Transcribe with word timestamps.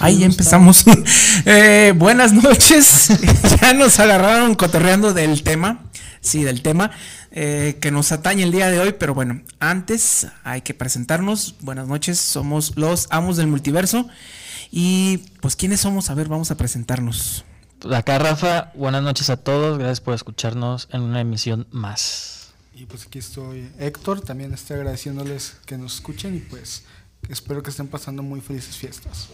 Ahí 0.00 0.24
empezamos. 0.24 0.84
Eh, 1.46 1.94
buenas 1.96 2.32
noches. 2.32 3.08
ya 3.60 3.72
nos 3.72 3.98
agarraron 3.98 4.54
cotorreando 4.54 5.14
del 5.14 5.42
tema. 5.42 5.84
Sí, 6.20 6.42
del 6.42 6.60
tema 6.60 6.90
eh, 7.30 7.78
que 7.80 7.90
nos 7.90 8.12
atañe 8.12 8.42
el 8.42 8.52
día 8.52 8.70
de 8.70 8.78
hoy. 8.78 8.94
Pero 8.98 9.14
bueno, 9.14 9.40
antes 9.58 10.26
hay 10.44 10.60
que 10.62 10.74
presentarnos. 10.74 11.54
Buenas 11.60 11.88
noches. 11.88 12.18
Somos 12.18 12.76
los 12.76 13.06
amos 13.10 13.36
del 13.36 13.46
multiverso. 13.46 14.08
Y 14.70 15.18
pues, 15.40 15.56
¿quiénes 15.56 15.80
somos? 15.80 16.10
A 16.10 16.14
ver, 16.14 16.28
vamos 16.28 16.50
a 16.50 16.56
presentarnos. 16.56 17.44
Acá 17.90 18.18
Rafa, 18.18 18.72
buenas 18.74 19.02
noches 19.02 19.30
a 19.30 19.38
todos. 19.38 19.78
Gracias 19.78 20.00
por 20.00 20.14
escucharnos 20.14 20.88
en 20.92 21.00
una 21.00 21.20
emisión 21.20 21.66
más. 21.70 22.52
Y 22.74 22.86
pues 22.86 23.06
aquí 23.06 23.18
estoy 23.18 23.70
Héctor, 23.78 24.22
también 24.22 24.54
estoy 24.54 24.76
agradeciéndoles 24.76 25.56
que 25.66 25.76
nos 25.76 25.96
escuchen 25.96 26.34
y 26.34 26.38
pues 26.38 26.84
espero 27.28 27.62
que 27.62 27.70
estén 27.70 27.88
pasando 27.88 28.22
muy 28.22 28.40
felices 28.40 28.76
fiestas. 28.76 29.28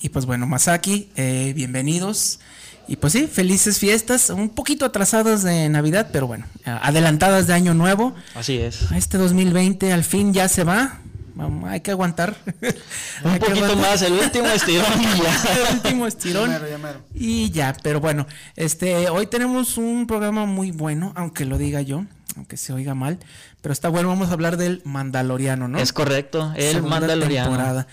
Y 0.00 0.08
pues 0.10 0.26
bueno, 0.26 0.46
Masaki, 0.46 1.10
eh, 1.16 1.52
bienvenidos. 1.54 2.40
Y 2.86 2.96
pues 2.96 3.14
sí, 3.14 3.26
felices 3.26 3.78
fiestas, 3.78 4.28
un 4.28 4.50
poquito 4.50 4.84
atrasadas 4.84 5.42
de 5.42 5.70
Navidad, 5.70 6.10
pero 6.12 6.26
bueno, 6.26 6.44
adelantadas 6.66 7.46
de 7.46 7.54
Año 7.54 7.72
Nuevo. 7.72 8.14
Así 8.34 8.58
es. 8.58 8.92
Este 8.92 9.16
2020 9.16 9.90
al 9.92 10.04
fin 10.04 10.34
ya 10.34 10.48
se 10.48 10.64
va. 10.64 10.98
Vamos, 11.34 11.68
hay 11.68 11.80
que 11.80 11.90
aguantar. 11.92 12.36
un 13.24 13.30
Hay 13.30 13.40
poquito 13.40 13.64
aguantar. 13.64 13.90
más, 13.90 14.02
el 14.02 14.12
último 14.12 14.46
estirón 14.48 15.00
y 15.00 15.04
ya. 15.22 15.42
El 15.70 15.74
último 15.76 16.06
estirón. 16.06 16.52
Y 17.14 17.50
ya, 17.50 17.74
pero 17.82 18.00
bueno, 18.00 18.26
este, 18.54 19.08
hoy 19.08 19.26
tenemos 19.26 19.78
un 19.78 20.06
programa 20.06 20.44
muy 20.44 20.70
bueno, 20.70 21.12
aunque 21.16 21.44
lo 21.46 21.56
diga 21.58 21.80
yo, 21.80 22.04
aunque 22.36 22.56
se 22.56 22.72
oiga 22.72 22.94
mal, 22.94 23.18
pero 23.62 23.72
está 23.72 23.88
bueno, 23.88 24.08
vamos 24.08 24.30
a 24.30 24.32
hablar 24.32 24.56
del 24.56 24.82
Mandaloriano, 24.84 25.68
¿no? 25.68 25.78
Es 25.78 25.92
correcto, 25.92 26.52
el 26.56 26.74
Segunda 26.74 27.00
Mandaloriano. 27.00 27.50
temporada. 27.50 27.86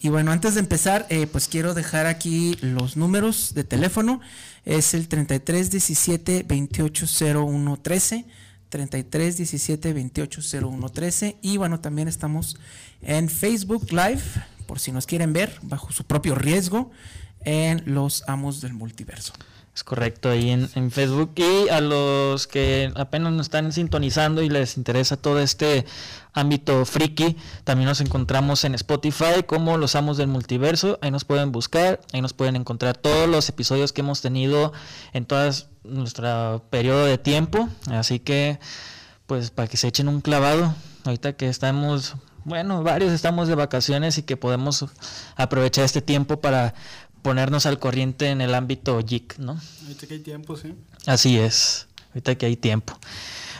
Y 0.00 0.10
bueno, 0.10 0.32
antes 0.32 0.54
de 0.54 0.60
empezar, 0.60 1.06
eh, 1.08 1.26
pues 1.26 1.48
quiero 1.48 1.72
dejar 1.72 2.04
aquí 2.04 2.58
los 2.60 2.96
números 2.98 3.54
de 3.54 3.64
teléfono. 3.64 4.20
Es 4.66 4.92
el 4.92 5.08
33 5.08 5.70
17 5.70 6.44
28 6.46 7.06
01 7.34 7.76
13. 7.78 8.26
33 8.68 9.36
17 9.36 9.92
28 9.92 10.40
01 10.60 10.88
13. 10.90 11.36
Y 11.40 11.56
bueno, 11.56 11.80
también 11.80 12.08
estamos 12.08 12.58
en 13.00 13.28
Facebook 13.28 13.92
Live, 13.92 14.20
por 14.66 14.78
si 14.78 14.92
nos 14.92 15.06
quieren 15.06 15.32
ver, 15.32 15.58
bajo 15.62 15.90
su 15.90 16.04
propio 16.04 16.34
riesgo, 16.34 16.90
en 17.44 17.82
Los 17.86 18.24
Amos 18.26 18.60
del 18.60 18.74
Multiverso. 18.74 19.32
Es 19.74 19.82
correcto, 19.82 20.30
ahí 20.30 20.50
en, 20.50 20.90
Facebook. 20.92 21.32
Y 21.36 21.68
a 21.68 21.80
los 21.80 22.46
que 22.46 22.92
apenas 22.94 23.32
nos 23.32 23.46
están 23.46 23.72
sintonizando 23.72 24.40
y 24.42 24.48
les 24.48 24.76
interesa 24.76 25.16
todo 25.16 25.40
este 25.40 25.84
ámbito 26.32 26.84
friki, 26.84 27.36
también 27.64 27.88
nos 27.88 28.00
encontramos 28.00 28.64
en 28.64 28.76
Spotify 28.76 29.42
como 29.44 29.76
Los 29.76 29.96
Amos 29.96 30.16
del 30.16 30.28
Multiverso. 30.28 30.98
Ahí 31.02 31.10
nos 31.10 31.24
pueden 31.24 31.50
buscar, 31.50 32.00
ahí 32.12 32.22
nos 32.22 32.32
pueden 32.32 32.54
encontrar 32.54 32.96
todos 32.96 33.28
los 33.28 33.48
episodios 33.48 33.92
que 33.92 34.02
hemos 34.02 34.20
tenido 34.20 34.72
en 35.12 35.26
todo 35.26 35.50
nuestro 35.82 36.64
periodo 36.70 37.04
de 37.06 37.18
tiempo. 37.18 37.68
Así 37.90 38.20
que, 38.20 38.60
pues, 39.26 39.50
para 39.50 39.66
que 39.66 39.76
se 39.76 39.88
echen 39.88 40.06
un 40.06 40.20
clavado, 40.20 40.72
ahorita 41.04 41.32
que 41.32 41.48
estamos, 41.48 42.14
bueno, 42.44 42.84
varios 42.84 43.12
estamos 43.12 43.48
de 43.48 43.56
vacaciones 43.56 44.18
y 44.18 44.22
que 44.22 44.36
podemos 44.36 44.86
aprovechar 45.34 45.84
este 45.84 46.00
tiempo 46.00 46.40
para 46.40 46.74
ponernos 47.24 47.64
al 47.64 47.78
corriente 47.78 48.28
en 48.28 48.42
el 48.42 48.54
ámbito 48.54 49.02
geek, 49.02 49.38
¿no? 49.38 49.58
Ahorita 49.84 50.06
que 50.06 50.14
hay 50.14 50.20
tiempo, 50.20 50.58
sí. 50.58 50.74
Así 51.06 51.38
es, 51.38 51.88
ahorita 52.10 52.34
que 52.34 52.44
hay 52.44 52.56
tiempo. 52.56 52.98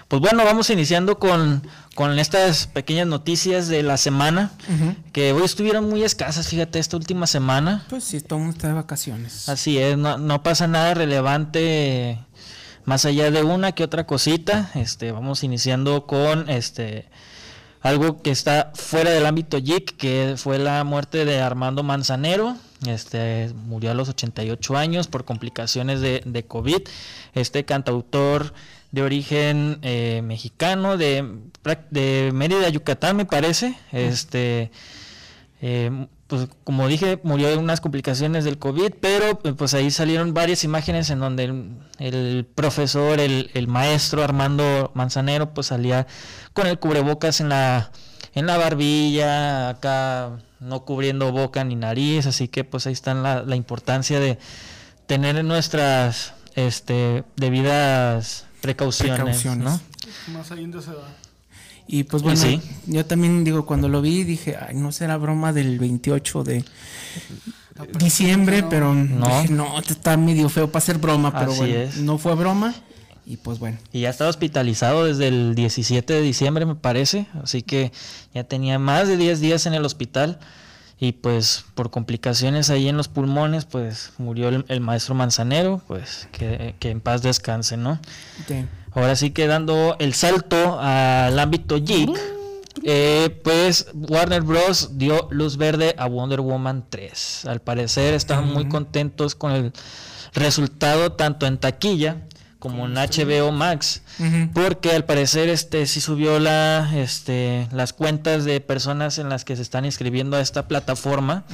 Pues 0.06 0.20
bueno, 0.20 0.44
vamos 0.44 0.68
iniciando 0.68 1.18
con, 1.18 1.62
con 1.94 2.18
estas 2.18 2.66
pequeñas 2.66 3.06
noticias 3.06 3.68
de 3.68 3.82
la 3.82 3.96
semana, 3.96 4.52
que 5.12 5.32
hoy 5.32 5.44
estuvieron 5.44 5.88
muy 5.88 6.04
escasas, 6.04 6.46
fíjate, 6.46 6.78
esta 6.78 6.98
última 6.98 7.26
semana. 7.26 7.86
Pues 7.88 8.04
sí, 8.04 8.20
todo 8.20 8.46
está 8.50 8.68
de 8.68 8.74
vacaciones. 8.74 9.48
Así 9.48 9.78
es, 9.78 9.96
no, 9.96 10.18
no 10.18 10.42
pasa 10.42 10.66
nada 10.66 10.92
relevante 10.92 12.18
más 12.84 13.06
allá 13.06 13.30
de 13.30 13.42
una 13.44 13.72
que 13.72 13.82
otra 13.82 14.06
cosita. 14.06 14.70
Este, 14.74 15.10
vamos 15.10 15.42
iniciando 15.42 16.06
con 16.06 16.50
este 16.50 17.08
algo 17.84 18.22
que 18.22 18.30
está 18.30 18.72
fuera 18.74 19.10
del 19.10 19.26
ámbito 19.26 19.58
geek, 19.62 19.96
que 19.98 20.34
fue 20.38 20.58
la 20.58 20.82
muerte 20.84 21.26
de 21.26 21.40
Armando 21.40 21.82
Manzanero. 21.82 22.56
Este 22.86 23.52
murió 23.66 23.90
a 23.90 23.94
los 23.94 24.08
88 24.08 24.76
años 24.76 25.06
por 25.06 25.26
complicaciones 25.26 26.00
de, 26.00 26.22
de 26.24 26.44
COVID. 26.44 26.80
Este 27.34 27.66
cantautor 27.66 28.54
de 28.90 29.02
origen 29.02 29.80
eh, 29.82 30.22
mexicano, 30.24 30.96
de, 30.96 31.28
de 31.90 32.30
Mérida, 32.32 32.70
Yucatán, 32.70 33.16
me 33.16 33.26
parece. 33.26 33.76
Este. 33.92 34.70
Eh, 35.60 36.06
pues 36.34 36.48
como 36.64 36.88
dije, 36.88 37.20
murió 37.22 37.48
de 37.48 37.56
unas 37.56 37.80
complicaciones 37.80 38.44
del 38.44 38.58
COVID, 38.58 38.94
pero 39.00 39.38
pues 39.38 39.72
ahí 39.74 39.90
salieron 39.92 40.34
varias 40.34 40.64
imágenes 40.64 41.10
en 41.10 41.20
donde 41.20 41.44
el, 41.44 41.76
el 41.98 42.44
profesor, 42.52 43.20
el, 43.20 43.50
el 43.54 43.68
maestro 43.68 44.24
Armando 44.24 44.90
Manzanero, 44.94 45.54
pues 45.54 45.68
salía 45.68 46.08
con 46.52 46.66
el 46.66 46.80
cubrebocas 46.80 47.40
en 47.40 47.50
la, 47.50 47.92
en 48.34 48.46
la 48.46 48.58
barbilla, 48.58 49.68
acá 49.68 50.38
no 50.58 50.84
cubriendo 50.84 51.30
boca 51.30 51.62
ni 51.62 51.76
nariz, 51.76 52.26
así 52.26 52.48
que 52.48 52.64
pues 52.64 52.88
ahí 52.88 52.92
está 52.92 53.14
la, 53.14 53.42
la 53.44 53.54
importancia 53.54 54.18
de 54.18 54.38
tener 55.06 55.44
nuestras 55.44 56.32
este, 56.56 57.22
debidas 57.36 58.46
precauciones, 58.60 59.16
Precauciones. 59.16 59.64
¿no? 59.64 59.80
Más 60.32 60.50
allá 60.50 60.80
se 60.80 60.90
va. 60.90 61.23
Y 61.86 62.04
pues 62.04 62.22
bueno, 62.22 62.40
sí. 62.40 62.60
yo 62.86 63.04
también 63.04 63.44
digo, 63.44 63.66
cuando 63.66 63.88
lo 63.88 64.00
vi 64.00 64.24
dije, 64.24 64.56
ay, 64.56 64.74
no 64.74 64.90
será 64.92 65.16
broma 65.18 65.52
del 65.52 65.78
28 65.78 66.42
de 66.44 66.64
diciembre, 67.98 68.62
no. 68.62 68.68
pero 68.68 68.94
No. 68.94 69.26
dije, 69.42 69.52
no, 69.52 69.78
está 69.80 70.16
medio 70.16 70.48
feo 70.48 70.70
para 70.70 70.84
ser 70.84 70.98
broma, 70.98 71.32
pero 71.38 71.50
Así 71.52 71.60
bueno, 71.60 71.74
es. 71.76 71.96
no 71.98 72.18
fue 72.18 72.34
broma. 72.34 72.74
Y 73.26 73.38
pues 73.38 73.58
bueno, 73.58 73.78
Y 73.90 74.02
ya 74.02 74.10
estaba 74.10 74.28
hospitalizado 74.28 75.06
desde 75.06 75.28
el 75.28 75.54
17 75.54 76.12
de 76.12 76.20
diciembre, 76.20 76.66
me 76.66 76.74
parece. 76.74 77.26
Así 77.42 77.62
que 77.62 77.90
ya 78.34 78.44
tenía 78.44 78.78
más 78.78 79.08
de 79.08 79.16
10 79.16 79.40
días 79.40 79.64
en 79.66 79.72
el 79.74 79.84
hospital. 79.84 80.38
Y 81.00 81.12
pues 81.12 81.64
por 81.74 81.90
complicaciones 81.90 82.70
ahí 82.70 82.86
en 82.88 82.96
los 82.96 83.08
pulmones, 83.08 83.64
pues 83.64 84.12
murió 84.18 84.48
el, 84.50 84.64
el 84.68 84.80
maestro 84.80 85.14
Manzanero. 85.14 85.82
Pues 85.88 86.28
que, 86.32 86.74
que 86.78 86.90
en 86.90 87.00
paz 87.00 87.22
descanse, 87.22 87.76
¿no? 87.78 87.98
te- 88.46 88.66
Ahora 88.94 89.16
sí 89.16 89.30
que 89.30 89.46
dando 89.46 89.96
el 89.98 90.14
salto 90.14 90.78
al 90.80 91.38
ámbito 91.38 91.76
geek, 91.82 92.10
eh, 92.84 93.40
pues 93.42 93.88
Warner 93.92 94.42
Bros. 94.42 94.98
dio 94.98 95.28
luz 95.30 95.56
verde 95.56 95.94
a 95.98 96.06
Wonder 96.06 96.40
Woman 96.40 96.84
3. 96.88 97.46
Al 97.46 97.60
parecer 97.60 98.14
están 98.14 98.52
muy 98.52 98.68
contentos 98.68 99.34
con 99.34 99.52
el 99.52 99.72
resultado 100.32 101.12
tanto 101.12 101.46
en 101.46 101.58
taquilla 101.58 102.22
como 102.64 102.86
en 102.86 102.94
HBO 102.94 103.52
Max. 103.52 104.00
Porque 104.54 104.92
al 104.92 105.04
parecer 105.04 105.50
este 105.50 105.84
sí 105.84 106.00
subió 106.00 106.38
la 106.38 106.90
este 106.96 107.68
las 107.72 107.92
cuentas 107.92 108.46
de 108.46 108.62
personas 108.62 109.18
en 109.18 109.28
las 109.28 109.44
que 109.44 109.54
se 109.54 109.60
están 109.60 109.84
inscribiendo 109.84 110.38
a 110.38 110.40
esta 110.40 110.66
plataforma. 110.66 111.44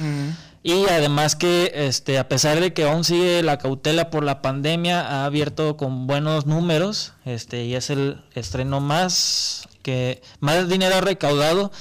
Y 0.63 0.85
además 0.85 1.35
que 1.35 1.73
este 1.75 2.17
a 2.17 2.29
pesar 2.29 2.61
de 2.61 2.71
que 2.71 2.85
aún 2.85 3.03
sigue 3.03 3.43
la 3.43 3.57
cautela 3.57 4.09
por 4.09 4.23
la 4.23 4.41
pandemia, 4.41 5.01
ha 5.01 5.25
abierto 5.25 5.75
con 5.75 6.07
buenos 6.07 6.45
números, 6.45 7.11
este 7.25 7.65
y 7.65 7.75
es 7.75 7.89
el 7.89 8.23
estreno 8.33 8.79
más 8.79 9.67
que 9.81 10.21
más 10.39 10.69
dinero 10.69 10.95
ha 10.95 11.01
recaudado 11.01 11.73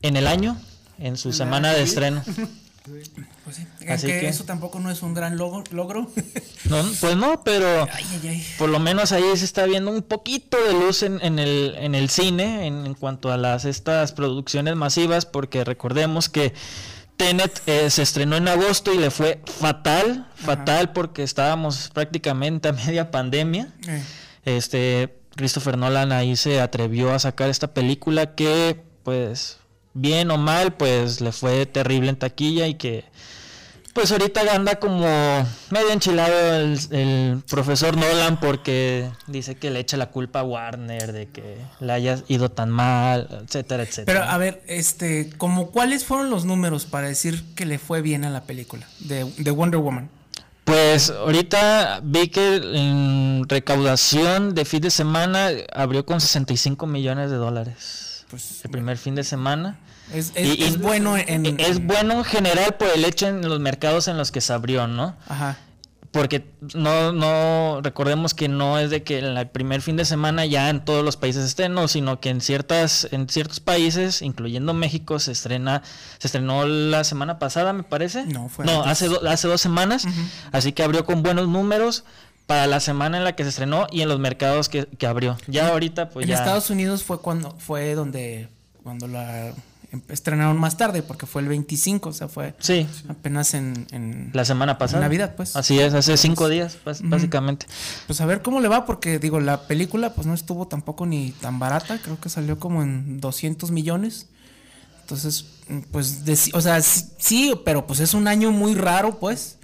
en 0.00 0.16
el 0.16 0.26
año 0.26 0.56
en 0.98 1.18
su 1.18 1.34
semana 1.34 1.74
de 1.74 1.82
estreno. 1.82 2.24
Pues 3.44 3.56
sí, 3.56 3.66
Así 3.88 4.06
que 4.06 4.20
que- 4.20 4.28
eso 4.28 4.44
tampoco 4.44 4.78
no 4.80 4.90
es 4.90 5.02
un 5.02 5.12
gran 5.14 5.36
logro. 5.36 5.64
logro. 5.72 6.10
No, 6.70 6.82
pues 7.00 7.16
no, 7.16 7.42
pero 7.44 7.86
ay, 7.92 8.04
ay, 8.22 8.28
ay. 8.28 8.46
por 8.58 8.68
lo 8.68 8.80
menos 8.80 9.12
ahí 9.12 9.22
se 9.36 9.44
está 9.44 9.66
viendo 9.66 9.90
un 9.92 10.02
poquito 10.02 10.56
de 10.66 10.72
luz 10.72 11.02
en, 11.04 11.20
en 11.22 11.38
el, 11.38 11.74
en 11.78 11.94
el 11.94 12.10
cine 12.10 12.66
en, 12.66 12.86
en 12.86 12.94
cuanto 12.94 13.30
a 13.30 13.36
las 13.36 13.64
estas 13.64 14.12
producciones 14.12 14.74
masivas, 14.74 15.26
porque 15.26 15.62
recordemos 15.62 16.28
que 16.28 16.54
Tenet 17.16 17.62
eh, 17.66 17.88
se 17.90 18.02
estrenó 18.02 18.36
en 18.36 18.48
agosto 18.48 18.92
y 18.92 18.98
le 18.98 19.10
fue 19.12 19.40
fatal, 19.46 20.28
fatal 20.34 20.92
porque 20.92 21.22
estábamos 21.22 21.90
prácticamente 21.94 22.68
a 22.68 22.72
media 22.86 23.10
pandemia. 23.12 23.72
Eh, 23.86 24.02
Este 24.44 25.16
Christopher 25.36 25.76
Nolan 25.78 26.12
ahí 26.12 26.34
se 26.36 26.60
atrevió 26.60 27.12
a 27.14 27.18
sacar 27.18 27.48
esta 27.50 27.72
película 27.74 28.34
que 28.34 28.82
pues 29.04 29.58
bien 29.96 30.30
o 30.30 30.38
mal 30.38 30.74
pues 30.74 31.20
le 31.20 31.32
fue 31.32 31.66
terrible 31.66 32.10
en 32.10 32.16
taquilla 32.16 32.66
y 32.66 32.74
que 32.74 33.04
pues 33.94 34.12
ahorita 34.12 34.42
anda 34.54 34.74
como 34.78 35.06
medio 35.70 35.90
enchilado 35.90 36.56
el, 36.56 36.78
el 36.90 37.42
profesor 37.48 37.96
Nolan 37.96 38.38
porque 38.38 39.08
dice 39.26 39.54
que 39.54 39.70
le 39.70 39.80
echa 39.80 39.96
la 39.96 40.10
culpa 40.10 40.40
a 40.40 40.42
Warner 40.42 41.12
de 41.12 41.28
que 41.28 41.56
le 41.80 41.92
haya 41.94 42.18
ido 42.28 42.50
tan 42.50 42.68
mal, 42.68 43.26
etcétera, 43.44 43.84
Pero 43.84 43.90
etcétera. 43.90 44.34
a 44.34 44.36
ver, 44.36 44.62
este, 44.66 45.30
como 45.38 45.70
cuáles 45.70 46.04
fueron 46.04 46.28
los 46.28 46.44
números 46.44 46.84
para 46.84 47.08
decir 47.08 47.42
que 47.54 47.64
le 47.64 47.78
fue 47.78 48.02
bien 48.02 48.26
a 48.26 48.30
la 48.30 48.42
película 48.42 48.86
de, 48.98 49.24
de 49.38 49.50
Wonder 49.50 49.80
Woman? 49.80 50.10
Pues 50.64 51.08
ahorita 51.08 52.00
vi 52.02 52.28
que 52.28 52.56
en 52.56 53.48
recaudación 53.48 54.54
de 54.54 54.66
fin 54.66 54.82
de 54.82 54.90
semana 54.90 55.48
abrió 55.72 56.04
con 56.04 56.20
65 56.20 56.86
millones 56.86 57.30
de 57.30 57.36
dólares. 57.36 58.26
pues 58.28 58.62
el 58.62 58.70
primer 58.70 58.98
fin 58.98 59.14
de 59.14 59.24
semana. 59.24 59.78
Es, 60.12 60.32
es- 60.34 60.58
Y- 60.58 60.62
es 60.64 60.78
bueno 60.80 61.16
en... 61.16 61.58
Es 61.60 61.84
bueno 61.84 62.14
en 62.14 62.24
general 62.24 62.74
por 62.78 62.88
el 62.88 63.04
hecho 63.04 63.26
en 63.28 63.48
los 63.48 63.60
mercados 63.60 64.08
en 64.08 64.16
los 64.16 64.30
que 64.32 64.40
se 64.40 64.52
abrió, 64.52 64.86
¿no? 64.86 65.16
Ajá. 65.28 65.56
Porque 66.12 66.46
no, 66.74 67.12
no, 67.12 67.80
recordemos 67.82 68.32
que 68.32 68.48
no 68.48 68.78
es 68.78 68.88
de 68.88 69.02
que 69.02 69.18
en 69.18 69.36
el 69.36 69.48
primer 69.48 69.82
fin 69.82 69.96
de 69.96 70.06
semana 70.06 70.46
ya 70.46 70.70
en 70.70 70.82
todos 70.82 71.04
los 71.04 71.18
países 71.18 71.44
estén, 71.44 71.74
no, 71.74 71.88
sino 71.88 72.20
que 72.20 72.30
en 72.30 72.40
ciertas, 72.40 73.06
en 73.10 73.28
ciertos 73.28 73.60
países, 73.60 74.22
incluyendo 74.22 74.72
México, 74.72 75.18
se 75.18 75.32
estrena, 75.32 75.82
se 76.18 76.28
estrenó 76.28 76.64
la 76.66 77.04
semana 77.04 77.38
pasada, 77.38 77.74
me 77.74 77.82
parece. 77.82 78.24
No, 78.24 78.48
fue 78.48 78.64
No, 78.64 78.82
hace, 78.84 79.08
do- 79.08 79.28
hace 79.28 79.46
dos 79.46 79.60
semanas, 79.60 80.06
así 80.52 80.72
que 80.72 80.82
abrió 80.82 81.04
con 81.04 81.22
buenos 81.22 81.48
números 81.48 82.04
para 82.46 82.66
la 82.66 82.80
semana 82.80 83.18
en 83.18 83.24
la 83.24 83.34
que 83.34 83.42
se 83.42 83.50
estrenó 83.50 83.86
y 83.90 84.00
en 84.00 84.08
los 84.08 84.18
mercados 84.18 84.70
que, 84.70 84.86
que 84.86 85.06
abrió. 85.06 85.36
Ya 85.48 85.68
ahorita, 85.68 86.08
pues 86.08 86.24
en 86.24 86.30
ya. 86.30 86.36
Estados 86.38 86.70
Unidos 86.70 87.02
fue 87.02 87.20
cuando 87.20 87.50
fue 87.58 87.94
donde 87.94 88.48
cuando 88.82 89.06
la 89.06 89.52
estrenaron 90.08 90.58
más 90.58 90.76
tarde 90.76 91.02
porque 91.02 91.26
fue 91.26 91.42
el 91.42 91.48
25, 91.48 92.08
o 92.08 92.12
sea, 92.12 92.28
fue 92.28 92.54
Sí, 92.58 92.86
apenas 93.08 93.54
en, 93.54 93.86
en- 93.90 94.30
la 94.32 94.44
semana 94.44 94.78
pasada. 94.78 95.02
Navidad, 95.02 95.34
pues. 95.36 95.56
Así 95.56 95.78
es, 95.78 95.94
hace 95.94 96.16
cinco 96.16 96.48
días, 96.48 96.78
bas- 96.84 97.00
básicamente. 97.02 97.66
pues 98.06 98.20
a 98.20 98.26
ver 98.26 98.42
cómo 98.42 98.60
le 98.60 98.68
va 98.68 98.84
porque 98.86 99.18
digo, 99.18 99.40
la 99.40 99.66
película 99.66 100.14
pues 100.14 100.26
no 100.26 100.34
estuvo 100.34 100.66
tampoco 100.68 101.06
ni 101.06 101.30
tan 101.32 101.58
barata, 101.58 101.98
creo 102.02 102.20
que 102.20 102.28
salió 102.28 102.58
como 102.58 102.82
en 102.82 103.20
200 103.20 103.70
millones. 103.70 104.28
Entonces, 105.02 105.46
mm, 105.68 105.78
pues 105.92 106.22
o 106.52 106.60
sea, 106.60 106.80
sí, 106.82 107.04
sí, 107.18 107.54
pero 107.64 107.86
pues 107.86 108.00
es 108.00 108.12
un 108.14 108.26
año 108.28 108.50
muy 108.52 108.74
raro, 108.74 109.18
pues. 109.18 109.58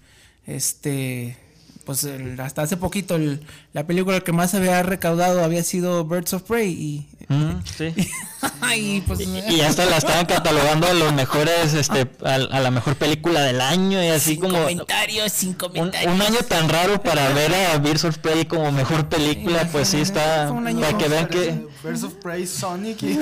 Este 0.47 1.37
pues 1.85 2.05
el- 2.05 2.39
hasta 2.39 2.63
hace 2.63 2.77
poquito 2.77 3.17
el- 3.17 3.45
la 3.73 3.85
película 3.89 4.21
que 4.21 4.31
más 4.31 4.55
había 4.55 4.81
recaudado 4.85 5.43
había 5.43 5.65
sido 5.65 6.05
Birds 6.05 6.33
of 6.33 6.43
Prey 6.43 6.71
y 6.71 7.09
Mm, 7.33 7.63
sí. 7.65 7.95
y 8.77 9.01
pues 9.03 9.21
Y, 9.21 9.55
y 9.55 9.61
hasta 9.61 9.87
la 9.87 9.97
estaban 9.99 10.27
catalogando 10.27 10.87
a 10.87 10.93
los 10.93 11.13
mejores, 11.13 11.75
este, 11.75 12.11
a, 12.25 12.35
a 12.35 12.61
la 12.61 12.71
mejor 12.71 12.97
película 12.97 13.41
del 13.43 13.61
año 13.61 14.03
y 14.03 14.09
así 14.09 14.33
Sin 14.33 14.41
como 14.41 14.57
un, 14.59 14.63
comentarios, 14.65 15.33
sin 15.33 15.55
comentarios. 15.55 16.13
un 16.13 16.21
año 16.23 16.39
tan 16.49 16.69
raro 16.69 17.01
para 17.03 17.29
ver 17.35 17.55
a 17.55 17.79
Birds 17.79 18.05
of 18.05 18.19
Prey 18.19 18.45
como 18.45 18.71
mejor 18.73 19.09
película, 19.09 19.69
pues 19.71 19.89
sí 19.89 20.01
está, 20.01 20.47
Fue 20.49 20.57
un 20.57 20.67
año 20.67 20.81
para 20.81 20.99
que 20.99 21.09
vean 21.09 21.27
que, 21.29 21.67
Birds 21.83 22.03
of 22.05 22.15
Prey, 22.15 22.47
Sonic 22.47 23.03
y 23.03 23.19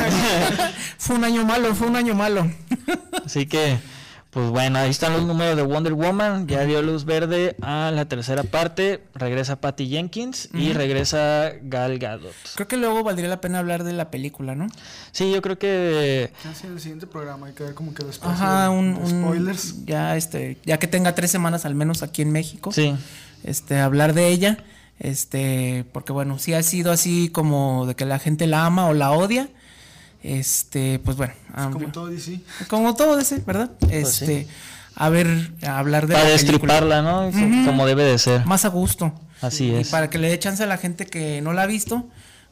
Fue 0.99 1.17
un 1.17 1.25
año 1.25 1.45
malo, 1.45 1.75
fue 1.75 1.87
un 1.87 1.97
año 1.97 2.15
malo. 2.15 2.51
así 3.25 3.47
que, 3.47 3.79
pues 4.31 4.49
bueno, 4.51 4.79
ahí 4.79 4.91
están 4.91 5.13
los 5.13 5.25
números 5.27 5.57
de 5.57 5.63
Wonder 5.63 5.93
Woman, 5.95 6.47
ya 6.47 6.65
dio 6.65 6.83
luz 6.83 7.05
verde 7.05 7.57
a 7.63 7.91
la 7.93 8.05
tercera 8.05 8.45
parte, 8.45 9.03
regresa 9.15 9.61
Patty 9.61 9.89
Jenkins 9.89 10.49
y 10.55 10.73
regresa 10.73 11.51
Gal 11.63 11.99
Gadot. 11.99 12.33
Creo 12.55 12.69
que 12.69 12.77
luego 12.77 13.03
valdría 13.03 13.29
la 13.29 13.41
pena 13.41 13.59
hablar 13.59 13.83
de 13.83 13.93
la 13.93 14.11
película, 14.13 14.55
¿no? 14.55 14.69
Sí, 15.11 15.33
yo 15.33 15.43
creo 15.43 15.59
que 15.59 16.31
Casi 16.45 16.69
en 16.69 16.75
el 16.75 16.81
siguiente 16.81 17.09
programa 17.09 17.49
hay 17.49 17.55
que 17.55 17.65
ver 17.65 17.75
como 17.75 17.93
que 17.93 18.05
después 18.05 18.31
Ajá, 18.33 18.65
de- 18.65 18.69
un, 18.69 18.95
de 18.95 19.01
un- 19.01 19.25
spoilers. 19.25 19.85
ya 19.85 20.17
este, 20.17 20.59
ya 20.65 20.79
que 20.79 20.87
tenga 20.87 21.15
tres 21.17 21.33
semanas 21.33 21.65
al 21.65 21.75
menos 21.75 22.05
aquí 22.05 22.23
en 22.23 22.31
México, 22.31 22.71
sí. 22.71 22.95
este, 23.43 23.81
hablar 23.81 24.15
de 24.15 24.29
ella, 24.29 24.59
este, 25.01 25.85
porque 25.93 26.13
bueno, 26.13 26.39
sí 26.39 26.55
ha 26.55 26.63
sido 26.63 26.93
así 26.93 27.31
como 27.31 27.87
de 27.87 27.97
que 27.97 28.05
la 28.05 28.19
gente 28.21 28.47
la 28.47 28.65
ama 28.67 28.87
o 28.87 28.95
la 28.95 29.11
odia, 29.11 29.49
este, 30.23 30.99
pues 30.99 31.17
bueno, 31.17 31.33
ah, 31.55 31.71
Como 31.73 31.89
todo 31.93 32.07
DC. 32.09 32.41
como 32.69 32.95
todo 32.95 33.19
ese, 33.19 33.39
¿verdad? 33.47 33.71
Este, 33.91 34.47
a 34.95 35.09
ver, 35.09 35.53
a 35.67 35.79
hablar 35.79 36.07
de 36.07 36.15
Para 36.15 36.25
la 36.27 36.31
destriparla, 36.31 37.03
¿no? 37.03 37.31
Como 37.67 37.87
debe 37.87 38.05
de 38.05 38.19
ser. 38.19 38.45
más 38.47 38.65
a 38.65 38.69
gusto. 38.69 39.13
Así 39.41 39.67
y 39.69 39.75
es. 39.77 39.89
para 39.89 40.11
que 40.11 40.19
le 40.19 40.29
dé 40.29 40.39
chance 40.39 40.63
a 40.63 40.67
la 40.67 40.77
gente 40.77 41.07
que 41.07 41.41
no 41.41 41.55
la 41.55 41.63
ha 41.63 41.67
visto, 41.67 42.07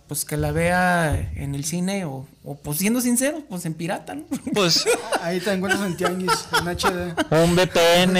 pues 0.06 0.24
que 0.24 0.38
la 0.38 0.52
vea 0.52 1.30
en 1.36 1.54
el 1.54 1.66
cine 1.66 2.06
o, 2.06 2.26
o 2.42 2.56
pues 2.56 2.78
siendo 2.78 3.02
sincero, 3.02 3.42
pues 3.50 3.66
en 3.66 3.74
pirata, 3.74 4.14
¿no? 4.14 4.22
Pues 4.54 4.86
Ahí 5.22 5.38
te 5.38 5.52
encuentras 5.52 5.84
en 5.84 5.98
Tianguis, 5.98 6.48
en 6.58 6.66
HD. 6.66 7.14
un 7.30 7.54
VPN 7.54 8.16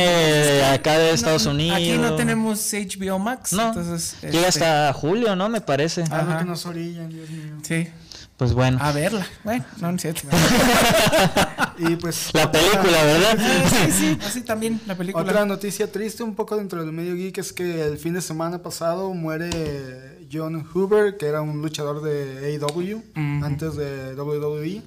acá 0.74 0.98
de 0.98 1.12
Estados 1.12 1.46
Unidos. 1.46 1.78
Aquí 1.78 1.96
no 1.96 2.14
tenemos 2.16 2.70
HBO 2.74 3.18
Max, 3.18 3.54
No, 3.54 3.68
entonces 3.68 4.16
llega 4.20 4.48
este, 4.48 4.66
hasta 4.66 4.92
julio, 4.92 5.34
¿no? 5.34 5.48
Me 5.48 5.62
parece. 5.62 6.02
Algo 6.02 6.16
Ajá. 6.32 6.38
que 6.40 6.44
nos 6.44 6.66
orillan, 6.66 7.08
Dios 7.08 7.30
mío. 7.30 7.54
sí, 7.62 7.88
Pues 8.38 8.54
bueno. 8.54 8.78
a 8.80 8.92
verla. 8.92 9.26
Bueno, 9.44 9.64
no, 9.80 9.92
no 9.92 9.98
cierto. 9.98 10.22
Y 11.78 11.94
pues. 11.96 12.30
La 12.34 12.50
película, 12.50 13.04
¿verdad? 13.04 13.38
sí, 13.68 13.92
sí, 13.92 14.18
así 14.24 14.40
también 14.42 14.80
la 14.86 14.96
película. 14.96 15.24
Otra 15.24 15.44
noticia 15.44 15.90
triste 15.90 16.22
un 16.24 16.34
poco 16.34 16.56
dentro 16.56 16.82
del 16.82 16.92
medio 16.92 17.14
geek 17.14 17.38
es 17.38 17.52
que 17.52 17.84
el 17.84 17.98
fin 17.98 18.14
de 18.14 18.20
semana 18.20 18.62
pasado 18.62 19.14
muere 19.14 20.26
John 20.32 20.64
Hoover, 20.72 21.16
que 21.16 21.26
era 21.26 21.40
un 21.40 21.62
luchador 21.62 22.02
de 22.02 22.56
AEW 22.60 22.96
Ujú. 22.96 23.44
antes 23.44 23.76
de 23.76 24.14
WWE. 24.14 24.82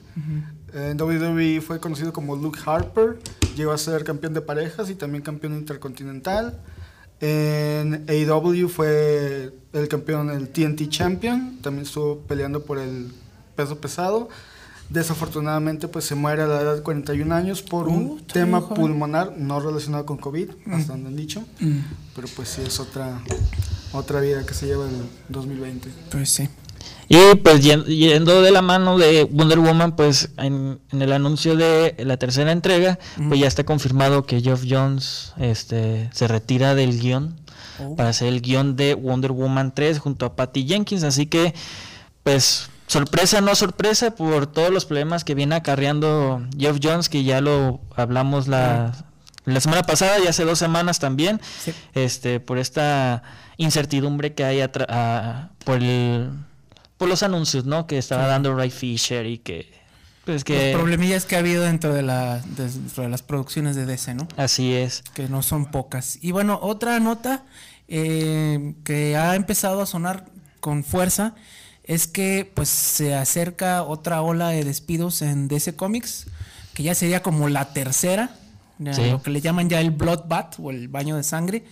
En 0.74 1.02
WWE 1.02 1.62
fue 1.62 1.80
conocido 1.80 2.12
como 2.14 2.36
Luke 2.36 2.60
Harper, 2.66 3.20
llegó 3.56 3.72
a 3.72 3.78
ser 3.78 4.04
campeón 4.04 4.34
de 4.34 4.42
parejas 4.42 4.90
y 4.90 4.96
también 4.96 5.24
campeón 5.24 5.54
intercontinental. 5.54 6.60
En 7.22 8.06
AEW 8.10 8.68
fue 8.68 9.54
el 9.74 9.88
campeón, 9.88 10.30
el 10.30 10.50
TNT 10.50 10.90
Champion, 10.90 11.60
también 11.62 11.86
estuvo 11.86 12.20
peleando 12.22 12.64
por 12.66 12.80
el 12.80 13.12
peso 13.56 13.80
pesado. 13.80 14.30
Desafortunadamente, 14.90 15.88
pues 15.88 16.04
se 16.06 16.16
muere 16.16 16.42
a 16.42 16.48
la 16.48 16.62
edad 16.62 16.76
de 16.76 16.82
41 16.82 17.34
años 17.34 17.62
por 17.62 17.88
Uh, 17.88 17.92
un 17.92 18.26
tema 18.26 18.60
joven. 18.60 18.76
pulmonar 18.76 19.34
no 19.38 19.60
relacionado 19.62 20.06
con 20.06 20.18
COVID, 20.18 20.50
hasta 20.72 20.94
donde 20.94 21.08
han 21.10 21.16
dicho. 21.16 21.44
Mm, 21.62 21.78
Pero 22.16 22.28
pues 22.36 22.50
sí, 22.50 22.62
es 22.66 22.78
otra, 22.82 23.22
otra 23.94 24.20
vida 24.20 24.46
que 24.46 24.54
se 24.54 24.66
lleva 24.66 24.86
el 24.86 24.92
2020. 25.30 25.88
pues 26.12 26.30
sí. 26.32 26.50
Y 27.08 27.36
pues 27.36 27.64
yen- 27.64 27.86
yendo 27.86 28.42
de 28.42 28.52
la 28.52 28.62
mano 28.62 28.98
de 28.98 29.26
Wonder 29.32 29.60
Woman, 29.60 29.96
pues 29.96 30.30
en, 30.38 30.80
en 30.92 31.02
el 31.02 31.12
anuncio 31.14 31.56
de 31.56 31.96
la 32.00 32.18
tercera 32.18 32.52
entrega, 32.52 33.00
pues 33.30 33.40
ya 33.40 33.48
está 33.48 33.64
confirmado 33.66 34.26
que 34.26 34.42
Geoff 34.42 34.64
Jones 34.70 35.34
este, 35.38 36.10
se 36.14 36.28
retira 36.28 36.76
del 36.76 37.00
guion 37.00 37.40
Oh. 37.80 37.96
para 37.96 38.10
hacer 38.10 38.28
el 38.28 38.42
guion 38.42 38.76
de 38.76 38.94
Wonder 38.94 39.32
Woman 39.32 39.74
3 39.74 40.00
junto 40.00 40.26
a 40.26 40.36
Patty 40.36 40.66
Jenkins. 40.68 41.04
Así 41.04 41.26
que, 41.26 41.54
pues, 42.24 42.70
sorpresa, 42.92 43.40
no 43.42 43.56
sorpresa, 43.56 44.12
por 44.12 44.48
todos 44.48 44.70
los 44.70 44.86
problemas 44.86 45.24
que 45.24 45.34
viene 45.36 45.56
acarreando 45.56 46.46
Geoff 46.58 46.80
Jones, 46.84 47.08
que 47.10 47.24
ya 47.24 47.40
lo 47.42 47.80
hablamos 47.96 48.48
la, 48.48 48.92
la 49.46 49.62
semana 49.62 49.84
pasada 49.84 50.20
y 50.20 50.28
hace 50.28 50.44
dos 50.44 50.60
semanas 50.60 51.00
también, 51.00 51.40
Sí. 51.64 51.74
este, 51.94 52.40
por 52.40 52.58
esta 52.58 53.24
incertidumbre 53.58 54.34
que 54.34 54.44
hay 54.44 54.60
atra- 54.60 54.88
a- 54.90 55.50
por 55.64 55.78
el, 55.82 56.32
por 56.98 57.08
los 57.08 57.24
anuncios, 57.24 57.66
¿no? 57.66 57.88
Que 57.88 57.98
estaba 57.98 58.28
dando 58.28 58.54
Ray 58.56 58.72
Fisher 58.72 59.26
y 59.26 59.38
que, 59.38 59.72
pues 60.26 60.44
que, 60.44 60.72
Los 60.74 60.82
problemillas 60.82 61.26
que 61.26 61.36
ha 61.36 61.40
habido 61.40 61.64
dentro 61.64 61.94
de, 61.94 62.02
la, 62.02 62.40
dentro 62.58 63.04
de 63.04 63.10
las 63.10 63.22
producciones 63.24 63.76
de 63.76 63.86
DC, 63.86 64.16
¿no? 64.16 64.28
así 64.38 64.74
es. 64.74 65.02
que 65.14 65.30
no 65.30 65.42
son 65.44 65.72
pocas. 65.72 66.20
Y 66.22 66.32
bueno, 66.32 66.60
otra 66.62 67.00
nota 67.00 67.44
eh, 67.88 68.74
que 68.84 69.16
ha 69.18 69.36
empezado 69.36 69.82
a 69.82 69.86
sonar 69.86 70.26
con 70.60 70.84
fuerza 70.84 71.34
es 71.84 72.08
que 72.08 72.50
pues 72.54 72.70
se 72.70 73.16
acerca 73.16 73.84
otra 73.84 74.22
ola 74.22 74.50
de 74.50 74.64
despidos 74.64 75.22
en 75.22 75.48
DC 75.48 75.76
Comics, 75.76 76.28
que 76.74 76.84
ya 76.84 76.96
sería 76.96 77.22
como 77.22 77.50
la 77.50 77.74
tercera, 77.74 78.36
ya 78.80 78.94
Sí. 78.94 79.10
lo 79.10 79.22
que 79.22 79.30
le 79.32 79.42
llaman 79.42 79.70
ya 79.70 79.80
el 79.82 79.92
Bloodbath 79.92 80.56
o 80.60 80.72
el 80.72 80.88
baño 80.88 81.16
de 81.18 81.24
sangre. 81.24 81.64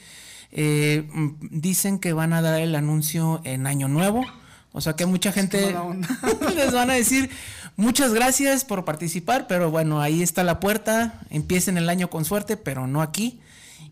Eh, 0.52 1.08
mm, 1.14 1.30
dicen 1.52 2.00
que 2.00 2.14
van 2.14 2.34
a 2.34 2.42
dar 2.42 2.60
el 2.60 2.76
anuncio 2.76 3.42
en 3.44 3.68
Año 3.68 3.88
Nuevo. 3.88 4.26
O 4.72 4.82
sea 4.82 4.96
que 4.96 5.06
mucha 5.06 5.32
gente 5.32 5.76
les 6.56 6.74
van 6.74 6.90
a 6.90 6.94
decir 6.94 7.30
muchas 7.76 8.14
gracias 8.14 8.66
por 8.66 8.86
participar, 8.86 9.48
pero 9.48 9.72
bueno, 9.72 10.02
ahí 10.02 10.22
está 10.22 10.44
la 10.44 10.60
puerta. 10.60 11.20
Empiecen 11.30 11.78
el 11.78 11.90
año 11.90 12.10
con 12.10 12.26
suerte, 12.26 12.58
pero 12.58 12.88
no 12.88 13.02
aquí. 13.02 13.40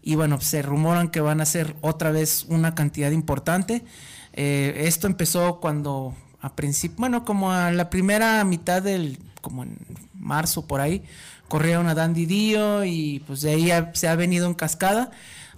Y 0.04 0.16
bueno, 0.16 0.40
se 0.40 0.62
rumoran 0.62 1.10
que 1.10 1.20
van 1.20 1.42
a 1.42 1.46
ser 1.46 1.76
otra 1.82 2.12
vez 2.12 2.46
una 2.48 2.76
cantidad 2.76 3.12
importante. 3.12 3.84
Eh, 4.40 4.86
esto 4.86 5.08
empezó 5.08 5.60
cuando 5.60 6.16
a 6.42 6.56
principio, 6.56 6.98
bueno, 7.00 7.26
como 7.26 7.52
a 7.52 7.72
la 7.72 7.90
primera 7.90 8.44
mitad 8.44 8.84
del, 8.84 9.18
como 9.42 9.64
en 9.64 9.80
marzo 10.14 10.68
por 10.68 10.80
ahí, 10.80 11.02
corrieron 11.48 11.88
a 11.88 11.96
Dandy 11.96 12.28
Dio 12.28 12.86
y 12.86 13.24
pues 13.26 13.42
de 13.42 13.50
ahí 13.50 13.72
se 13.94 14.08
ha 14.08 14.16
venido 14.16 14.46
en 14.46 14.54
cascada. 14.54 15.10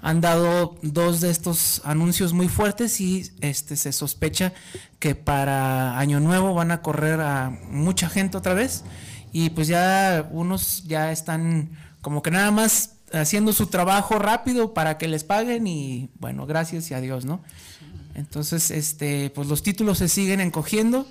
Han 0.02 0.22
dado 0.22 0.78
dos 0.82 1.20
de 1.20 1.30
estos 1.30 1.82
anuncios 1.84 2.32
muy 2.32 2.48
fuertes 2.48 3.02
y 3.02 3.30
este 3.42 3.76
se 3.76 3.92
sospecha 3.92 4.54
que 4.98 5.14
para 5.14 6.00
Año 6.00 6.22
Nuevo 6.22 6.54
van 6.54 6.72
a 6.72 6.82
correr 6.82 7.20
a 7.20 7.50
mucha 7.70 8.08
gente 8.08 8.38
otra 8.38 8.54
vez 8.54 8.86
y 9.34 9.50
pues 9.50 9.68
ya 9.68 10.26
unos 10.32 10.86
ya 10.86 11.12
están 11.12 11.72
como 12.00 12.24
que 12.24 12.32
nada 12.32 12.50
más 12.52 12.96
haciendo 13.12 13.52
su 13.52 13.68
trabajo 13.68 14.20
rápido 14.20 14.74
para 14.74 14.98
que 14.98 15.10
les 15.10 15.26
paguen 15.26 15.68
y 15.68 16.10
bueno, 16.18 16.46
gracias 16.46 16.90
y 16.92 16.94
adiós, 16.94 17.26
¿no? 17.26 17.42
Entonces, 18.20 18.70
este, 18.72 19.30
pues 19.32 19.48
los 19.48 19.64
títulos 19.64 19.98
se 19.98 20.10
siguen 20.10 20.42
encogiendo 20.42 21.08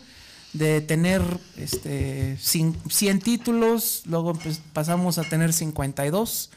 de 0.53 0.81
tener 0.81 1.23
este, 1.57 2.37
cin- 2.39 2.77
100 2.89 3.21
títulos, 3.21 4.03
luego 4.07 4.35
pues, 4.35 4.61
pasamos 4.73 5.19
a 5.19 5.25
tener 5.25 5.53
52 5.53 6.51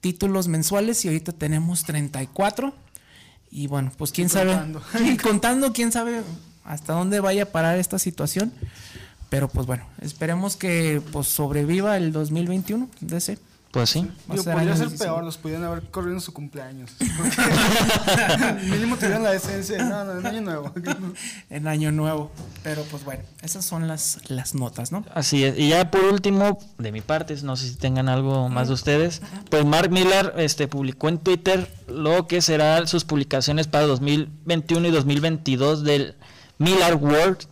títulos 0.00 0.48
mensuales 0.48 1.04
y 1.04 1.08
ahorita 1.08 1.32
tenemos 1.32 1.84
34. 1.84 2.74
Y 3.50 3.66
bueno, 3.66 3.92
pues 3.96 4.12
quién 4.12 4.28
sabe, 4.28 4.52
contando. 4.52 4.82
y 5.04 5.16
contando, 5.16 5.72
quién 5.72 5.92
sabe 5.92 6.22
hasta 6.64 6.94
dónde 6.94 7.20
vaya 7.20 7.44
a 7.44 7.46
parar 7.46 7.78
esta 7.78 7.98
situación. 7.98 8.52
Pero 9.28 9.48
pues 9.48 9.66
bueno, 9.66 9.86
esperemos 10.00 10.56
que 10.56 11.00
pues 11.12 11.26
sobreviva 11.28 11.96
el 11.96 12.12
2021 12.12 12.88
de 13.00 13.16
ese. 13.16 13.38
Pues 13.72 13.88
sí. 13.88 14.06
Digo, 14.28 14.42
ser 14.42 14.52
podría 14.52 14.72
año 14.72 14.76
ser 14.76 14.90
decisivo. 14.90 15.14
peor, 15.14 15.24
los 15.24 15.38
pudieran 15.38 15.64
haber 15.64 15.84
corrido 15.84 16.12
en 16.12 16.20
su 16.20 16.34
cumpleaños. 16.34 16.90
Porque 17.16 17.36
mínimo 18.70 18.96
tuvieran 18.96 19.22
la 19.22 19.30
decencia. 19.30 19.78
de, 19.78 19.84
No, 19.84 20.04
no, 20.04 20.18
en 20.18 20.26
año 20.26 20.40
nuevo. 20.42 20.72
En 21.50 21.66
año 21.66 21.90
nuevo. 21.90 22.30
Pero 22.62 22.82
pues 22.90 23.02
bueno, 23.04 23.22
esas 23.40 23.64
son 23.64 23.88
las, 23.88 24.18
las 24.28 24.54
notas, 24.54 24.92
¿no? 24.92 25.06
Así 25.14 25.44
es. 25.44 25.58
Y 25.58 25.70
ya 25.70 25.90
por 25.90 26.04
último, 26.04 26.58
de 26.76 26.92
mi 26.92 27.00
parte, 27.00 27.34
no 27.42 27.56
sé 27.56 27.70
si 27.70 27.76
tengan 27.76 28.10
algo 28.10 28.50
más 28.50 28.68
de 28.68 28.74
ustedes, 28.74 29.22
pues 29.50 29.64
Mark 29.64 29.90
Miller 29.90 30.34
este, 30.36 30.68
publicó 30.68 31.08
en 31.08 31.16
Twitter 31.16 31.66
lo 31.88 32.26
que 32.26 32.42
serán 32.42 32.86
sus 32.86 33.04
publicaciones 33.04 33.68
para 33.68 33.86
2021 33.86 34.88
y 34.88 34.90
2022 34.90 35.82
del 35.82 36.14
Miller 36.58 36.96
World. 36.96 37.46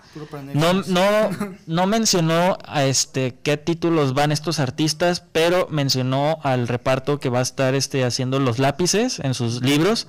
No, 0.55 0.73
no, 0.73 1.31
no 1.67 1.87
mencionó 1.87 2.59
a 2.67 2.85
este 2.85 3.37
qué 3.43 3.57
títulos 3.57 4.15
van 4.15 4.33
estos 4.33 4.59
artistas, 4.59 5.23
pero 5.33 5.69
mencionó 5.71 6.39
al 6.43 6.69
reparto 6.69 7.21
que 7.21 7.29
va 7.29 7.41
a 7.41 7.43
estar 7.43 7.75
este, 7.75 8.05
haciendo 8.05 8.41
los 8.41 8.59
lápices 8.59 9.21
en 9.21 9.35
sus 9.35 9.63
libros. 9.63 10.07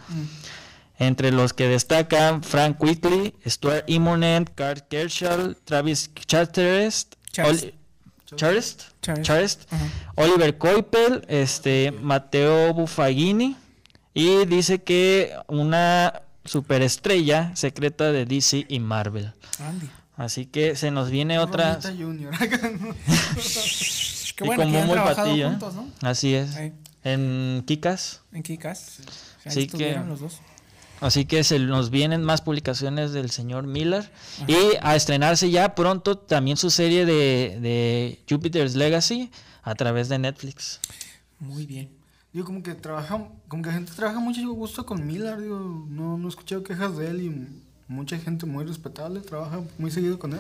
Entre 0.97 1.31
los 1.31 1.53
que 1.53 1.67
destacan 1.67 2.43
Frank 2.43 2.81
Whitley, 2.81 3.33
Stuart 3.47 3.83
Immonen, 3.87 4.45
Carl 4.45 4.83
Kershaw, 4.87 5.55
Travis 5.65 6.11
Charest. 6.27 7.15
Charest. 9.23 9.73
Oliver 10.15 10.57
Coipel, 10.57 11.25
este, 11.27 11.91
Matteo 11.91 12.73
Buffagini 12.73 13.57
y 14.13 14.45
dice 14.45 14.83
que 14.83 15.33
una 15.47 16.21
superestrella 16.45 17.55
secreta 17.55 18.11
de 18.11 18.25
DC 18.25 18.65
y 18.67 18.79
Marvel. 18.79 19.33
Andy. 19.61 19.89
Así 20.17 20.45
que 20.45 20.75
se 20.75 20.91
nos 20.91 21.09
viene 21.09 21.39
otra 21.39 21.79
Junior. 21.81 22.33
Qué 24.35 24.43
y 24.43 24.47
bueno 24.47 24.63
y 24.67 24.71
trabajado 24.91 25.15
Patillo, 25.15 25.47
¿eh? 25.47 25.49
juntos, 25.51 25.75
¿no? 25.75 25.87
Así 26.01 26.33
es. 26.35 26.55
Ahí, 26.55 26.73
En 27.03 27.63
Kikas. 27.65 28.21
en 28.31 28.43
Kikas. 28.43 28.99
Ahí 29.45 29.51
Sí 29.51 29.59
estuvieron 29.61 30.03
que- 30.03 30.09
los 30.09 30.19
dos. 30.19 30.39
Así 30.99 31.25
que 31.25 31.43
se 31.43 31.57
nos 31.57 31.89
vienen 31.89 32.23
más 32.23 32.41
publicaciones 32.41 33.11
del 33.11 33.31
señor 33.31 33.65
Miller. 33.65 34.11
Y 34.47 34.55
a 34.83 34.95
estrenarse 34.95 35.49
ya 35.49 35.73
pronto 35.73 36.15
también 36.19 36.57
su 36.57 36.69
serie 36.69 37.07
de, 37.07 37.57
de 37.59 38.19
Jupiter's 38.29 38.75
Legacy 38.75 39.31
a 39.63 39.73
través 39.73 40.09
de 40.09 40.19
Netflix. 40.19 40.79
Muy 41.39 41.65
bien. 41.65 41.89
Digo, 42.33 42.45
como 42.45 42.61
que 42.61 42.75
trabaja, 42.75 43.27
como 43.47 43.63
que 43.63 43.69
la 43.69 43.73
gente 43.73 43.91
trabaja 43.93 44.19
mucho 44.19 44.47
gusto 44.53 44.85
con 44.85 45.05
Miller, 45.07 45.41
digo, 45.41 45.59
no, 45.89 46.19
no 46.19 46.27
he 46.27 46.29
escuchado 46.29 46.63
quejas 46.63 46.95
de 46.95 47.07
él 47.09 47.21
y 47.21 47.47
mucha 47.91 48.17
gente 48.17 48.45
muy 48.45 48.63
respetable 48.65 49.19
trabaja 49.19 49.59
muy 49.77 49.91
seguido 49.91 50.17
con 50.17 50.33
él. 50.33 50.39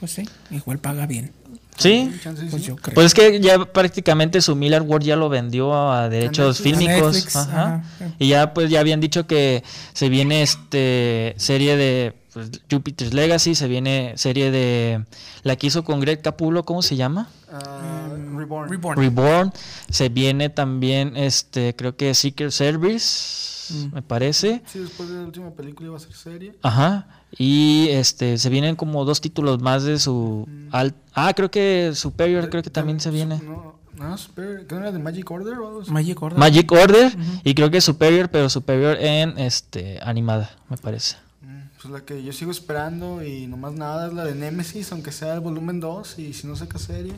Pues 0.00 0.12
sí, 0.12 0.28
igual 0.50 0.78
paga 0.78 1.06
bien. 1.06 1.30
¿Sí? 1.76 2.10
Pues 2.22 2.50
sí. 2.50 2.62
yo 2.62 2.76
creo. 2.76 2.94
Pues 2.94 3.06
es 3.06 3.14
que 3.14 3.40
ya 3.40 3.64
prácticamente 3.66 4.40
su 4.40 4.56
Miller 4.56 4.82
World 4.82 5.06
ya 5.06 5.16
lo 5.16 5.28
vendió 5.28 5.74
a 5.74 6.08
derechos 6.08 6.60
fílmicos. 6.60 7.36
Ajá. 7.36 7.84
ajá. 7.98 8.14
Y 8.18 8.28
ya 8.28 8.54
pues 8.54 8.70
ya 8.70 8.80
habían 8.80 9.00
dicho 9.00 9.26
que 9.26 9.62
se 9.92 10.08
viene 10.08 10.42
este 10.42 11.34
serie 11.36 11.76
de 11.76 12.14
pues, 12.32 12.50
Jupiter's 12.70 13.14
Legacy, 13.14 13.54
se 13.54 13.68
viene 13.68 14.12
serie 14.16 14.50
de 14.50 15.04
la 15.42 15.56
que 15.56 15.68
hizo 15.68 15.84
con 15.84 16.00
Greg 16.00 16.22
Capullo, 16.22 16.64
¿cómo 16.64 16.82
se 16.82 16.96
llama? 16.96 17.28
Ah, 17.50 18.08
Reborn. 18.38 18.68
Reborn. 18.70 18.98
Reborn. 19.00 19.52
Se 19.90 20.08
viene 20.08 20.48
también 20.50 21.16
este 21.16 21.74
creo 21.76 21.96
que 21.96 22.14
Secret 22.14 22.50
Service, 22.50 23.44
Mm. 23.68 23.94
me 23.96 24.02
parece. 24.02 24.62
Sí, 24.66 24.78
después 24.78 25.08
de 25.08 25.16
la 25.16 25.22
última 25.24 25.50
película 25.50 25.88
iba 25.88 25.96
a 25.96 26.00
ser 26.00 26.12
serie. 26.12 26.54
Ajá. 26.62 27.08
Y 27.36 27.88
este 27.90 28.38
se 28.38 28.48
vienen 28.48 28.76
como 28.76 29.04
dos 29.04 29.20
títulos 29.20 29.60
más 29.60 29.82
de 29.82 29.98
su 29.98 30.48
al- 30.70 30.94
Ah, 31.14 31.32
creo 31.34 31.50
que 31.50 31.90
Superior 31.94 32.48
creo 32.48 32.62
que 32.62 32.70
también 32.70 33.00
se 33.00 33.10
viene. 33.10 33.40
No, 33.44 33.74
no, 33.98 34.16
Super, 34.18 34.66
¿qué 34.68 34.74
era 34.76 34.92
de 34.92 35.00
Magic 35.00 35.28
Order 35.28 35.58
o 35.58 35.66
algo 35.68 35.80
así? 35.82 35.90
Magic 35.90 36.22
Order. 36.22 36.38
Magic 36.38 36.70
Order 36.70 37.16
y 37.42 37.54
creo 37.54 37.70
que 37.72 37.80
Superior, 37.80 38.28
pero 38.30 38.48
Superior 38.48 38.96
en 39.00 39.36
este 39.38 39.98
animada, 40.02 40.48
me 40.70 40.76
parece. 40.76 41.16
Mm, 41.42 41.62
Pues 41.82 41.92
la 41.92 42.00
que 42.02 42.22
yo 42.22 42.32
sigo 42.32 42.52
esperando 42.52 43.24
y 43.24 43.48
nomás 43.48 43.72
nada 43.74 44.06
es 44.06 44.12
la 44.12 44.24
de 44.24 44.36
Nemesis, 44.36 44.92
aunque 44.92 45.10
sea 45.10 45.34
el 45.34 45.40
volumen 45.40 45.80
2 45.80 46.20
y 46.20 46.34
si 46.34 46.46
no 46.46 46.54
saca 46.54 46.78
serie. 46.78 47.14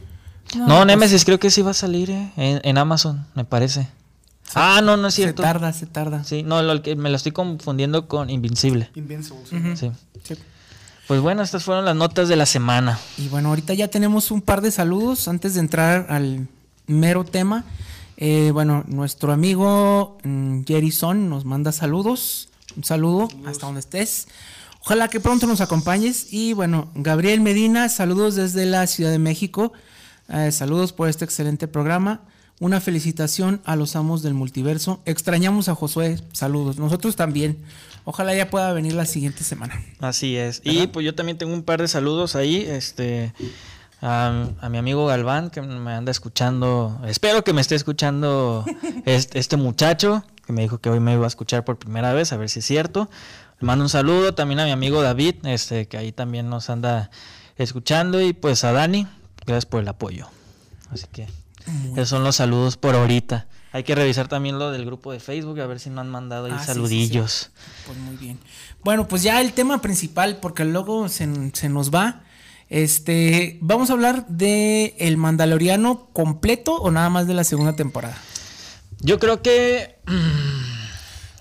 No, 0.57 0.67
pues, 0.67 0.87
Nemesis 0.87 1.25
creo 1.25 1.39
que 1.39 1.51
sí 1.51 1.63
va 1.63 1.73
a 1.73 1.75
salir 1.75 2.11
eh, 2.11 2.33
en, 2.37 2.61
en 2.65 2.79
Amazon, 2.79 3.27
me 3.35 3.45
parece. 3.45 3.89
ah, 4.55 4.81
no, 4.83 4.97
no 4.97 5.09
es 5.09 5.15
Se 5.15 5.23
cierto. 5.23 5.43
tarda, 5.43 5.73
se 5.73 5.87
tarda. 5.87 6.25
Sí, 6.25 6.43
no, 6.43 6.63
lo 6.63 6.81
que 6.83 6.97
me 6.97 7.11
lo 7.11 7.17
estoy 7.17 7.33
confundiendo 7.33 8.09
con 8.09 8.31
Invincible. 8.31 8.91
Invincible. 8.95 9.77
Sí. 9.77 9.91
Sí. 10.25 10.35
Pues 11.07 11.21
bueno, 11.21 11.43
estas 11.43 11.65
fueron 11.65 11.85
las 11.85 11.97
notas 11.97 12.29
de 12.29 12.37
la 12.37 12.45
semana. 12.47 12.99
Y 13.17 13.29
bueno, 13.29 13.49
ahorita 13.51 13.73
ya 13.75 13.89
tenemos 13.89 14.31
un 14.31 14.43
par 14.43 14.61
de 14.61 14.71
saludos 14.71 15.27
antes 15.29 15.55
de 15.55 15.61
entrar 15.61 16.07
al 16.11 16.49
mero 16.87 17.25
tema. 17.25 17.65
Eh, 18.19 18.51
bueno, 18.53 18.85
nuestro 18.89 19.33
amigo 19.33 20.19
mm, 20.25 20.63
Jerry 20.67 20.91
Son 20.91 21.29
nos 21.31 21.45
manda 21.45 21.73
saludos. 21.73 22.49
Un 22.77 22.85
saludo 22.85 23.29
hasta 23.47 23.67
donde 23.67 23.81
estés. 23.81 24.29
Ojalá 24.81 25.09
que 25.09 25.19
pronto 25.21 25.47
nos 25.47 25.61
acompañes. 25.63 26.27
Y 26.33 26.53
bueno, 26.53 26.91
Gabriel 26.95 27.41
Medina, 27.41 27.89
saludos 27.89 28.35
desde 28.35 28.67
la 28.67 28.87
Ciudad 28.87 29.11
de 29.11 29.19
México. 29.19 29.73
Eh, 30.29 30.53
saludos 30.53 30.93
por 30.93 31.09
este 31.09 31.25
excelente 31.25 31.69
programa. 31.69 32.21
Una 32.61 32.81
felicitación 32.81 33.61
a 33.65 33.77
los 33.77 33.97
amos 33.97 34.23
del 34.23 34.35
multiverso. 34.35 35.01
Extrañamos 35.05 35.69
a 35.69 35.75
Josué. 35.75 36.21
Saludos. 36.33 36.79
Nosotros 36.79 37.17
también. 37.17 37.59
Ojalá 38.05 38.35
ya 38.35 38.51
pueda 38.51 38.73
venir 38.73 38.95
la 38.95 39.07
siguiente 39.07 39.45
semana. 39.45 39.81
Así 40.01 40.37
es. 40.37 40.61
Y 40.65 40.89
pues 40.89 41.07
yo 41.07 41.15
también 41.15 41.39
tengo 41.39 41.53
un 41.53 41.63
par 41.63 41.81
de 41.81 41.89
saludos 41.89 42.37
ahí, 42.37 42.63
este 42.63 43.33
a, 44.01 44.49
a 44.61 44.69
mi 44.69 44.79
amigo 44.79 45.07
Galván 45.07 45.51
que 45.51 45.63
me 45.63 45.93
anda 45.93 46.11
escuchando. 46.11 47.01
Espero 47.07 47.45
que 47.45 47.53
me 47.53 47.61
esté 47.61 47.75
escuchando 47.75 48.65
este, 49.05 49.39
este 49.39 49.57
muchacho 49.57 50.25
que 50.47 50.53
me 50.53 50.63
dijo 50.63 50.79
que 50.79 50.89
hoy 50.89 50.99
me 50.99 51.13
iba 51.13 51.25
a 51.25 51.29
escuchar 51.29 51.65
por 51.65 51.79
primera 51.79 52.15
vez, 52.15 52.33
a 52.33 52.39
ver 52.39 52.49
si 52.49 52.61
es 52.61 52.65
cierto. 52.65 53.11
Le 53.61 53.67
mando 53.67 53.85
un 53.85 53.91
saludo 53.91 54.35
también 54.35 54.61
a 54.61 54.65
mi 54.65 54.71
amigo 54.71 55.03
David, 55.03 55.35
este 55.45 55.87
que 55.87 55.99
ahí 55.99 56.11
también 56.11 56.49
nos 56.49 56.71
anda 56.71 57.11
escuchando 57.59 58.23
y 58.23 58.33
pues 58.33 58.65
a 58.65 58.73
Dani, 58.73 59.07
gracias 59.49 59.67
por 59.67 59.81
el 59.81 59.89
apoyo. 59.89 60.29
Así 60.91 61.07
que 61.13 61.27
esos 61.95 62.09
son 62.09 62.25
los 62.25 62.37
saludos 62.37 62.77
por 62.77 62.95
ahorita. 62.95 63.47
Hay 63.73 63.83
que 63.85 63.95
revisar 63.95 64.29
también 64.29 64.59
lo 64.59 64.71
del 64.71 64.87
grupo 64.87 65.13
de 65.13 65.21
Facebook 65.21 65.61
a 65.61 65.67
ver 65.67 65.79
si 65.81 65.91
no 65.91 66.01
han 66.01 66.09
mandado 66.09 66.47
ahí 66.47 66.53
Ah, 66.55 66.59
sí, 66.59 66.65
sí, 66.65 66.67
sí. 66.69 66.75
saludillos. 66.75 67.51
Pues 67.87 67.99
muy 67.99 68.17
bien. 68.17 68.39
Bueno, 68.83 69.07
pues 69.09 69.23
ya 69.23 69.41
el 69.43 69.53
tema 69.53 69.83
principal, 69.83 70.39
porque 70.41 70.65
luego 70.65 71.09
se, 71.11 71.29
se 71.53 71.69
nos 71.69 71.93
va. 71.93 72.23
Este, 72.71 73.59
vamos 73.61 73.91
a 73.91 73.95
hablar 73.95 74.27
de 74.29 74.95
El 74.99 75.17
Mandaloriano 75.19 76.07
completo 76.13 76.75
o 76.77 76.91
nada 76.91 77.11
más 77.11 77.27
de 77.27 77.35
la 77.35 77.45
segunda 77.45 77.75
temporada. 77.77 78.17
Yo 79.01 79.19
creo 79.19 79.43
que. 79.43 79.99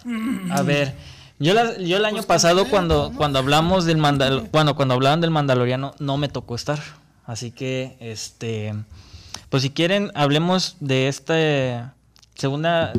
mm, 0.05 0.51
A 0.51 0.61
ver. 0.63 0.95
Yo, 1.39 1.53
la- 1.53 1.77
yo 1.77 1.97
el 1.97 2.05
año 2.05 2.23
pasado 2.23 2.65
cuando, 2.67 3.13
cuando 3.15 3.37
hablamos 3.39 3.85
del 3.85 3.97
mandal 3.97 4.49
bueno, 4.51 4.75
cuando 4.75 4.95
hablaban 4.95 5.21
del 5.21 5.29
Mandaloriano 5.29 5.93
no 5.99 6.17
me 6.17 6.29
tocó 6.29 6.55
estar. 6.55 6.79
Así 7.27 7.51
que 7.51 7.95
este 7.99 8.73
pues 9.49 9.61
si 9.63 9.69
quieren 9.69 10.11
hablemos 10.15 10.77
de 10.79 11.07
esta 11.07 11.93
segunda 12.33 12.93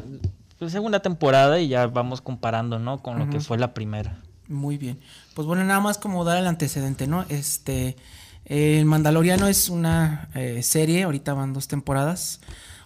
pues, 0.58 0.72
segunda 0.72 1.00
temporada 1.00 1.60
y 1.60 1.68
ya 1.68 1.86
vamos 1.86 2.20
comparando, 2.20 2.78
¿no? 2.78 3.02
con 3.02 3.18
lo 3.18 3.30
que 3.30 3.40
fue 3.40 3.58
la 3.58 3.74
primera. 3.74 4.18
Muy 4.48 4.78
bien. 4.78 4.98
Pues 5.34 5.46
bueno, 5.46 5.64
nada 5.64 5.80
más 5.80 5.98
como 5.98 6.24
dar 6.24 6.38
el 6.38 6.46
antecedente, 6.46 7.06
¿no? 7.06 7.24
Este, 7.28 7.96
El 8.44 8.86
Mandaloriano 8.86 9.46
es 9.46 9.68
una 9.68 10.28
eh, 10.34 10.62
serie, 10.62 11.02
ahorita 11.02 11.34
van 11.34 11.52
dos 11.52 11.68
temporadas, 11.68 12.40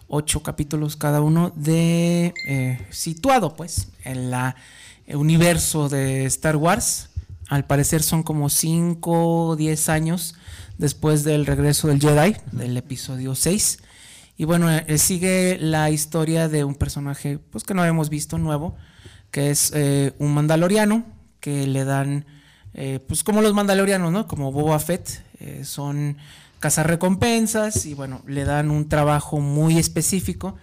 ocho 0.08 0.42
capítulos 0.42 0.96
cada 0.96 1.20
uno, 1.20 1.52
de 1.54 2.34
eh, 2.46 2.86
situado, 2.90 3.54
pues, 3.54 3.88
en 4.04 4.30
la 4.30 4.56
el 5.06 5.16
universo 5.16 5.88
de 5.88 6.26
Star 6.26 6.56
Wars. 6.56 7.10
Al 7.48 7.64
parecer 7.64 8.02
son 8.02 8.22
como 8.22 8.48
5 8.48 9.46
o 9.46 9.56
10 9.56 9.88
años 9.88 10.34
después 10.78 11.24
del 11.24 11.46
regreso 11.46 11.88
del 11.88 12.00
Jedi, 12.00 12.36
del 12.52 12.76
episodio 12.76 13.34
6. 13.34 13.78
Y 14.36 14.44
bueno, 14.44 14.70
eh, 14.70 14.98
sigue 14.98 15.58
la 15.60 15.90
historia 15.90 16.48
de 16.48 16.64
un 16.64 16.74
personaje 16.74 17.38
pues 17.38 17.64
que 17.64 17.74
no 17.74 17.82
habíamos 17.82 18.08
visto 18.08 18.38
nuevo, 18.38 18.76
que 19.30 19.50
es 19.50 19.72
eh, 19.74 20.14
un 20.18 20.34
mandaloriano 20.34 21.04
que 21.40 21.66
le 21.66 21.84
dan, 21.84 22.24
eh, 22.72 23.00
pues 23.06 23.24
como 23.24 23.42
los 23.42 23.52
mandalorianos, 23.52 24.12
¿no? 24.12 24.26
Como 24.26 24.52
Boba 24.52 24.78
Fett, 24.78 25.22
eh, 25.40 25.64
son 25.64 26.16
cazarrecompensas 26.60 27.84
y 27.86 27.94
bueno, 27.94 28.22
le 28.26 28.44
dan 28.44 28.70
un 28.70 28.88
trabajo 28.88 29.40
muy 29.40 29.78
específico 29.78 30.56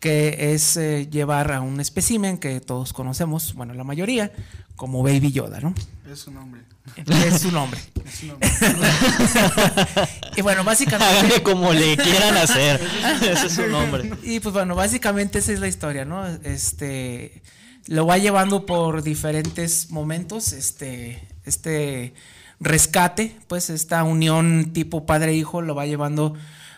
que 0.00 0.52
es 0.52 0.76
eh, 0.76 1.08
llevar 1.10 1.52
a 1.52 1.60
un 1.60 1.80
espécimen 1.80 2.38
que 2.38 2.60
todos 2.60 2.92
conocemos, 2.92 3.54
bueno, 3.54 3.74
la 3.74 3.84
mayoría, 3.84 4.32
como 4.76 5.02
Baby 5.02 5.32
Yoda, 5.32 5.60
¿no? 5.60 5.74
Es 6.10 6.20
su 6.20 6.32
nombre. 6.32 6.62
Es 6.96 7.40
su 7.40 7.50
nombre. 7.52 7.80
Es 8.04 8.14
su 8.14 8.26
nombre. 8.26 8.48
y 10.36 10.42
bueno, 10.42 10.64
básicamente... 10.64 11.18
Háganle 11.18 11.42
como 11.42 11.72
le 11.72 11.96
quieran 11.96 12.36
hacer. 12.36 12.80
Ese 13.22 13.46
es 13.46 13.52
su 13.52 13.66
nombre. 13.66 14.10
Y 14.22 14.40
pues 14.40 14.52
bueno, 14.52 14.74
básicamente 14.74 15.38
esa 15.38 15.52
es 15.52 15.60
la 15.60 15.68
historia, 15.68 16.04
¿no? 16.04 16.26
Este 16.26 17.42
lo 17.88 18.06
va 18.06 18.18
llevando 18.18 18.66
por 18.66 19.02
diferentes 19.02 19.90
momentos. 19.90 20.52
Este, 20.52 21.26
este 21.44 22.14
rescate, 22.60 23.36
pues 23.48 23.70
esta 23.70 24.04
unión 24.04 24.72
tipo 24.72 25.06
padre-hijo 25.06 25.62
lo 25.62 25.74
va 25.74 25.86
llevando 25.86 26.34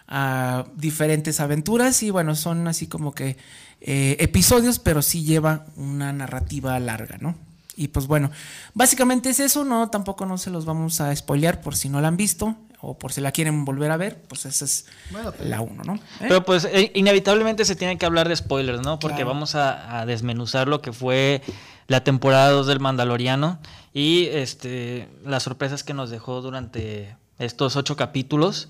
a 0.07 0.67
diferentes 0.77 1.41
aventuras 1.41 2.03
y 2.03 2.11
bueno, 2.11 2.35
son 2.35 2.67
así 2.67 2.87
como 2.87 3.13
que 3.13 3.37
eh, 3.81 4.17
episodios, 4.21 4.79
pero 4.79 5.03
sí 5.03 5.25
lleva 5.25 5.67
una 5.77 6.13
narrativa 6.13 6.79
larga, 6.81 7.17
¿no? 7.19 7.37
Y 7.77 7.89
pues 7.89 8.07
bueno, 8.07 8.31
básicamente 8.75 9.31
es 9.31 9.41
eso, 9.41 9.65
no, 9.65 9.89
tampoco 9.91 10.27
no 10.27 10.39
se 10.39 10.51
los 10.51 10.65
vamos 10.65 11.01
a 11.01 11.15
spoilear 11.15 11.61
por 11.61 11.77
si 11.77 11.89
no 11.89 12.01
la 12.01 12.09
han 12.09 12.17
visto 12.17 12.57
o 12.83 12.99
por 12.99 13.13
si 13.13 13.21
la 13.21 13.31
quieren 13.33 13.65
volver 13.65 13.91
a 13.91 13.97
ver, 13.97 14.23
pues 14.23 14.45
esa 14.47 14.65
es 14.65 14.87
Bueno, 15.11 15.33
pues, 15.33 15.49
la 15.49 15.61
uno, 15.61 15.83
¿no? 15.85 15.95
¿Eh? 15.95 16.01
Pero 16.29 16.45
pues 16.45 16.65
eh, 16.65 16.91
inevitablemente 16.95 17.65
se 17.65 17.77
tiene 17.77 17.99
que 17.99 18.07
hablar 18.07 18.29
de 18.29 18.37
spoilers, 18.37 18.81
¿no? 18.83 18.99
Porque 18.99 19.17
Claro. 19.19 19.31
vamos 19.31 19.55
a, 19.55 20.01
a 20.01 20.07
desmenuzar 20.07 20.67
lo 20.67 20.81
que 20.81 20.93
fue 20.93 21.43
la 21.89 22.03
temporada 22.05 22.51
2 22.51 22.67
del 22.67 22.81
Mandaloriano 22.81 23.59
y 23.93 24.27
este 24.27 25.09
las 25.25 25.43
sorpresas 25.43 25.85
que 25.85 25.93
nos 25.95 26.11
dejó 26.11 26.41
durante 26.41 27.17
estos 27.39 27.77
ocho 27.77 27.97
capítulos. 27.97 28.69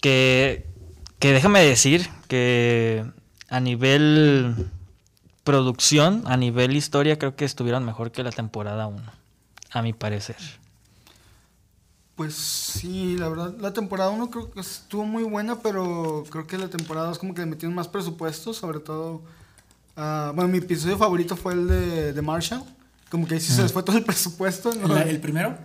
Que, 0.00 0.66
que 1.18 1.32
déjame 1.32 1.62
decir 1.62 2.08
que 2.28 3.04
a 3.48 3.60
nivel 3.60 4.54
producción, 5.44 6.24
a 6.26 6.36
nivel 6.36 6.74
historia, 6.76 7.18
creo 7.18 7.36
que 7.36 7.44
estuvieron 7.44 7.84
mejor 7.84 8.10
que 8.10 8.22
la 8.22 8.30
temporada 8.32 8.86
1, 8.86 9.02
a 9.72 9.82
mi 9.82 9.92
parecer. 9.92 10.36
Pues 12.16 12.34
sí, 12.34 13.16
la 13.18 13.28
verdad, 13.28 13.54
la 13.58 13.72
temporada 13.72 14.10
1 14.10 14.30
creo 14.30 14.50
que 14.50 14.60
estuvo 14.60 15.04
muy 15.04 15.24
buena, 15.24 15.56
pero 15.60 16.24
creo 16.30 16.46
que 16.46 16.56
la 16.58 16.68
temporada 16.68 17.08
2 17.08 17.18
como 17.18 17.34
que 17.34 17.40
le 17.40 17.46
metieron 17.46 17.74
más 17.74 17.88
presupuesto, 17.88 18.54
sobre 18.54 18.78
todo... 18.78 19.22
ah, 19.96 20.30
bueno, 20.34 20.48
mi 20.48 20.58
episodio 20.58 20.96
favorito 20.96 21.36
fue 21.36 21.54
el 21.54 21.66
de, 21.66 22.12
de 22.12 22.22
Marshall, 22.22 22.62
como 23.10 23.26
que 23.26 23.34
ahí 23.34 23.40
sí 23.40 23.52
se 23.52 23.62
les 23.62 23.72
fue 23.72 23.82
todo 23.82 23.96
el 23.98 24.04
presupuesto. 24.06 24.72
en 24.72 24.82
lo 24.82 24.88
La- 24.94 25.04
de- 25.04 25.10
¿El 25.10 25.20
primero? 25.20 25.56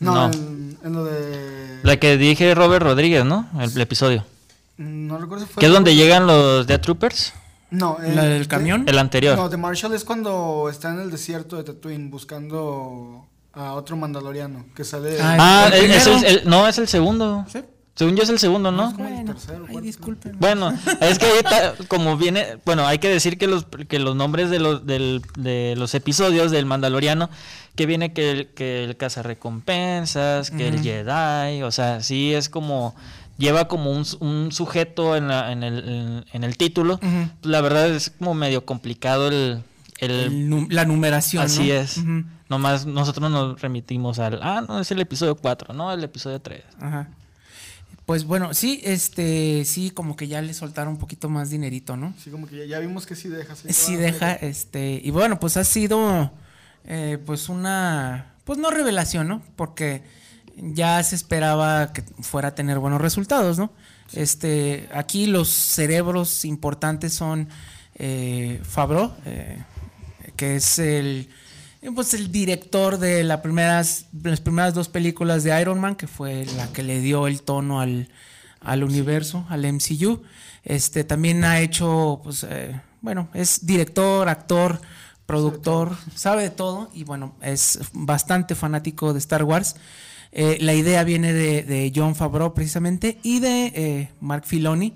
no, 0.00 0.14
No. 0.14 0.32
En, 0.32 0.78
en 0.82 0.92
lo 0.94 1.04
de... 1.04 1.80
La 1.82 1.98
que 1.98 2.16
dije 2.16 2.54
Robert 2.54 2.82
Rodríguez, 2.84 3.24
¿no? 3.26 3.46
El, 3.60 3.78
episodio. 3.78 4.24
No 4.78 5.18
recuerdo 5.18 5.44
si 5.46 5.52
fue... 5.52 5.60
Que 5.60 5.66
es 5.66 5.72
donde 5.72 5.94
llegan 5.94 6.26
los 6.26 6.66
Death 6.66 6.80
Troopers. 6.82 7.34
No, 7.70 7.98
¿La 8.00 8.24
el- 8.24 8.30
del 8.30 8.48
camión? 8.48 8.84
El 8.88 8.98
anterior. 8.98 9.36
No, 9.36 9.48
de 9.48 9.56
Marshall 9.56 9.94
es 9.94 10.04
cuando 10.04 10.68
está 10.70 10.90
en 10.90 11.00
el 11.00 11.10
desierto 11.10 11.56
de 11.56 11.64
Tatooine 11.64 12.10
buscando 12.10 13.26
a 13.52 13.72
otro 13.74 13.96
mandaloriano 13.96 14.66
que 14.74 14.84
sale... 14.84 15.18
Ah, 15.20 15.36
Ah, 15.38 15.70
¿El 15.74 15.84
el- 15.86 15.90
es 15.92 16.06
el- 16.06 16.24
el- 16.24 16.42
no, 16.48 16.66
es 16.68 16.78
el 16.78 16.88
segundo. 16.88 17.44
Sí. 17.52 17.60
Según 17.94 18.14
yo 18.14 18.22
es 18.22 18.28
el 18.28 18.38
segundo, 18.38 18.70
¿no? 18.70 18.92
como 18.94 19.08
el 19.08 19.14
Bueno, 19.14 19.32
tercero, 19.34 19.64
ay. 19.68 19.92
Bueno, 20.38 20.72
es 21.00 21.18
que 21.18 21.26
ahorita, 21.26 21.74
como 21.88 22.16
viene, 22.16 22.58
bueno, 22.64 22.86
hay 22.86 22.98
que 23.00 23.08
decir 23.08 23.36
que 23.38 23.48
los, 23.48 23.66
que 23.88 23.98
los 23.98 24.14
nombres 24.14 24.50
de 24.50 24.60
los, 24.60 24.86
del- 24.86 25.20
de 25.36 25.74
los 25.76 25.94
episodios 25.96 26.52
del 26.52 26.64
Mandaloriano, 26.64 27.28
que 27.74 27.86
viene 27.86 28.12
que 28.12 28.30
el, 28.30 28.46
que 28.54 28.84
el 28.84 28.96
cazarrecompensas, 28.96 30.50
que 30.52 30.68
el. 30.68 30.80
Jedi, 30.82 31.62
o 31.62 31.70
sea, 31.72 32.00
sí 32.02 32.32
es 32.34 32.48
como, 32.48 32.94
lleva 33.38 33.66
como 33.68 33.90
un, 33.92 34.04
su- 34.04 34.18
un 34.18 34.52
sujeto 34.52 35.16
en, 35.16 35.28
la- 35.28 35.50
en, 35.52 35.62
el, 35.62 36.24
en, 36.32 36.44
el 36.44 36.56
título. 36.58 36.94
Ujú. 36.94 37.30
La 37.48 37.60
verdad 37.62 37.88
es 37.88 38.10
como 38.10 38.34
medio 38.34 38.66
complicado 38.66 39.28
el... 39.28 39.62
el- 39.98 40.66
la 40.70 40.84
numeración. 40.84 41.44
así 41.44 41.68
¿no? 41.68 41.74
es. 41.74 42.00
Nomás 42.48 42.86
nosotros 42.86 43.30
nos 43.30 43.60
remitimos 43.60 44.18
al, 44.18 44.40
ah, 44.42 44.64
no, 44.66 44.80
es 44.80 44.90
el 44.90 45.00
episodio 45.00 45.34
4, 45.36 45.74
no, 45.74 45.92
el 45.92 46.02
episodio 46.04 46.40
3. 46.40 46.62
Ajá. 46.80 47.08
Pues 48.06 48.24
bueno, 48.24 48.54
sí, 48.54 48.80
este, 48.84 49.66
sí, 49.66 49.90
como 49.90 50.16
que 50.16 50.28
ya 50.28 50.40
le 50.40 50.54
soltaron 50.54 50.94
un 50.94 50.98
poquito 50.98 51.28
más 51.28 51.50
dinerito, 51.50 51.94
¿no? 51.98 52.14
Sí, 52.18 52.30
como 52.30 52.46
que 52.46 52.56
ya, 52.56 52.64
ya 52.64 52.78
vimos 52.78 53.04
que 53.04 53.14
sí 53.14 53.28
deja. 53.28 53.54
Sí 53.54 53.96
deja, 53.96 54.32
este, 54.32 54.98
y 55.04 55.10
bueno, 55.10 55.38
pues 55.38 55.58
ha 55.58 55.64
sido, 55.64 56.32
eh, 56.86 57.18
pues 57.26 57.50
una, 57.50 58.32
pues 58.44 58.58
no 58.58 58.70
revelación, 58.70 59.28
¿no? 59.28 59.42
Porque 59.56 60.02
ya 60.60 61.02
se 61.02 61.14
esperaba 61.16 61.92
que 61.92 62.02
fuera 62.20 62.48
a 62.48 62.54
tener 62.54 62.78
buenos 62.78 63.00
resultados, 63.00 63.58
¿no? 63.58 63.72
Este, 64.12 64.88
aquí 64.92 65.26
los 65.26 65.48
cerebros 65.48 66.44
importantes 66.44 67.12
son 67.12 67.48
eh, 67.94 68.60
Favreau, 68.62 69.12
eh, 69.26 69.62
que 70.36 70.56
es 70.56 70.78
el, 70.78 71.28
pues 71.94 72.14
el 72.14 72.32
director 72.32 72.98
de 72.98 73.24
la 73.24 73.42
primeras, 73.42 74.06
las 74.22 74.40
primeras 74.40 74.74
dos 74.74 74.88
películas 74.88 75.44
de 75.44 75.60
Iron 75.60 75.80
Man, 75.80 75.96
que 75.96 76.06
fue 76.06 76.46
la 76.56 76.72
que 76.72 76.82
le 76.82 77.00
dio 77.00 77.26
el 77.26 77.42
tono 77.42 77.80
al, 77.80 78.08
al 78.60 78.84
universo, 78.84 79.46
al 79.48 79.70
MCU. 79.70 80.22
Este 80.64 81.04
también 81.04 81.44
ha 81.44 81.60
hecho, 81.60 82.20
pues, 82.22 82.44
eh, 82.48 82.80
bueno, 83.00 83.28
es 83.34 83.66
director, 83.66 84.28
actor, 84.28 84.80
productor, 85.26 85.96
sabe 86.14 86.44
de 86.44 86.50
todo 86.50 86.90
y 86.94 87.04
bueno, 87.04 87.34
es 87.42 87.80
bastante 87.92 88.54
fanático 88.54 89.12
de 89.12 89.18
Star 89.18 89.44
Wars. 89.44 89.76
Eh, 90.40 90.56
la 90.60 90.72
idea 90.72 91.02
viene 91.02 91.32
de, 91.32 91.64
de 91.64 91.92
John 91.92 92.14
Favreau 92.14 92.54
precisamente 92.54 93.18
y 93.24 93.40
de 93.40 93.72
eh, 93.74 94.10
Mark 94.20 94.44
Filoni, 94.46 94.94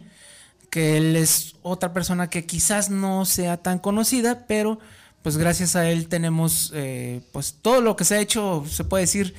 que 0.71 0.97
él 0.97 1.17
es 1.17 1.57
otra 1.63 1.93
persona 1.93 2.31
que 2.31 2.47
quizás 2.47 2.91
no 2.91 3.25
sea 3.25 3.57
tan 3.57 3.81
conocida, 3.81 4.47
pero 4.47 4.79
pues 5.21 5.37
gracias 5.39 5.75
a 5.75 5.91
él 5.91 6.07
tenemos 6.07 6.71
eh, 6.77 7.23
pues 7.33 7.57
todo 7.61 7.81
lo 7.81 7.97
que 7.97 8.05
se 8.05 8.15
ha 8.15 8.21
hecho, 8.21 8.65
se 8.71 8.85
puede 8.85 9.03
decir, 9.03 9.35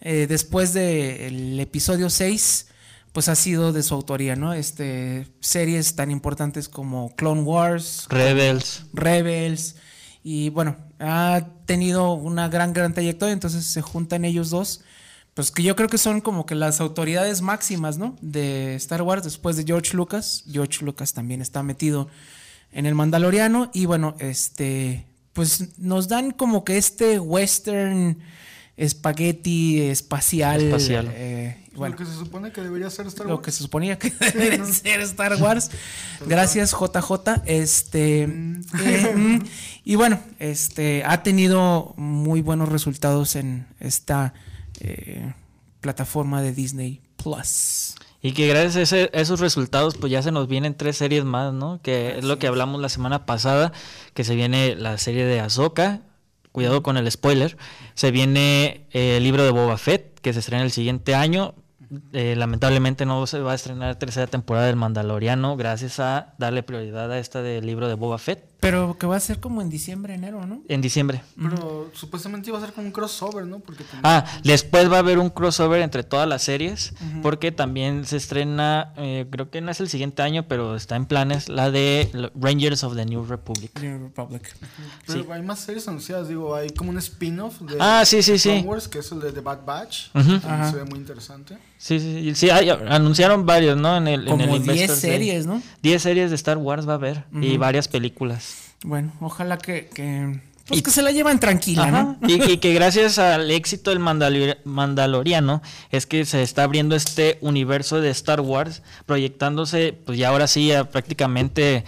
después 0.00 0.74
del 0.74 1.58
episodio 1.58 2.08
6, 2.08 2.68
pues 3.12 3.28
ha 3.28 3.34
sido 3.34 3.72
de 3.72 3.82
su 3.82 3.94
autoría, 3.94 4.36
¿no? 4.36 4.54
Este, 4.54 5.26
series 5.40 5.96
tan 5.96 6.12
importantes 6.12 6.68
como 6.68 7.16
Clone 7.16 7.42
Wars, 7.42 8.06
Rebels. 8.10 8.84
Rebels, 8.92 9.74
y 10.22 10.50
bueno, 10.50 10.76
ha 11.00 11.48
tenido 11.66 12.12
una 12.12 12.48
gran, 12.48 12.72
gran 12.72 12.94
trayectoria, 12.94 13.32
entonces 13.32 13.64
se 13.64 13.82
juntan 13.82 14.24
ellos 14.24 14.50
dos, 14.50 14.82
pues 15.38 15.52
que 15.52 15.62
yo 15.62 15.76
creo 15.76 15.88
que 15.88 15.98
son 15.98 16.20
como 16.20 16.46
que 16.46 16.56
las 16.56 16.80
autoridades 16.80 17.42
máximas, 17.42 17.96
¿no? 17.96 18.16
De 18.20 18.74
Star 18.74 19.02
Wars 19.02 19.22
después 19.22 19.56
de 19.56 19.62
George 19.62 19.96
Lucas. 19.96 20.42
George 20.50 20.84
Lucas 20.84 21.12
también 21.12 21.40
está 21.40 21.62
metido 21.62 22.08
en 22.72 22.86
el 22.86 22.96
Mandaloriano 22.96 23.70
y 23.72 23.86
bueno, 23.86 24.16
este, 24.18 25.06
pues 25.34 25.78
nos 25.78 26.08
dan 26.08 26.32
como 26.32 26.64
que 26.64 26.76
este 26.76 27.20
western 27.20 28.18
espagueti 28.76 29.80
espacial. 29.82 30.60
Espacial. 30.60 31.08
eh, 31.12 31.68
bueno, 31.72 31.92
Lo 31.94 31.98
que 32.04 32.10
se 32.10 32.18
supone 32.18 32.50
que 32.50 32.60
debería 32.60 32.90
ser 32.90 33.06
Star 33.06 33.28
lo 33.28 33.36
Wars. 33.36 33.44
que 33.44 33.52
se 33.52 33.62
suponía 33.62 33.96
que 33.96 34.10
debe 34.34 34.64
ser 34.64 35.02
Star 35.02 35.40
Wars. 35.40 35.70
Gracias 36.26 36.72
JJ. 36.72 37.42
Este 37.46 38.22
eh, 38.22 38.26
mm, 38.26 39.38
y 39.84 39.94
bueno, 39.94 40.18
este 40.40 41.04
ha 41.06 41.22
tenido 41.22 41.94
muy 41.96 42.40
buenos 42.42 42.70
resultados 42.70 43.36
en 43.36 43.68
esta 43.78 44.34
eh, 44.80 45.34
plataforma 45.80 46.42
de 46.42 46.52
Disney 46.52 47.00
Plus. 47.16 47.94
Y 48.20 48.32
que 48.32 48.48
gracias 48.48 48.76
a, 48.76 48.80
ese- 48.82 49.10
a 49.14 49.20
esos 49.20 49.38
resultados, 49.40 49.96
pues 49.96 50.10
ya 50.10 50.22
se 50.22 50.32
nos 50.32 50.48
vienen 50.48 50.74
tres 50.74 50.96
series 50.96 51.24
más, 51.24 51.52
¿no? 51.52 51.80
Que 51.82 52.18
es 52.18 52.24
lo 52.24 52.38
que 52.38 52.48
hablamos 52.48 52.80
la 52.80 52.88
semana 52.88 53.26
pasada, 53.26 53.72
que 54.14 54.24
se 54.24 54.34
viene 54.34 54.74
la 54.74 54.98
serie 54.98 55.24
de 55.24 55.38
Ahsoka, 55.40 56.00
cuidado 56.50 56.82
con 56.82 56.96
el 56.96 57.08
spoiler, 57.10 57.56
se 57.94 58.10
viene 58.10 58.86
eh, 58.90 59.18
el 59.18 59.22
libro 59.22 59.44
de 59.44 59.50
Boba 59.52 59.78
Fett, 59.78 60.18
que 60.20 60.32
se 60.32 60.40
estrena 60.40 60.64
el 60.64 60.72
siguiente 60.72 61.14
año. 61.14 61.54
Eh, 62.12 62.34
lamentablemente 62.36 63.06
no 63.06 63.26
se 63.26 63.38
va 63.40 63.52
a 63.52 63.54
estrenar 63.54 63.96
tercera 63.96 64.26
temporada 64.26 64.66
del 64.66 64.76
Mandaloriano, 64.76 65.56
gracias 65.56 66.00
a 66.00 66.34
darle 66.38 66.62
prioridad 66.62 67.10
a 67.12 67.18
esta 67.18 67.40
del 67.40 67.64
libro 67.64 67.88
de 67.88 67.94
Boba 67.94 68.18
Fett 68.18 68.44
Pero 68.60 68.96
que 68.98 69.06
va 69.06 69.14
a 69.16 69.20
ser 69.20 69.38
como 69.38 69.62
en 69.62 69.70
diciembre, 69.70 70.14
enero, 70.14 70.44
¿no? 70.44 70.62
en 70.68 70.80
diciembre. 70.80 71.22
Pero 71.40 71.90
supuestamente 71.94 72.50
iba 72.50 72.58
a 72.58 72.60
ser 72.60 72.72
como 72.72 72.88
un 72.88 72.92
crossover, 72.92 73.46
¿no? 73.46 73.60
Porque 73.60 73.84
también- 73.84 74.00
Ah, 74.04 74.24
después 74.42 74.90
va 74.90 74.96
a 74.96 74.98
haber 74.98 75.20
un 75.20 75.30
crossover 75.30 75.80
entre 75.80 76.02
todas 76.02 76.28
las 76.28 76.42
series, 76.42 76.92
porque 77.22 77.52
también 77.52 78.04
se 78.04 78.16
estrena, 78.16 78.92
eh, 78.96 79.26
creo 79.30 79.48
que 79.50 79.60
no 79.60 79.70
es 79.70 79.78
el 79.78 79.88
siguiente 79.88 80.22
año, 80.22 80.48
pero 80.48 80.74
está 80.74 80.96
en 80.96 81.06
planes, 81.06 81.48
la 81.48 81.70
de 81.70 82.10
Rangers 82.34 82.82
of 82.82 82.96
the 82.96 83.04
New 83.06 83.24
Republic. 83.26 83.78
New 83.80 83.98
Republic. 84.08 84.42
pero 85.06 85.22
sí. 85.22 85.28
hay 85.30 85.42
más 85.42 85.60
series 85.60 85.86
anunciadas, 85.86 86.26
digo, 86.28 86.54
hay 86.56 86.70
como 86.70 86.90
un 86.90 86.98
spin-off 86.98 87.60
de 87.60 87.76
Ah, 87.78 88.02
sí, 88.04 88.22
sí, 88.22 88.36
Clone 88.38 88.60
sí. 88.60 88.66
Wars, 88.66 88.88
que 88.88 88.98
es 88.98 89.12
el 89.12 89.20
de 89.20 89.30
The 89.32 89.40
Bad 89.40 89.64
Batch. 89.64 90.08
Se 90.14 90.76
ve 90.76 90.84
muy 90.84 90.98
interesante. 90.98 91.56
Sí, 91.78 92.00
sí, 92.00 92.22
sí, 92.24 92.34
sí, 92.34 92.50
hay- 92.50 92.70
anunciaron 92.70 93.46
varios, 93.46 93.76
¿no? 93.76 93.96
En 93.96 94.08
el, 94.08 94.22
en 94.26 94.40
el 94.40 94.46
Como 94.48 94.56
Investors 94.56 95.00
10 95.00 95.02
Day. 95.02 95.10
series, 95.12 95.46
¿no? 95.46 95.62
10 95.80 96.02
series 96.02 96.30
de 96.30 96.34
Star 96.34 96.58
Wars 96.58 96.88
va 96.88 96.92
a 96.92 96.96
haber 96.96 97.24
y 97.40 97.56
varias 97.56 97.86
películas. 97.86 98.47
Bueno, 98.84 99.12
ojalá 99.20 99.58
que, 99.58 99.88
que, 99.92 100.40
pues 100.66 100.80
Y- 100.80 100.82
que 100.82 100.90
se 100.90 101.02
la 101.02 101.10
llevan 101.10 101.40
tranquila, 101.40 101.84
Ajá, 101.84 102.16
¿no? 102.20 102.28
Y, 102.28 102.42
y 102.52 102.58
que 102.58 102.72
gracias 102.74 103.18
al 103.18 103.50
éxito 103.50 103.90
del 103.90 103.98
Mandalor- 104.00 104.58
Mandaloriano 104.64 105.62
es 105.90 106.06
que 106.06 106.24
se 106.24 106.42
está 106.42 106.62
abriendo 106.64 106.94
este 106.94 107.38
universo 107.40 108.00
de 108.00 108.10
Star 108.10 108.40
Wars, 108.40 108.82
proyectándose, 109.06 109.98
pues 110.06 110.18
ya 110.18 110.28
ahora 110.28 110.46
sí, 110.46 110.70
a 110.72 110.84
prácticamente 110.90 111.84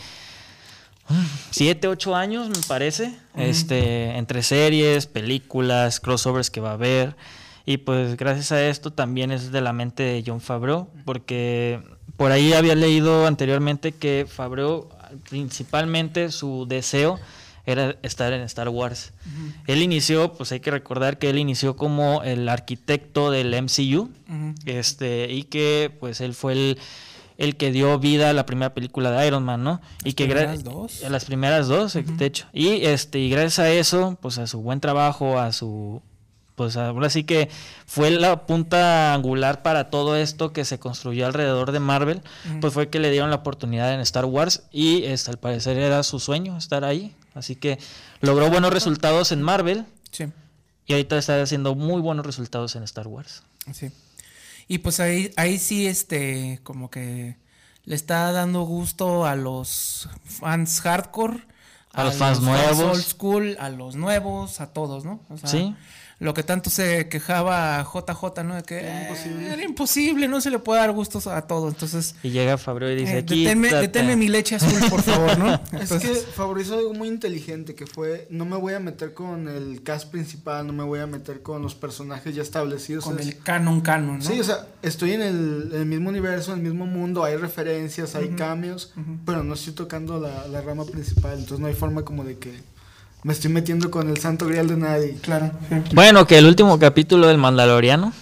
7, 1.50 1.88
8 1.88 2.14
años, 2.16 2.48
me 2.48 2.60
parece, 2.68 3.14
este, 3.36 4.16
entre 4.16 4.42
series, 4.42 5.06
películas, 5.06 6.00
crossovers 6.00 6.50
que 6.50 6.60
va 6.60 6.70
a 6.70 6.74
haber. 6.74 7.16
Y 7.66 7.76
pues 7.78 8.16
gracias 8.16 8.52
a 8.52 8.66
esto 8.66 8.92
también 8.92 9.30
es 9.30 9.52
de 9.52 9.60
la 9.60 9.72
mente 9.72 10.02
de 10.02 10.24
John 10.26 10.40
Favreau, 10.40 10.88
porque 11.04 11.80
por 12.16 12.32
ahí 12.32 12.52
había 12.52 12.74
leído 12.74 13.26
anteriormente 13.26 13.92
que 13.92 14.26
Favreau 14.28 14.88
principalmente 15.28 16.30
su 16.30 16.66
deseo 16.68 17.18
era 17.66 17.96
estar 18.02 18.32
en 18.32 18.40
Star 18.42 18.68
Wars. 18.68 19.12
Él 19.66 19.82
inició, 19.82 20.32
pues 20.32 20.52
hay 20.52 20.60
que 20.60 20.70
recordar 20.70 21.18
que 21.18 21.30
él 21.30 21.38
inició 21.38 21.76
como 21.76 22.22
el 22.22 22.48
arquitecto 22.48 23.30
del 23.30 23.54
MCU, 23.62 24.10
este, 24.66 25.30
y 25.30 25.44
que 25.44 25.94
pues 26.00 26.20
él 26.20 26.34
fue 26.34 26.52
el, 26.52 26.78
el 27.36 27.56
que 27.56 27.70
dio 27.70 27.98
vida 27.98 28.30
a 28.30 28.32
la 28.32 28.46
primera 28.46 28.74
película 28.74 29.10
de 29.10 29.26
Iron 29.26 29.44
Man, 29.44 29.62
¿no? 29.62 29.80
y 30.04 30.14
que 30.14 30.24
primeras 30.24 30.64
dos. 30.64 31.04
A 31.04 31.10
las 31.10 31.24
primeras 31.24 31.68
dos, 31.68 31.94
de 31.94 32.26
hecho. 32.26 32.46
Y 32.52 32.84
este, 32.86 33.18
y 33.18 33.30
gracias 33.30 33.58
a 33.60 33.70
eso, 33.70 34.18
pues 34.20 34.38
a 34.38 34.46
su 34.46 34.60
buen 34.60 34.80
trabajo, 34.80 35.38
a 35.38 35.52
su 35.52 36.02
pues 36.60 36.76
ahora 36.76 37.08
sí 37.08 37.24
que 37.24 37.48
fue 37.86 38.10
la 38.10 38.44
punta 38.44 39.14
angular 39.14 39.62
para 39.62 39.88
todo 39.88 40.14
esto 40.14 40.52
que 40.52 40.66
se 40.66 40.78
construyó 40.78 41.24
alrededor 41.24 41.72
de 41.72 41.80
Marvel, 41.80 42.20
pues 42.60 42.74
fue 42.74 42.90
que 42.90 42.98
le 42.98 43.10
dieron 43.10 43.30
la 43.30 43.36
oportunidad 43.36 43.94
en 43.94 44.00
Star 44.00 44.26
Wars 44.26 44.64
y 44.70 45.04
este, 45.04 45.30
al 45.30 45.38
parecer 45.38 45.78
era 45.78 46.02
su 46.02 46.20
sueño 46.20 46.58
estar 46.58 46.84
ahí, 46.84 47.14
así 47.34 47.56
que 47.56 47.78
logró 48.20 48.50
buenos 48.50 48.74
resultados 48.74 49.32
en 49.32 49.40
Marvel 49.40 49.86
Sí. 50.10 50.26
y 50.84 50.92
ahorita 50.92 51.16
está 51.16 51.40
haciendo 51.40 51.74
muy 51.74 52.02
buenos 52.02 52.26
resultados 52.26 52.76
en 52.76 52.82
Star 52.82 53.06
Wars. 53.06 53.42
Sí. 53.72 53.90
Y 54.68 54.78
pues 54.80 55.00
ahí, 55.00 55.32
ahí 55.38 55.56
sí, 55.58 55.86
este, 55.86 56.60
como 56.62 56.90
que 56.90 57.36
le 57.86 57.94
está 57.94 58.32
dando 58.32 58.64
gusto 58.64 59.24
a 59.24 59.34
los 59.34 60.10
fans 60.24 60.82
hardcore, 60.82 61.46
A 61.92 62.04
los 62.04 62.14
fans 62.16 62.40
nuevos. 62.40 62.78
old 62.98 63.02
school, 63.02 63.56
a 63.58 63.68
los 63.70 63.96
nuevos, 63.96 64.60
a 64.60 64.68
todos, 64.72 65.04
¿no? 65.04 65.18
O 65.28 65.36
sea, 65.38 65.48
Sí. 65.48 65.74
Lo 66.20 66.34
que 66.34 66.42
tanto 66.42 66.68
se 66.68 67.08
quejaba 67.08 67.82
JJ, 67.82 68.44
¿no? 68.44 68.54
De 68.54 68.62
que 68.62 68.78
Era 68.80 69.00
eh, 69.00 69.02
imposible. 69.08 69.52
era 69.54 69.64
imposible, 69.64 70.28
no 70.28 70.40
se 70.42 70.50
le 70.50 70.58
puede 70.58 70.80
dar 70.80 70.92
gustos 70.92 71.26
a 71.26 71.40
todo. 71.46 71.68
Entonces, 71.68 72.14
Y 72.22 72.28
llega 72.28 72.58
Fabio 72.58 72.90
y 72.92 72.94
dice, 72.94 73.12
eh, 73.20 73.22
deténme, 73.22 73.68
"Quítate". 73.68 73.80
deténme 73.86 74.16
mi 74.16 74.28
leche 74.28 74.56
azul, 74.56 74.78
por 74.90 75.00
favor, 75.02 75.38
¿no? 75.38 75.54
Es 75.64 75.70
que 75.70 75.76
Entonces, 75.78 76.26
favorizó 76.34 76.74
algo 76.76 76.92
muy 76.92 77.08
inteligente 77.08 77.74
que 77.74 77.86
fue 77.86 78.26
no 78.30 78.44
me 78.44 78.56
voy 78.58 78.74
a 78.74 78.80
meter 78.80 79.14
con 79.14 79.48
el 79.48 79.82
cast 79.82 80.10
principal, 80.10 80.66
no 80.66 80.74
me 80.74 80.84
voy 80.84 81.00
a 81.00 81.06
meter 81.06 81.40
con 81.40 81.62
los 81.62 81.74
personajes 81.74 82.34
ya 82.34 82.42
establecidos. 82.42 83.04
con 83.04 83.18
el 83.18 83.38
canon 83.38 83.80
canon, 83.80 84.18
¿no? 84.18 84.22
Sí, 84.24 84.38
o 84.38 84.44
sea, 84.44 84.66
estoy 84.82 85.12
en 85.12 85.22
el, 85.22 85.70
en 85.72 85.80
el 85.80 85.86
mismo 85.86 86.10
universo, 86.10 86.52
en 86.52 86.58
el 86.58 86.64
mismo 86.66 86.84
mundo, 86.84 87.24
hay 87.24 87.36
referencias, 87.36 88.14
hay 88.14 88.28
cambios, 88.30 88.92
pero 89.24 89.42
no 89.42 89.54
estoy 89.54 89.72
tocando 89.72 90.20
la, 90.20 90.46
la 90.48 90.60
rama 90.60 90.84
principal, 90.84 91.32
entonces 91.38 91.60
no 91.60 91.66
hay 91.66 91.72
forma 91.74 92.02
como 92.04 92.24
de 92.24 92.36
que 92.36 92.60
me 93.22 93.32
estoy 93.32 93.50
metiendo 93.50 93.90
con 93.90 94.08
el 94.08 94.18
santo 94.18 94.46
grial 94.46 94.68
de 94.68 94.76
nadie. 94.76 95.16
Claro. 95.20 95.50
sí. 95.68 95.94
Bueno, 95.94 96.26
que 96.26 96.38
el 96.38 96.46
último 96.46 96.78
capítulo 96.78 97.26
del 97.26 97.38
Mandaloriano. 97.38 98.12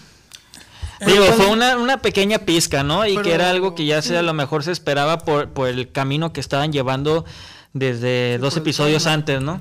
Digo, 1.06 1.24
Pero- 1.24 1.36
fue 1.36 1.46
una, 1.46 1.76
una 1.76 1.98
pequeña 2.02 2.38
pizca, 2.40 2.82
¿no? 2.82 3.06
Y 3.06 3.16
que 3.18 3.32
era 3.32 3.50
algo 3.50 3.74
que 3.76 3.86
ya 3.86 4.02
se, 4.02 4.16
a 4.18 4.22
lo 4.22 4.34
mejor 4.34 4.64
se 4.64 4.72
esperaba 4.72 5.18
por, 5.18 5.50
por 5.50 5.68
el 5.68 5.92
camino 5.92 6.32
que 6.32 6.40
estaban 6.40 6.72
llevando 6.72 7.24
desde 7.72 8.38
dos 8.38 8.56
episodios 8.56 9.06
antes, 9.06 9.40
¿no? 9.40 9.60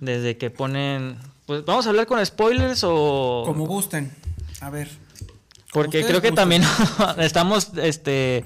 Desde 0.00 0.36
que 0.36 0.50
ponen... 0.50 1.16
Pues 1.46 1.64
vamos 1.64 1.86
a 1.86 1.90
hablar 1.90 2.06
con 2.06 2.24
spoilers 2.24 2.82
o... 2.84 3.44
Como 3.46 3.66
gusten. 3.66 4.12
A 4.60 4.68
ver. 4.68 4.90
Porque 5.72 6.00
creo 6.04 6.20
que 6.20 6.30
gusten. 6.30 6.34
también 6.34 6.62
estamos 7.18 7.70
este 7.76 8.44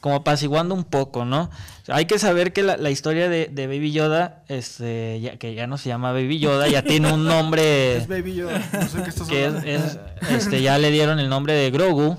como 0.00 0.16
apaciguando 0.16 0.74
un 0.74 0.84
poco, 0.84 1.24
¿no? 1.24 1.50
Hay 1.88 2.06
que 2.06 2.18
saber 2.18 2.52
que 2.54 2.62
la, 2.62 2.76
la 2.78 2.90
historia 2.90 3.28
de, 3.28 3.46
de 3.52 3.66
Baby 3.66 3.92
Yoda, 3.92 4.42
este, 4.48 5.20
ya, 5.20 5.36
que 5.36 5.54
ya 5.54 5.66
no 5.66 5.76
se 5.76 5.90
llama 5.90 6.12
Baby 6.12 6.38
Yoda, 6.38 6.66
ya 6.68 6.82
tiene 6.82 7.12
un 7.12 7.24
nombre 7.24 7.96
Es 7.98 8.08
Baby 8.08 8.34
Yoda, 8.36 8.58
no 8.72 8.88
sé 8.88 9.02
qué 9.02 9.08
estás 9.10 9.28
que 9.28 9.44
es, 9.44 9.54
hablando. 9.54 9.70
es- 9.70 9.98
este, 10.30 10.62
ya 10.62 10.78
le 10.78 10.90
dieron 10.90 11.18
el 11.18 11.28
nombre 11.28 11.52
de 11.52 11.70
Grogu, 11.70 12.16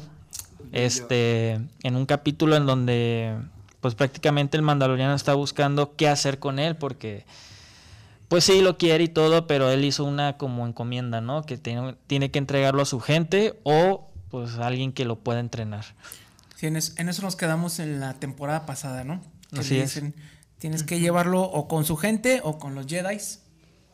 este, 0.71 1.53
en 1.83 1.95
un 1.95 2.05
capítulo 2.05 2.55
en 2.55 2.65
donde, 2.65 3.35
pues 3.81 3.95
prácticamente 3.95 4.57
el 4.57 4.63
Mandaloriano 4.63 5.15
está 5.15 5.33
buscando 5.33 5.95
qué 5.95 6.07
hacer 6.09 6.37
con 6.39 6.59
él, 6.59 6.75
porque, 6.75 7.25
pues 8.27 8.43
sí 8.43 8.61
lo 8.61 8.77
quiere 8.77 9.05
y 9.05 9.07
todo, 9.07 9.47
pero 9.47 9.69
él 9.71 9.83
hizo 9.85 10.03
una 10.03 10.37
como 10.37 10.67
encomienda, 10.67 11.21
¿no? 11.21 11.43
Que 11.43 11.57
tiene, 11.57 11.95
tiene 12.07 12.29
que 12.31 12.39
entregarlo 12.39 12.81
a 12.81 12.85
su 12.85 12.99
gente 12.99 13.59
o, 13.63 14.09
pues, 14.29 14.55
a 14.57 14.67
alguien 14.67 14.91
que 14.93 15.05
lo 15.05 15.15
pueda 15.17 15.39
entrenar. 15.39 15.85
Sí, 16.55 16.67
en, 16.67 16.75
es- 16.75 16.93
en 16.97 17.09
eso 17.09 17.21
nos 17.21 17.35
quedamos 17.35 17.79
en 17.79 17.99
la 17.99 18.13
temporada 18.13 18.65
pasada, 18.65 19.03
¿no? 19.03 19.21
Que 19.55 19.61
Así 19.61 19.73
le 19.75 19.83
es. 19.83 19.93
dicen, 19.95 20.15
tienes 20.59 20.83
que 20.83 20.99
llevarlo 20.99 21.41
o 21.41 21.67
con 21.67 21.85
su 21.85 21.97
gente 21.97 22.41
o 22.43 22.57
con 22.59 22.75
los 22.75 22.85
Jedi, 22.87 23.17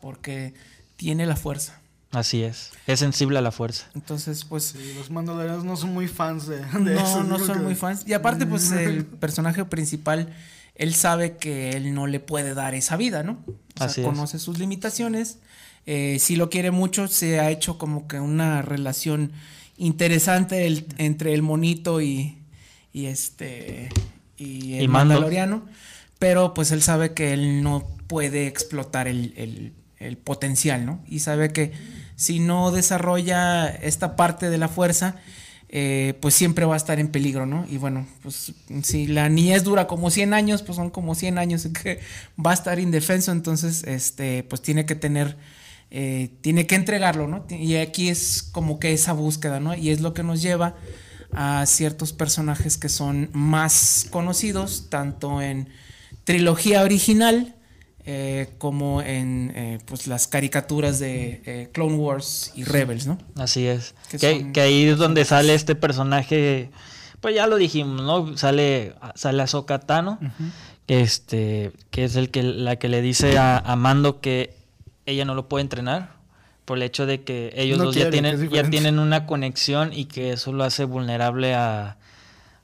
porque 0.00 0.54
tiene 0.96 1.26
la 1.26 1.36
fuerza. 1.36 1.78
Así 2.10 2.42
es, 2.42 2.72
es 2.86 2.98
sensible 3.00 3.38
a 3.38 3.40
la 3.40 3.52
fuerza. 3.52 3.86
Entonces, 3.94 4.44
pues, 4.44 4.74
Sí, 4.76 4.92
los 4.98 5.10
mandalorianos 5.10 5.64
no 5.64 5.76
son 5.78 5.94
muy 5.94 6.08
fans 6.08 6.46
de, 6.46 6.58
de 6.58 6.64
no, 6.94 7.00
eso. 7.00 7.24
no 7.24 7.36
digo 7.36 7.46
son 7.46 7.58
que- 7.58 7.64
muy 7.64 7.74
fans. 7.74 8.04
Y 8.06 8.12
aparte, 8.12 8.44
pues, 8.44 8.70
el 8.72 9.06
personaje 9.06 9.64
principal, 9.64 10.34
él 10.74 10.94
sabe 10.94 11.38
que 11.38 11.70
él 11.70 11.94
no 11.94 12.06
le 12.06 12.20
puede 12.20 12.52
dar 12.54 12.74
esa 12.74 12.96
vida, 12.98 13.22
¿no? 13.22 13.42
O 13.46 13.54
sea, 13.78 13.86
Así 13.86 14.02
es. 14.02 14.06
conoce 14.06 14.38
sus 14.38 14.58
limitaciones. 14.58 15.38
Eh, 15.86 16.18
si 16.20 16.36
lo 16.36 16.50
quiere 16.50 16.70
mucho, 16.70 17.08
se 17.08 17.40
ha 17.40 17.50
hecho 17.50 17.78
como 17.78 18.06
que 18.08 18.20
una 18.20 18.60
relación 18.62 19.32
interesante 19.78 20.66
el- 20.66 20.86
entre 20.98 21.32
el 21.32 21.40
monito 21.42 22.00
y, 22.02 22.38
y 22.92 23.06
este 23.06 23.88
y 24.42 24.74
el 24.74 24.82
Y 24.84 24.88
Mando. 24.88 25.14
mandaloriano. 25.14 25.66
Pero 26.18 26.54
pues 26.54 26.70
él 26.70 26.82
sabe 26.82 27.14
que 27.14 27.32
él 27.32 27.62
no 27.62 27.86
puede 28.06 28.46
explotar 28.46 29.08
el, 29.08 29.34
el- 29.36 29.72
el 29.98 30.16
potencial, 30.18 30.84
¿no? 30.84 31.00
Y 31.08 31.20
sabe 31.20 31.52
que 31.52 31.72
si 32.16 32.40
no 32.40 32.70
desarrolla 32.72 33.68
esta 33.68 34.16
parte 34.16 34.50
de 34.50 34.58
la 34.58 34.68
fuerza, 34.68 35.14
eh, 35.68 36.14
pues 36.20 36.34
siempre 36.34 36.64
va 36.64 36.74
a 36.74 36.76
estar 36.76 36.98
en 37.00 37.08
peligro, 37.08 37.46
¿no? 37.46 37.64
Y 37.70 37.78
bueno, 37.78 38.06
pues 38.22 38.52
si 38.82 39.06
la 39.06 39.28
niñez 39.28 39.62
dura 39.64 39.86
como 39.86 40.10
100 40.10 40.34
años, 40.34 40.62
pues 40.62 40.76
son 40.76 40.90
como 40.90 41.14
100 41.14 41.38
años 41.38 41.64
en 41.64 41.72
que 41.72 42.00
va 42.44 42.50
a 42.50 42.54
estar 42.54 42.78
indefenso, 42.80 43.32
entonces, 43.32 43.84
este, 43.84 44.42
pues 44.42 44.60
tiene 44.60 44.84
que 44.86 44.94
tener, 44.96 45.36
eh, 45.90 46.30
tiene 46.40 46.66
que 46.66 46.74
entregarlo, 46.74 47.26
¿no? 47.28 47.46
Y 47.48 47.76
aquí 47.76 48.08
es 48.08 48.42
como 48.42 48.78
que 48.80 48.92
esa 48.92 49.12
búsqueda, 49.12 49.60
¿no? 49.60 49.74
Y 49.74 49.90
es 49.90 50.00
lo 50.00 50.12
que 50.14 50.22
nos 50.24 50.42
lleva 50.42 50.74
a 51.34 51.64
ciertos 51.66 52.12
personajes 52.12 52.76
que 52.78 52.88
son 52.88 53.30
más 53.32 54.06
conocidos, 54.10 54.88
tanto 54.90 55.40
en 55.42 55.68
trilogía 56.24 56.82
original, 56.82 57.54
eh, 58.04 58.50
como 58.58 59.00
en 59.02 59.52
eh, 59.54 59.78
pues 59.86 60.06
las 60.08 60.26
caricaturas 60.26 60.98
de 60.98 61.40
eh, 61.46 61.68
Clone 61.72 61.94
Wars 61.96 62.52
y 62.54 62.64
Rebels, 62.64 63.06
¿no? 63.06 63.18
Así 63.36 63.66
es. 63.66 63.94
Que 64.10 64.18
Que, 64.18 64.40
son- 64.40 64.52
que 64.52 64.60
ahí 64.60 64.84
es 64.88 64.98
donde 64.98 65.24
sale 65.24 65.54
este 65.54 65.74
personaje, 65.74 66.70
pues 67.20 67.34
ya 67.36 67.46
lo 67.46 67.56
dijimos, 67.56 68.02
¿no? 68.02 68.36
Sale, 68.36 68.94
sale 69.14 69.42
Ahsoka 69.42 69.78
Tano, 69.78 70.18
este, 70.88 71.72
que 71.90 72.04
es 72.04 72.16
el 72.16 72.30
que 72.30 72.42
la 72.42 72.76
que 72.76 72.88
le 72.88 73.00
dice 73.02 73.38
a, 73.38 73.58
a 73.58 73.76
Mando 73.76 74.20
que 74.20 74.56
ella 75.06 75.24
no 75.24 75.34
lo 75.34 75.48
puede 75.48 75.62
entrenar 75.62 76.16
por 76.64 76.76
el 76.78 76.82
hecho 76.84 77.06
de 77.06 77.22
que 77.22 77.52
ellos 77.56 77.78
No 77.78 77.84
dos 77.86 77.94
ya 77.96 78.10
tienen, 78.10 78.48
ya 78.50 78.68
tienen 78.70 78.98
una 78.98 79.26
conexión 79.26 79.92
y 79.92 80.04
que 80.06 80.32
eso 80.32 80.52
lo 80.52 80.64
hace 80.64 80.84
vulnerable 80.84 81.54
a, 81.54 81.96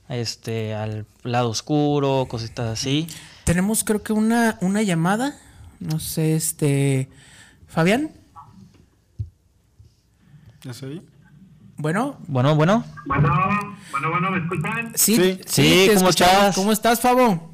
a 0.08 0.16
este 0.16 0.74
al 0.74 1.06
lado 1.24 1.50
oscuro, 1.50 2.26
cositas 2.28 2.66
así. 2.68 3.06
Tenemos 3.44 3.82
creo 3.84 4.02
que 4.02 4.12
una, 4.12 4.56
una 4.60 4.82
llamada, 4.82 5.36
no 5.80 5.98
sé, 6.00 6.36
este, 6.36 7.08
Fabián, 7.66 8.10
¿Ya 10.62 10.74
se 10.74 10.86
oye? 10.86 11.02
bueno, 11.76 12.18
Bueno, 12.26 12.54
bueno. 12.56 12.84
Bueno, 13.06 13.30
bueno, 13.92 14.10
bueno, 14.10 14.30
¿me 14.32 14.38
escuchan? 14.38 14.92
sí, 14.96 15.14
Sí. 15.16 15.40
Sí, 15.46 15.86
¿cómo 15.94 16.08
escuchamos. 16.08 16.10
estás? 16.34 16.54
¿Cómo 16.56 16.72
estás, 16.72 17.00
Fabo? 17.00 17.47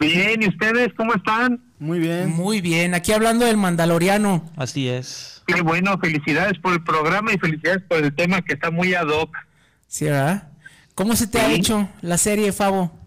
Bien, 0.00 0.42
¿y 0.42 0.48
ustedes 0.48 0.88
cómo 0.96 1.14
están? 1.14 1.60
Muy 1.78 1.98
bien. 1.98 2.30
Muy 2.30 2.60
bien, 2.60 2.94
aquí 2.94 3.12
hablando 3.12 3.44
del 3.44 3.56
Mandaloriano. 3.58 4.50
Así 4.56 4.88
es. 4.88 5.42
Qué 5.46 5.60
bueno, 5.60 5.98
felicidades 5.98 6.58
por 6.58 6.72
el 6.72 6.82
programa 6.82 7.32
y 7.32 7.38
felicidades 7.38 7.82
por 7.88 7.98
el 7.98 8.14
tema 8.14 8.40
que 8.42 8.54
está 8.54 8.70
muy 8.70 8.94
ad 8.94 9.08
hoc. 9.08 9.36
Sí, 9.86 10.06
¿verdad? 10.06 10.48
¿Cómo 10.94 11.16
se 11.16 11.26
te 11.26 11.38
ha 11.40 11.52
hecho 11.52 11.88
la 12.02 12.18
serie, 12.18 12.52
Fabo? 12.52 12.98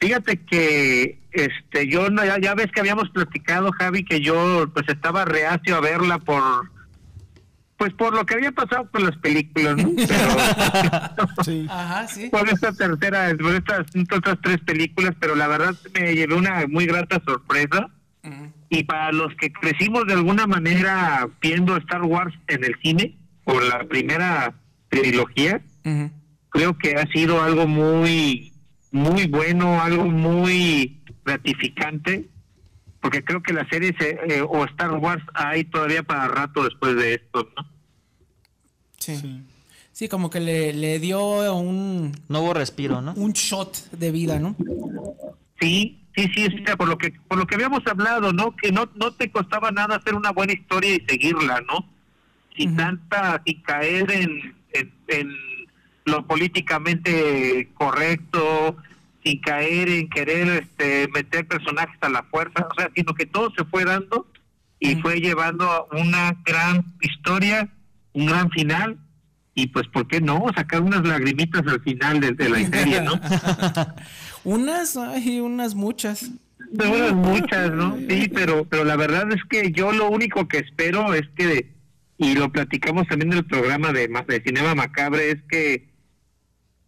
Fíjate 0.00 0.38
que 0.44 1.18
este 1.32 1.88
yo 1.88 2.10
no- 2.10 2.24
ya, 2.24 2.38
ya 2.38 2.54
ves 2.54 2.70
que 2.72 2.80
habíamos 2.80 3.08
platicado, 3.10 3.70
Javi, 3.72 4.04
que 4.04 4.20
yo 4.20 4.68
pues 4.72 4.86
estaba 4.88 5.24
reacio 5.24 5.76
a 5.76 5.80
verla 5.80 6.18
por 6.18 6.70
pues 7.76 7.92
por 7.94 8.14
lo 8.14 8.24
que 8.24 8.34
había 8.34 8.52
pasado 8.52 8.88
con 8.90 9.04
las 9.04 9.16
películas, 9.18 9.76
¿no? 9.76 9.90
Pero 9.96 11.26
Sí. 11.44 11.66
Ajá, 11.68 12.06
sí. 12.08 12.28
por 12.30 12.48
esta 12.48 12.72
tercera, 12.72 13.34
por 13.38 13.54
estas 13.54 13.86
otras 14.16 14.38
tres 14.42 14.58
películas, 14.60 15.14
pero 15.18 15.34
la 15.34 15.48
verdad 15.48 15.74
me 15.92 16.14
llevé 16.14 16.34
una 16.34 16.66
muy 16.68 16.86
grata 16.86 17.20
sorpresa. 17.24 17.88
Y 18.70 18.84
para 18.84 19.12
los 19.12 19.34
que 19.36 19.52
crecimos 19.52 20.06
de 20.06 20.14
alguna 20.14 20.46
manera 20.46 21.28
viendo 21.42 21.76
Star 21.76 22.02
Wars 22.02 22.34
en 22.48 22.64
el 22.64 22.74
cine, 22.82 23.18
por 23.44 23.62
la 23.62 23.84
primera 23.84 24.54
trilogía, 24.88 25.60
creo 26.48 26.78
que 26.78 26.94
ha 26.94 27.06
sido 27.12 27.42
algo 27.42 27.66
muy, 27.66 28.52
muy 28.90 29.26
bueno, 29.26 29.82
algo 29.82 30.06
muy 30.06 31.02
gratificante, 31.24 32.28
porque 33.04 33.22
creo 33.22 33.42
que 33.42 33.52
la 33.52 33.68
serie 33.68 33.94
se, 33.98 34.12
eh, 34.12 34.40
o 34.40 34.64
Star 34.64 34.92
Wars 34.92 35.22
hay 35.34 35.64
todavía 35.64 36.02
para 36.02 36.26
rato 36.26 36.64
después 36.64 36.96
de 36.96 37.12
esto, 37.12 37.46
¿no? 37.54 37.66
Sí. 38.96 39.16
sí. 39.16 39.42
Sí. 39.92 40.08
como 40.08 40.30
que 40.30 40.40
le, 40.40 40.72
le 40.72 40.98
dio 41.00 41.54
un, 41.54 42.12
Nuevo 42.30 42.54
respiro, 42.54 43.02
¿no? 43.02 43.12
un 43.12 43.34
shot 43.34 43.90
de 43.90 44.10
vida, 44.10 44.38
¿no? 44.38 44.56
Sí, 45.60 46.00
Sí, 46.16 46.30
sí, 46.32 46.46
sí, 46.46 46.64
por 46.78 46.88
lo 46.88 46.96
que 46.96 47.12
por 47.28 47.36
lo 47.36 47.46
que 47.46 47.56
habíamos 47.56 47.84
hablado, 47.88 48.32
¿no? 48.32 48.54
Que 48.54 48.70
no 48.70 48.88
no 48.94 49.12
te 49.12 49.30
costaba 49.32 49.72
nada 49.72 49.96
hacer 49.96 50.14
una 50.14 50.30
buena 50.30 50.52
historia 50.52 50.94
y 50.94 51.04
seguirla, 51.08 51.60
¿no? 51.62 51.86
Sin 52.56 52.76
tanta, 52.76 53.42
sin 53.44 53.60
caer 53.62 54.10
en, 54.12 54.54
en, 55.08 55.36
lo 56.04 56.24
políticamente 56.24 57.68
correcto, 57.74 58.76
sin 59.24 59.40
caer 59.40 59.88
en 59.88 60.08
querer 60.08 60.48
este, 60.48 61.08
meter 61.08 61.46
personajes 61.46 61.96
a 62.02 62.08
la 62.08 62.22
fuerza, 62.24 62.68
o 62.70 62.74
sea, 62.74 62.90
sino 62.94 63.14
que 63.14 63.26
todo 63.26 63.50
se 63.56 63.64
fue 63.64 63.84
dando 63.84 64.30
y 64.78 64.96
fue 64.96 65.20
llevando 65.20 65.64
a 65.70 65.86
una 65.92 66.36
gran 66.44 66.94
historia, 67.00 67.68
un 68.12 68.26
gran 68.26 68.50
final 68.50 68.98
y 69.54 69.68
pues, 69.68 69.86
¿por 69.88 70.06
qué 70.08 70.20
no? 70.20 70.44
Sacar 70.54 70.82
unas 70.82 71.06
lagrimitas 71.06 71.62
al 71.66 71.80
final 71.80 72.20
de, 72.20 72.48
la 72.48 72.60
historia, 72.60 73.02
¿no? 73.02 73.14
unas, 74.44 74.96
hay 74.96 75.40
unas 75.40 75.74
muchas. 75.74 76.30
Unas 76.72 77.12
muchas, 77.12 77.70
¿no? 77.72 77.96
Sí, 78.08 78.30
pero, 78.34 78.64
pero 78.64 78.84
la 78.84 78.96
verdad 78.96 79.30
es 79.32 79.42
que 79.48 79.70
yo 79.70 79.92
lo 79.92 80.10
único 80.10 80.48
que 80.48 80.58
espero 80.58 81.14
es 81.14 81.22
que, 81.36 81.72
y 82.18 82.34
lo 82.34 82.50
platicamos 82.50 83.06
también 83.06 83.32
en 83.32 83.38
el 83.38 83.44
programa 83.44 83.92
de, 83.92 84.08
de 84.08 84.42
Cinema 84.44 84.74
Macabre, 84.74 85.30
es 85.30 85.42
que, 85.48 85.88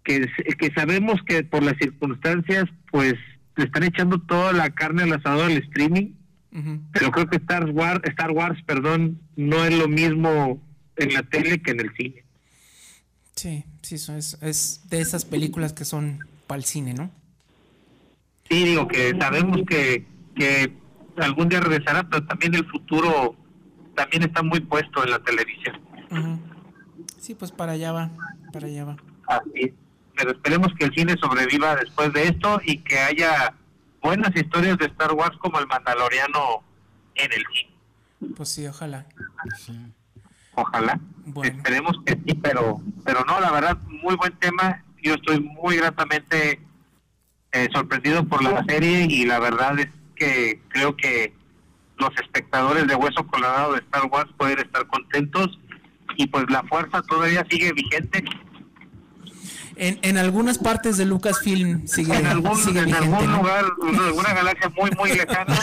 que, 0.07 0.31
que 0.57 0.73
sabemos 0.73 1.21
que 1.27 1.42
por 1.42 1.62
las 1.62 1.77
circunstancias, 1.79 2.64
pues, 2.90 3.14
le 3.57 3.64
están 3.64 3.83
echando 3.83 4.21
toda 4.21 4.53
la 4.53 4.71
carne 4.71 5.03
al 5.03 5.12
asador 5.12 5.51
al 5.51 5.59
streaming, 5.59 6.12
pero 6.92 7.11
creo 7.11 7.27
que 7.29 7.37
Star 7.37 7.69
Wars, 7.71 8.01
Star 8.05 8.31
Wars, 8.31 8.59
perdón, 8.64 9.21
no 9.37 9.62
es 9.64 9.77
lo 9.77 9.88
mismo 9.88 10.62
en 10.97 11.12
la 11.12 11.23
tele 11.23 11.61
que 11.61 11.73
en 11.73 11.81
el 11.81 11.95
cine. 11.95 12.25
Sí, 13.35 13.64
sí, 13.83 13.97
es, 13.97 14.38
es 14.40 14.81
de 14.88 15.01
esas 15.01 15.27
películas 15.27 15.75
que 15.75 15.85
son 15.85 16.21
para 16.47 16.59
el 16.59 16.64
cine, 16.64 16.95
¿no? 16.95 17.11
Sí, 18.49 18.64
digo 18.64 18.88
que 18.88 19.12
sabemos 19.21 19.61
que, 19.69 20.07
que 20.35 20.73
algún 21.19 21.51
día 21.51 21.61
regresará, 21.61 22.09
pero 22.09 22.25
también 22.25 22.55
el 22.55 22.64
futuro 22.66 23.37
también 23.95 24.23
está 24.23 24.42
muy 24.42 24.61
puesto 24.61 25.05
en 25.05 25.11
la 25.11 25.19
televisión. 25.19 25.79
Sí, 27.19 27.35
pues 27.35 27.53
para 27.53 27.73
allá 27.73 27.92
va, 27.92 28.11
para 28.53 28.69
allá 28.69 28.85
va. 28.87 28.97
Así 29.27 29.75
pero 30.16 30.33
esperemos 30.33 30.72
que 30.79 30.87
el 30.87 30.94
cine 30.94 31.14
sobreviva 31.20 31.76
después 31.76 32.12
de 32.12 32.24
esto 32.24 32.61
y 32.64 32.79
que 32.79 32.98
haya 32.98 33.55
buenas 34.02 34.35
historias 34.35 34.79
de 34.79 34.87
Star 34.87 35.12
Wars 35.12 35.37
como 35.38 35.59
el 35.59 35.66
Mandaloriano 35.66 36.62
en 37.14 37.33
el 37.33 37.44
cine. 37.52 38.35
Pues 38.35 38.48
sí, 38.48 38.66
ojalá. 38.66 39.07
Sí 39.57 39.79
ojalá. 40.57 40.98
Esperemos 41.44 41.96
que 42.05 42.14
sí, 42.14 42.35
pero, 42.42 42.81
pero 43.05 43.24
no, 43.24 43.40
la 43.40 43.52
verdad, 43.52 43.79
muy 43.87 44.16
buen 44.16 44.33
tema. 44.38 44.83
Yo 45.02 45.14
estoy 45.14 45.40
muy 45.40 45.76
gratamente 45.76 46.61
eh, 47.52 47.68
sorprendido 47.72 48.24
por 48.24 48.42
la 48.42 48.64
serie 48.64 49.07
y 49.09 49.24
la 49.24 49.38
verdad 49.38 49.79
es 49.79 49.88
que 50.16 50.61
creo 50.68 50.96
que 50.96 51.35
los 51.98 52.11
espectadores 52.16 52.87
de 52.87 52.94
Hueso 52.94 53.26
Colorado 53.26 53.74
de 53.74 53.81
Star 53.81 54.07
Wars 54.07 54.31
pueden 54.37 54.59
estar 54.59 54.87
contentos 54.88 55.59
y 56.16 56.26
pues 56.26 56.44
la 56.48 56.62
fuerza 56.64 57.02
todavía 57.02 57.46
sigue 57.50 57.72
vigente. 57.72 58.24
En, 59.76 59.98
en 60.02 60.16
algunas 60.16 60.58
partes 60.58 60.96
de 60.96 61.04
Lucasfilm 61.04 61.86
sigue, 61.86 62.16
en 62.16 62.26
algún, 62.26 62.56
sigue 62.56 62.80
en 62.80 62.94
algún 62.94 63.30
lugar, 63.30 63.64
en 63.88 64.00
alguna 64.00 64.32
galaxia 64.32 64.70
muy, 64.70 64.90
muy 64.92 65.10
lejana. 65.10 65.58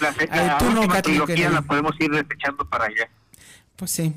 la, 0.00 0.58
tú 0.58 0.66
última 0.66 0.94
no, 0.94 1.02
trilogía 1.02 1.50
la 1.50 1.60
podemos 1.62 1.92
ir 2.00 2.10
desechando 2.10 2.64
para 2.64 2.86
allá. 2.86 3.08
Pues 3.76 3.90
sí. 3.90 4.14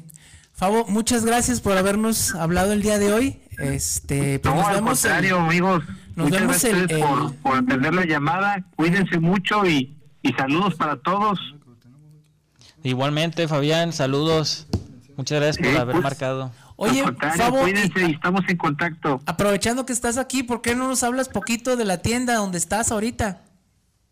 Fabo, 0.53 0.85
muchas 0.87 1.25
gracias 1.25 1.59
por 1.59 1.77
habernos 1.77 2.33
hablado 2.35 2.71
el 2.71 2.81
día 2.81 2.97
de 2.97 3.11
hoy. 3.11 3.41
Este, 3.57 4.39
pues 4.39 4.55
no, 4.55 4.65
al 4.65 4.81
contrario, 4.81 5.39
amigos. 5.39 5.83
Nos 6.15 6.27
muchas 6.27 6.41
vemos 6.41 6.63
gracias 6.63 6.91
el, 6.91 6.99
Por, 6.99 7.35
por 7.35 7.57
atender 7.57 7.93
la 7.93 8.05
llamada. 8.05 8.63
Cuídense 8.77 9.19
mucho 9.19 9.65
y, 9.65 9.93
y 10.21 10.31
saludos 10.33 10.75
para 10.75 10.95
todos. 10.95 11.37
Igualmente, 12.83 13.49
Fabián, 13.49 13.91
saludos. 13.91 14.67
Muchas 15.17 15.41
gracias 15.41 15.57
por 15.57 15.81
haber 15.81 15.93
pues, 15.95 16.03
marcado. 16.03 16.51
Oye, 16.77 17.03
Fabo, 17.37 17.61
cuídense 17.61 18.07
y 18.07 18.11
estamos 18.11 18.41
en 18.47 18.57
contacto. 18.57 19.21
Aprovechando 19.25 19.85
que 19.85 19.93
estás 19.93 20.17
aquí, 20.17 20.43
¿por 20.43 20.61
qué 20.61 20.75
no 20.75 20.87
nos 20.87 21.03
hablas 21.03 21.29
poquito 21.29 21.75
de 21.75 21.85
la 21.85 22.01
tienda 22.01 22.35
donde 22.35 22.57
estás 22.57 22.91
ahorita? 22.91 23.41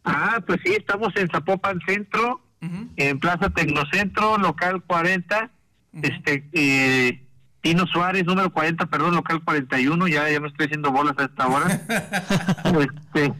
Ah, 0.06 0.42
pues 0.46 0.60
sí, 0.66 0.74
estamos 0.74 1.14
en 1.16 1.30
Zapopan 1.30 1.80
Centro, 1.86 2.42
en 2.96 3.20
Plaza 3.20 3.50
Tecnocentro, 3.50 4.38
local 4.38 4.82
40, 4.84 5.50
este, 6.02 6.48
eh, 6.54 7.28
Tino 7.62 7.86
Suárez, 7.88 8.26
número 8.26 8.52
40, 8.52 8.86
perdón, 8.88 9.16
local 9.16 9.42
41, 9.44 10.08
ya, 10.08 10.30
ya 10.30 10.40
me 10.40 10.48
estoy 10.48 10.66
haciendo 10.66 10.92
bolas 10.92 11.16
a 11.18 11.26
esta 11.26 11.48
hora. 11.48 11.68
este, 12.82 13.34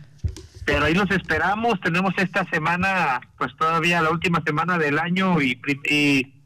pero 0.66 0.86
ahí 0.86 0.94
los 0.94 1.10
esperamos, 1.12 1.80
tenemos 1.82 2.14
esta 2.18 2.46
semana, 2.50 3.20
pues 3.38 3.56
todavía 3.58 4.02
la 4.02 4.12
última 4.12 4.42
semana 4.46 4.78
del 4.78 5.00
año 5.00 5.42
y, 5.42 5.60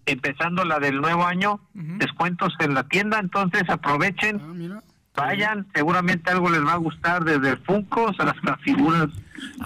empezando 0.07 0.63
la 0.65 0.79
del 0.79 0.99
nuevo 0.99 1.25
año, 1.25 1.59
descuentos 1.73 2.53
en 2.59 2.73
la 2.73 2.83
tienda, 2.87 3.19
entonces 3.19 3.63
aprovechen. 3.69 4.41
Ah, 4.41 4.81
Vayan, 5.17 5.65
seguramente 5.73 6.29
algo 6.29 6.47
les 6.47 6.63
va 6.63 6.73
a 6.73 6.77
gustar 6.77 7.23
desde 7.23 7.49
el 7.49 7.57
Funko 7.57 8.09
hasta 8.09 8.25
las 8.25 8.35
figuras 8.61 9.07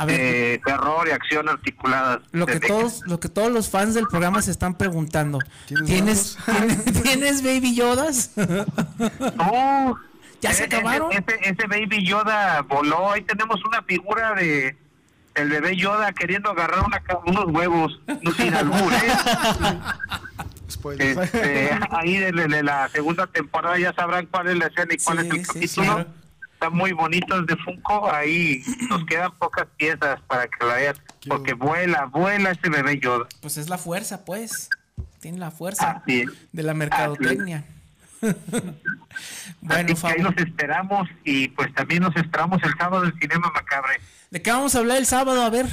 de 0.05 0.61
terror 0.65 1.07
y 1.09 1.11
acción 1.11 1.49
articuladas. 1.49 2.21
Lo 2.31 2.45
que 2.45 2.61
todos, 2.61 3.01
lo 3.05 3.19
que 3.19 3.27
todos 3.27 3.51
los 3.51 3.69
fans 3.69 3.93
del 3.93 4.07
programa 4.07 4.41
se 4.41 4.51
están 4.51 4.75
preguntando. 4.75 5.39
¿Tienes, 5.85 6.37
¿tienes, 7.03 7.43
Baby 7.43 7.75
Yodas? 7.75 8.31
no. 8.37 9.99
¿Ya 10.41 10.53
se 10.53 10.63
acabaron? 10.63 11.11
Ese, 11.11 11.67
Baby 11.67 12.05
Yoda 12.05 12.61
voló. 12.61 13.11
Ahí 13.11 13.21
tenemos 13.21 13.63
una 13.65 13.83
figura 13.83 14.33
de 14.33 14.75
el 15.35 15.49
bebé 15.49 15.75
Yoda 15.75 16.11
queriendo 16.13 16.51
agarrar 16.51 16.83
unos 17.25 17.45
huevos. 17.47 17.99
No 18.21 18.31
sin 18.33 18.53
albur, 18.53 18.93
¿eh? 18.93 19.79
Este, 20.97 21.69
ahí 21.91 22.17
de, 22.17 22.63
la 22.63 22.89
segunda 22.89 23.27
temporada 23.27 23.77
ya 23.77 23.93
sabrán 23.93 24.25
cuál 24.27 24.47
es 24.47 24.57
la 24.57 24.67
escena 24.67 24.93
y 24.93 24.97
cuál 24.97 25.19
es 25.19 25.25
el 25.25 25.45
capítulo. 25.45 26.05
Están 26.53 26.73
muy 26.73 26.91
bonitos 26.93 27.45
de 27.45 27.55
Funko. 27.57 28.11
Ahí 28.11 28.63
nos 28.89 29.05
quedan 29.05 29.31
pocas 29.37 29.67
piezas 29.77 30.19
para 30.21 30.47
que 30.47 30.65
la 30.65 30.75
vean. 30.75 30.95
Porque 31.27 31.53
vuela, 31.53 32.05
vuela 32.05 32.51
ese 32.51 32.69
bebé 32.69 32.99
Yoda. 32.99 33.27
Pues 33.41 33.57
es 33.57 33.69
la 33.69 33.77
fuerza, 33.77 34.25
pues. 34.25 34.69
Tiene 35.19 35.37
la 35.37 35.51
fuerza 35.51 36.03
de 36.05 36.63
la 36.63 36.73
mercadotecnia. 36.73 37.65
bueno, 39.61 39.93
Así 39.93 40.07
ahí 40.07 40.21
nos 40.21 40.37
esperamos 40.37 41.09
y 41.23 41.47
pues 41.49 41.73
también 41.73 42.03
nos 42.03 42.15
esperamos 42.15 42.61
el 42.63 42.73
sábado 42.77 43.05
en 43.05 43.13
Cinema 43.19 43.51
Macabre. 43.51 43.99
¿De 44.29 44.41
qué 44.41 44.51
vamos 44.51 44.75
a 44.75 44.79
hablar 44.79 44.97
el 44.97 45.05
sábado? 45.05 45.43
A 45.43 45.49
ver. 45.49 45.67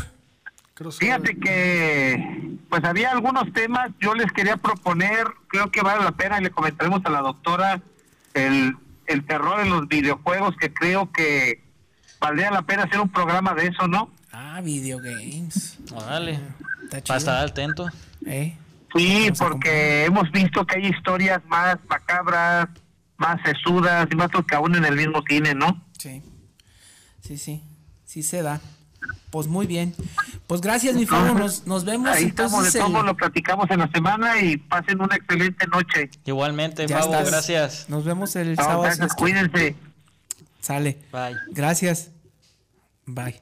Fíjate 0.99 1.37
que 1.37 2.57
pues 2.69 2.85
había 2.85 3.11
algunos 3.11 3.53
temas, 3.53 3.91
yo 4.01 4.15
les 4.15 4.31
quería 4.33 4.57
proponer, 4.57 5.27
creo 5.49 5.71
que 5.73 5.83
vale 5.83 6.05
la 6.05 6.13
pena 6.13 6.39
y 6.39 6.45
le 6.45 6.51
comentaremos 6.51 7.05
a 7.05 7.11
la 7.11 7.21
doctora 7.21 7.81
el, 8.35 8.77
el 9.07 9.25
terror 9.25 9.61
en 9.61 9.71
los 9.71 9.89
videojuegos, 9.89 10.57
que 10.57 10.73
creo 10.73 11.11
que 11.11 11.65
valdría 12.21 12.51
la 12.51 12.63
pena 12.63 12.85
hacer 12.85 13.01
un 13.01 13.09
programa 13.09 13.55
de 13.55 13.67
eso, 13.67 13.89
¿no? 13.89 14.11
Ah, 14.33 14.61
videogames. 14.63 15.79
Vale. 15.91 16.39
Para 16.91 17.19
estar 17.19 17.45
atento. 17.45 17.89
¿Eh? 18.27 18.57
Sí, 18.97 19.31
porque 19.39 20.05
hemos 20.05 20.31
visto 20.31 20.67
que 20.67 20.77
hay 20.77 20.87
historias 20.87 21.45
más 21.47 21.79
macabras, 21.89 22.69
más 23.17 23.41
sesudas 23.45 24.09
y 24.11 24.17
más 24.17 24.31
que 24.47 24.55
aún 24.55 24.75
en 24.77 24.85
el 24.85 24.97
mismo 24.97 25.23
cine, 25.29 25.55
¿no? 25.55 25.85
Sí. 25.99 26.23
Sí, 27.21 27.37
sí. 27.37 27.63
Sí 28.05 28.23
se 28.23 28.43
da. 28.43 28.61
Pues 29.31 29.47
muy 29.47 29.67
bien. 29.67 29.95
Pues 30.47 30.61
gracias, 30.61 30.95
mi 30.95 31.05
Fabo. 31.05 31.39
Nos, 31.39 31.67
nos 31.67 31.85
vemos. 31.85 32.09
Ahí 32.09 32.25
entonces 32.25 32.75
estamos, 32.75 33.05
lo 33.05 33.15
platicamos 33.15 33.71
en 33.71 33.81
la 33.81 33.91
semana 33.91 34.41
y 34.41 34.57
pasen 34.57 35.01
una 35.01 35.17
excelente 35.17 35.67
noche. 35.67 36.11
Igualmente, 36.25 36.89
Fabo, 36.89 37.11
gracias. 37.11 37.91
Nos 37.91 38.05
vemos 38.05 38.35
el 38.37 38.57
sábado. 38.57 38.83
Gracias, 38.83 39.15
cuídense. 39.15 39.77
Sale. 40.61 40.99
Bye. 41.13 41.37
Gracias. 41.51 42.11
Bye. 43.05 43.41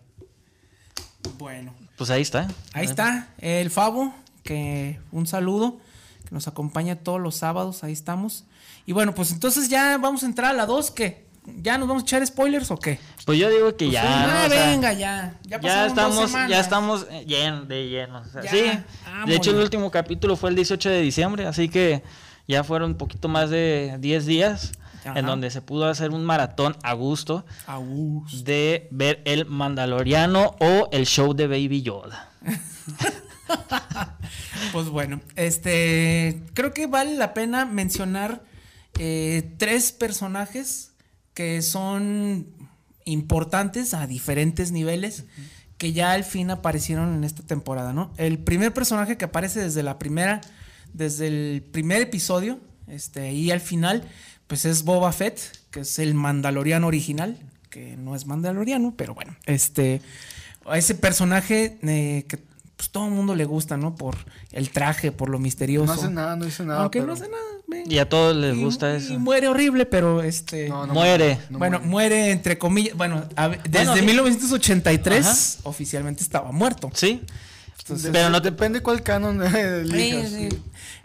Bueno. 1.39 1.75
Pues 1.97 2.11
ahí 2.11 2.23
está. 2.23 2.49
Ahí 2.73 2.85
está 2.85 3.29
el 3.39 3.71
Fabo, 3.71 4.15
que 4.47 4.99
un 5.13 5.27
saludo, 5.27 5.77
que 6.27 6.35
nos 6.35 6.49
acompaña 6.49 6.97
todos 6.97 7.21
los 7.21 7.35
sábados, 7.35 7.85
ahí 7.85 7.93
estamos. 7.93 8.45
Y 8.87 8.93
bueno, 8.93 9.15
pues 9.15 9.31
entonces 9.33 9.69
ya 9.69 9.99
vamos 9.99 10.23
a 10.23 10.27
entrar 10.27 10.53
a 10.53 10.55
la 10.55 10.65
2, 10.65 10.91
que 10.93 11.27
¿Ya 11.63 11.79
nos 11.79 11.87
vamos 11.87 12.03
a 12.03 12.07
echar 12.07 12.27
spoilers 12.27 12.71
o 12.71 12.77
qué? 12.77 12.99
Pues 13.25 13.39
yo 13.39 13.49
digo 13.49 13.77
que 13.77 13.87
pues 13.87 13.93
ya. 13.93 14.45
Ah, 14.45 14.49
venga, 14.49 14.93
ya. 14.93 15.35
Ya, 15.45 15.87
estamos, 15.87 16.33
ya 16.33 16.61
estamos 16.61 17.07
llenos 17.25 17.69
de 17.69 17.89
llenos. 17.89 18.27
sí. 18.51 18.65
De 19.27 19.35
hecho, 19.35 19.53
el 19.53 19.59
último 19.59 19.91
capítulo 19.91 20.37
fue 20.37 20.51
el 20.51 20.57
18 20.57 20.89
de 20.89 21.01
diciembre, 21.01 21.47
así 21.47 21.69
que 21.69 22.03
ya 22.49 22.65
fueron 22.65 22.93
un 22.93 22.97
poquito 22.97 23.29
más 23.29 23.51
de 23.51 23.97
10 24.01 24.27
días 24.27 24.73
en 25.05 25.25
donde 25.25 25.51
se 25.51 25.63
pudo 25.63 25.89
hacer 25.89 26.11
un 26.11 26.25
maratón 26.25 26.77
a 26.83 26.93
gusto, 26.95 27.45
a 27.67 27.77
gusto. 27.77 28.43
de 28.43 28.89
ver 28.91 29.23
el 29.25 29.47
Mandaloriano 29.47 30.57
o 30.59 30.89
el 30.91 31.07
show 31.07 31.33
de 31.33 31.47
Baby 31.47 31.83
Yoda. 31.83 32.31
pues 34.73 34.89
bueno, 34.89 35.21
este 35.37 36.43
creo 36.55 36.73
que 36.73 36.87
vale 36.87 37.17
la 37.17 37.35
pena 37.35 37.65
mencionar 37.65 38.43
eh, 38.99 39.55
tres 39.59 39.93
personajes 39.93 40.93
que 41.35 41.63
son 41.63 42.47
importantes 43.05 43.95
a 43.95 44.07
diferentes 44.07 44.73
niveles 44.73 45.25
que 45.79 45.93
ya 45.93 46.13
al 46.13 46.25
fin 46.25 46.51
aparecieron 46.51 47.15
en 47.15 47.25
esta 47.25 47.43
temporada, 47.43 47.93
¿no? 47.93 48.13
El 48.17 48.39
primer 48.39 48.73
personaje 48.73 49.17
que 49.17 49.27
aparece 49.27 49.61
desde 49.61 49.83
la 49.83 49.99
primera, 49.99 50.41
desde 50.95 51.27
el 51.27 51.63
primer 51.63 52.01
episodio, 52.01 52.59
este, 52.89 53.33
y 53.33 53.51
al 53.51 53.61
final, 53.61 54.05
pues 54.47 54.65
es 54.65 54.85
Boba 54.85 55.13
Fett, 55.13 55.39
que 55.71 55.81
es 55.81 55.99
el 55.99 56.15
mandaloriano 56.15 56.87
original, 56.87 57.39
que 57.69 57.97
no 57.97 58.17
es 58.17 58.27
mandaloriano, 58.27 58.95
pero 58.97 59.15
bueno, 59.15 59.37
este, 59.45 60.01
ese 60.73 60.95
personaje 60.95 61.79
eh, 61.83 62.25
que 62.27 62.39
pues 62.77 62.91
todo 62.91 63.07
el 63.07 63.13
mundo 63.13 63.35
le 63.35 63.45
gusta, 63.47 63.77
¿no? 63.77 63.95
Por 63.95 64.17
el 64.53 64.71
traje, 64.71 65.11
por 65.13 65.29
lo 65.31 65.39
misterioso. 65.39 65.87
No 65.87 65.93
hace 66.01 66.11
nada, 66.11 66.37
no 66.37 66.45
dice 66.45 66.65
nada. 66.65 66.81
Aunque 66.83 66.99
pero- 67.01 67.07
no 67.09 67.13
hace 67.15 67.29
nada. 67.29 67.43
Y 67.89 67.99
a 67.99 68.09
todos 68.09 68.37
les 68.37 68.57
Y- 68.57 68.63
gusta 68.63 68.93
y 68.93 68.97
eso. 68.97 69.19
muere 69.19 69.49
horrible, 69.49 69.87
pero 69.87 70.23
este. 70.23 70.69
No, 70.69 70.87
no 70.87 70.95
Muere. 70.95 71.39
no 71.51 71.59
bueno, 71.59 71.81
muere 71.81 72.31
entre 72.31 72.59
comillas. 72.59 72.97
Bueno, 72.97 73.25
a 73.37 73.49
desde 73.49 73.71
Bueno, 73.71 73.97
sí. 73.97 74.03
1983 74.03 75.27
Ajá. 75.59 75.69
oficialmente 75.69 76.23
estaba 76.23 76.53
muerto. 76.53 76.91
Sí. 76.95 77.23
Entonces, 77.81 78.11
pero 78.13 78.31
no 78.31 78.43
te- 78.43 78.51
Depende 78.51 78.81
cuál 78.83 79.03
canon 79.03 79.41
elijas. 79.57 80.31
Sí, 80.31 80.49
sí. 80.51 80.59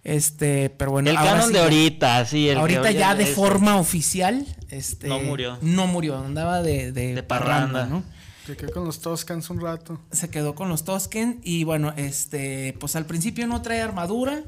Este, 0.04 0.70
pero 0.72 0.92
bueno. 0.92 1.10
el 1.12 1.18
ahora 1.18 1.32
canon 1.34 1.48
sí 1.48 1.54
de 1.54 1.60
ahorita, 1.60 2.26
sí. 2.26 2.50
el 2.50 2.58
ahorita 2.58 2.92
ya 2.92 3.14
de 3.16 3.26
forma 3.28 3.78
oficial, 3.78 4.46
este. 4.70 5.08
No 5.08 5.20
murió. 5.20 5.58
No 5.62 5.88
murió, 5.88 6.18
andaba 6.18 6.62
de, 6.64 6.92
de, 6.92 7.14
De 7.16 7.24
parranda. 7.24 7.86
¿no? 7.86 8.04
Que 8.46 8.56
quede 8.56 8.72
con 8.72 8.86
los 8.86 9.00
Toscans 9.00 9.50
un 9.50 9.60
rato. 9.62 10.00
se 10.12 10.30
quedó 10.30 10.56
con 10.56 10.68
los 10.70 10.84
Tosken 10.84 11.40
y 11.44 11.64
bueno, 11.64 11.94
este, 11.98 12.76
pues 12.80 12.96
al 12.96 13.06
principio 13.06 13.46
no 13.48 13.62
trae 13.62 13.82
armadura 13.82 14.44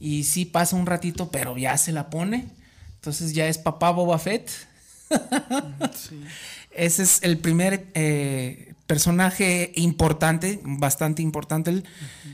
y 0.00 0.24
sí 0.24 0.44
pasa 0.44 0.76
un 0.76 0.86
ratito, 0.86 1.30
pero 1.30 1.56
ya 1.58 1.76
se 1.76 1.92
la 1.92 2.08
pone. 2.10 2.46
Entonces 2.94 3.34
ya 3.34 3.46
es 3.48 3.58
papá 3.58 3.90
Boba 3.90 4.18
Fett. 4.18 4.50
Sí. 5.96 6.22
Ese 6.70 7.02
es 7.02 7.22
el 7.22 7.38
primer 7.38 7.86
eh, 7.94 8.74
personaje 8.86 9.72
importante, 9.74 10.60
bastante 10.62 11.22
importante. 11.22 11.70
El, 11.70 11.84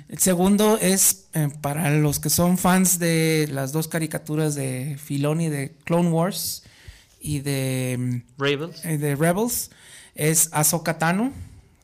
el 0.09 0.19
segundo 0.19 0.77
es 0.81 1.27
eh, 1.35 1.49
para 1.61 1.91
los 1.91 2.19
que 2.21 2.31
son 2.31 2.59
fans 2.59 2.99
de 2.99 3.49
las 3.51 3.73
dos 3.73 3.89
caricaturas 3.89 4.55
de 4.55 4.99
Filoni 5.03 5.49
de 5.49 5.75
Clone 5.85 6.11
Wars 6.11 6.65
y 7.21 7.41
de 7.41 7.97
mm, 7.99 8.43
Rebels. 8.43 8.85
eh, 8.85 8.99
de 8.99 9.15
Rebels 9.17 9.71
es 10.15 10.49
Ahsoka 10.53 10.99
Tano, 10.99 11.33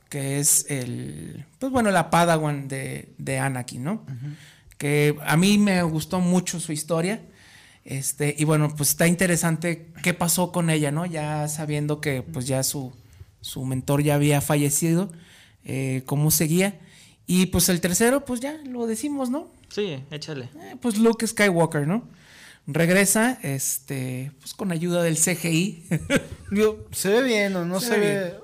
que 0.09 0.40
es 0.40 0.66
el, 0.69 1.45
pues 1.59 1.73
bueno, 1.73 1.90
la 1.90 2.11
Padawan 2.11 2.69
de, 2.69 3.09
de 3.19 3.38
Anakin, 3.38 3.85
¿no? 3.85 4.05
Que 4.77 5.16
a 5.25 5.37
mí 5.37 5.59
me 5.59 5.83
gustó 5.83 6.21
mucho 6.21 6.59
su 6.61 6.73
historia. 6.73 7.23
Este, 7.85 8.35
y 8.38 8.45
bueno, 8.45 8.75
pues 8.77 8.90
está 8.90 9.07
interesante 9.07 9.88
qué 10.03 10.14
pasó 10.14 10.53
con 10.53 10.69
ella, 10.71 10.90
¿no? 10.90 11.07
Ya 11.07 11.49
sabiendo 11.49 12.01
que 12.01 12.23
pues 12.23 12.47
ya 12.47 12.62
su, 12.62 12.93
su 13.40 13.64
mentor 13.64 14.03
ya 14.03 14.16
había 14.16 14.40
fallecido, 14.40 15.11
eh, 15.64 16.03
cómo 16.07 16.31
seguía. 16.31 16.79
Y 17.27 17.47
pues 17.47 17.69
el 17.69 17.81
tercero, 17.81 18.25
pues 18.25 18.40
ya 18.40 18.59
lo 18.64 18.87
decimos, 18.87 19.31
¿no? 19.31 19.49
Sí, 19.69 20.03
échale. 20.11 20.51
Eh, 20.57 20.77
pues 20.81 20.99
Luke 20.99 21.27
Skywalker, 21.27 21.87
¿no? 21.87 22.03
Regresa, 22.66 23.38
este, 23.42 24.33
pues 24.40 24.55
con 24.55 24.70
ayuda 24.73 25.03
del 25.03 25.16
CGI. 25.16 25.85
Se 26.92 27.09
ve 27.11 27.23
bien 27.23 27.57
o 27.57 27.64
no 27.64 27.81
Se 27.81 27.87
se, 27.87 27.99
ve 27.99 27.99
ve. 28.01 28.35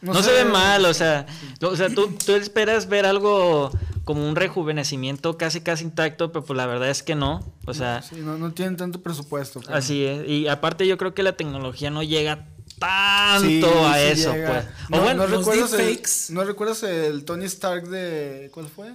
No, 0.00 0.22
se 0.22 0.30
ve 0.32 0.44
mal, 0.44 0.84
o 0.84 0.94
sea, 0.94 1.26
o 1.60 1.74
sea 1.74 1.88
tú, 1.88 2.08
tú 2.24 2.32
esperas 2.36 2.88
ver 2.88 3.04
algo 3.04 3.72
como 4.04 4.28
un 4.28 4.36
rejuvenecimiento 4.36 5.36
casi 5.36 5.60
casi 5.60 5.82
intacto, 5.84 6.30
pero 6.30 6.44
pues 6.44 6.56
la 6.56 6.66
verdad 6.66 6.88
es 6.88 7.02
que 7.02 7.16
no. 7.16 7.52
O 7.66 7.74
sea, 7.74 8.00
Sí, 8.02 8.16
no, 8.20 8.38
no 8.38 8.52
tienen 8.52 8.76
tanto 8.76 9.02
presupuesto. 9.02 9.60
pero- 9.60 9.74
así 9.74 10.04
es. 10.04 10.28
Y 10.28 10.46
aparte 10.46 10.86
yo 10.86 10.96
creo 10.98 11.14
que 11.14 11.24
la 11.24 11.32
tecnología 11.36 11.90
no 11.90 12.04
llega 12.04 12.46
tanto 12.78 13.48
Sí, 13.48 13.62
a 13.84 13.94
sí 13.94 14.00
eso, 14.20 14.32
llega. 14.34 14.48
pues. 14.52 14.64
O 14.64 14.96
No, 14.96 15.02
bueno, 15.02 15.22
no 15.24 15.26
los 15.28 15.38
recuerdas 15.40 15.72
el, 15.72 15.78
deepfakes. 15.78 16.10
¿No 16.32 16.44
recuerdas 16.44 16.82
el 16.84 17.24
Tony 17.24 17.44
Stark 17.46 17.88
de. 17.88 18.50
¿Cuál 18.54 18.68
fue? 18.68 18.92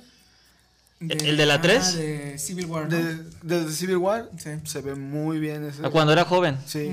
¿El 1.10 1.38
de 1.38 1.46
la 1.46 1.62
tres? 1.62 1.94
Ah, 1.94 1.98
de 1.98 2.38
Civil 2.38 2.66
War, 2.66 2.90
¿no? 2.90 2.98
De, 2.98 3.66
de 3.66 3.72
Civil 3.72 3.98
War. 3.98 4.30
Sí. 4.38 4.52
Se 4.64 4.82
ve 4.82 4.96
muy 4.96 5.40
bien 5.40 5.66
ese. 5.66 5.82
cuando 5.90 6.14
era 6.14 6.26
joven. 6.26 6.58
Sí. 6.66 6.92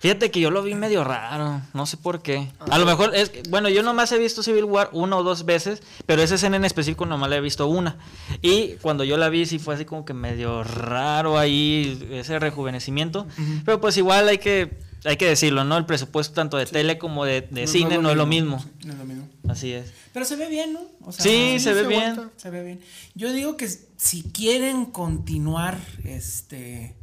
Fíjate 0.00 0.30
que 0.30 0.38
yo 0.38 0.50
lo 0.52 0.62
vi 0.62 0.74
medio 0.74 1.02
raro, 1.02 1.60
no 1.74 1.86
sé 1.86 1.96
por 1.96 2.22
qué. 2.22 2.52
Ah. 2.60 2.66
A 2.70 2.78
lo 2.78 2.86
mejor 2.86 3.16
es, 3.16 3.32
bueno, 3.50 3.68
yo 3.68 3.82
nomás 3.82 4.12
he 4.12 4.18
visto 4.18 4.42
Civil 4.44 4.64
War 4.64 4.90
una 4.92 5.16
o 5.16 5.24
dos 5.24 5.44
veces, 5.44 5.82
pero 6.06 6.22
esa 6.22 6.36
escena 6.36 6.56
en 6.56 6.64
específico 6.64 7.04
nomás 7.04 7.30
la 7.30 7.36
he 7.36 7.40
visto 7.40 7.66
una. 7.66 7.96
Y 8.40 8.74
cuando 8.80 9.02
yo 9.02 9.16
la 9.16 9.28
vi 9.28 9.44
sí 9.46 9.58
fue 9.58 9.74
así 9.74 9.84
como 9.84 10.04
que 10.04 10.14
medio 10.14 10.62
raro 10.62 11.36
ahí 11.38 12.06
ese 12.12 12.38
rejuvenecimiento, 12.38 13.26
pero 13.64 13.80
pues 13.80 13.96
igual 13.96 14.28
hay 14.28 14.38
que 14.38 14.78
hay 15.04 15.16
que 15.16 15.26
decirlo, 15.26 15.64
¿no? 15.64 15.76
El 15.76 15.86
presupuesto 15.86 16.34
tanto 16.34 16.56
de 16.56 16.66
tele 16.66 16.98
como 16.98 17.24
de, 17.24 17.42
de 17.42 17.62
No, 17.62 17.66
cine 17.66 17.94
no 17.96 18.02
no, 18.02 18.10
es 18.10 18.16
lo 18.16 18.26
mismo. 18.26 18.64
No 18.84 18.92
es 18.92 18.98
lo 18.98 19.04
mismo. 19.04 19.28
Así 19.48 19.72
es. 19.72 19.92
Pero 20.12 20.24
se 20.24 20.36
ve 20.36 20.48
bien, 20.48 20.72
¿no? 20.72 20.80
O 21.04 21.12
sea, 21.12 21.22
Sí, 21.22 21.58
se 21.60 21.72
ve 21.72 21.82
se 21.82 21.88
bien. 21.88 22.30
Se 22.36 22.50
ve 22.50 22.64
bien. 22.64 22.80
Yo 23.14 23.32
digo 23.32 23.56
que 23.56 23.68
si 23.96 24.22
quieren 24.22 24.86
continuar 24.86 25.78
este 26.04 26.96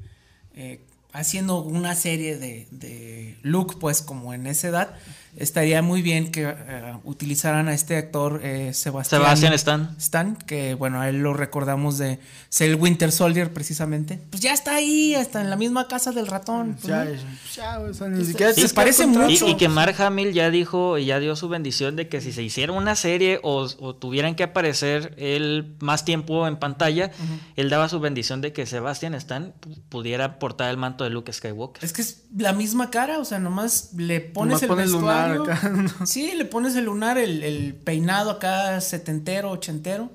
eh, 0.54 0.86
haciendo 1.16 1.62
una 1.62 1.96
serie 1.96 2.38
de, 2.38 2.68
de 2.72 3.38
Luke, 3.42 3.76
pues 3.80 4.02
como 4.02 4.34
en 4.34 4.48
esa 4.48 4.68
edad, 4.70 4.94
estaría 5.38 5.82
muy 5.82 6.02
bien 6.02 6.32
que 6.32 6.44
eh, 6.48 6.94
utilizaran 7.04 7.68
a 7.68 7.74
este 7.74 7.98
actor 7.98 8.40
eh, 8.42 8.74
Sebastián, 8.74 9.52
Stan. 9.54 9.94
Stan, 9.98 10.36
que 10.38 10.76
bueno, 10.76 11.02
a 11.02 11.10
él 11.10 11.18
lo 11.18 11.34
recordamos 11.34 11.98
de 11.98 12.20
ser 12.48 12.70
el 12.70 12.76
Winter 12.78 13.12
Soldier 13.12 13.52
precisamente. 13.52 14.18
Pues 14.30 14.42
ya 14.42 14.54
está 14.54 14.76
ahí, 14.76 15.14
hasta 15.14 15.42
en 15.42 15.50
la 15.50 15.58
misma 15.58 15.90
casa 15.90 16.14
del 16.14 16.28
ratón. 16.28 16.78
pues, 16.80 16.88
Ya, 16.88 17.04
¿no? 17.04 17.12
ya, 17.54 17.80
o 17.82 17.94
sea, 17.94 18.08
ni 18.08 18.24
siquiera 18.24 18.54
se 18.54 18.70
parece 18.70 19.04
Y, 19.04 19.08
mucho. 19.08 19.48
y 19.50 19.56
que 19.58 19.68
Mark 19.68 20.02
Hamill 20.02 20.32
ya 20.32 20.50
dijo 20.50 20.98
y 20.98 21.06
ya 21.08 21.20
dio 21.20 21.36
su 21.36 21.50
bendición 21.50 21.98
de 21.98 22.08
que 22.08 22.22
si 22.22 22.32
se 22.32 22.42
hiciera 22.42 22.72
una 22.72 22.96
serie 22.96 23.42
o, 23.44 23.68
o 23.80 23.94
tuvieran 23.96 24.36
que 24.36 24.44
aparecer 24.44 25.16
él 25.18 25.76
más 25.82 26.06
tiempo 26.06 26.48
en 26.48 26.56
pantalla, 26.56 27.12
él 27.58 27.70
daba 27.70 27.90
su 27.90 28.00
bendición 28.00 28.40
de 28.40 28.54
que 28.54 28.66
Sebastian 28.66 29.14
Stan 29.16 29.54
pu- 29.62 29.82
pudiera 29.90 30.40
portar 30.40 30.70
el 30.72 30.78
manto 30.78 31.04
de 31.06 31.12
Luke 31.12 31.32
Skywalker. 31.32 31.84
Es 31.84 31.94
que 31.94 32.02
es 32.02 32.24
la 32.38 32.52
misma 32.54 32.90
cara, 32.92 33.20
o 33.20 33.26
sea, 33.26 33.40
nomás 33.40 33.94
le 33.96 34.20
pones 34.22 34.62
Nomás 34.62 34.64
el 34.64 34.68
pones 34.70 34.90
lunar 34.92 35.30
vestuario. 35.32 35.54
acá, 35.54 35.70
¿no? 36.00 36.06
Sí, 36.06 36.34
le 36.36 36.46
pones 36.46 36.76
el 36.76 36.86
lunar, 36.86 37.18
el, 37.18 37.42
el 37.44 37.74
peinado 37.76 38.32
acá 38.32 38.80
setentero, 38.82 39.52
ochentero, 39.52 40.12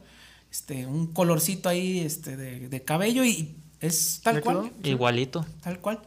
este, 0.51 0.87
un 0.87 1.07
colorcito 1.09 1.69
ahí 1.69 2.01
este, 2.01 2.37
de, 2.37 2.69
de 2.69 2.83
cabello 2.85 3.25
y 3.25 3.57
es 3.81 4.21
tal 4.23 4.37
¿Le 4.37 4.43
cual. 4.43 4.71
quedó? 4.83 4.91
Igualito. 4.91 5.47
Tal 5.63 5.81
cual. 5.81 6.01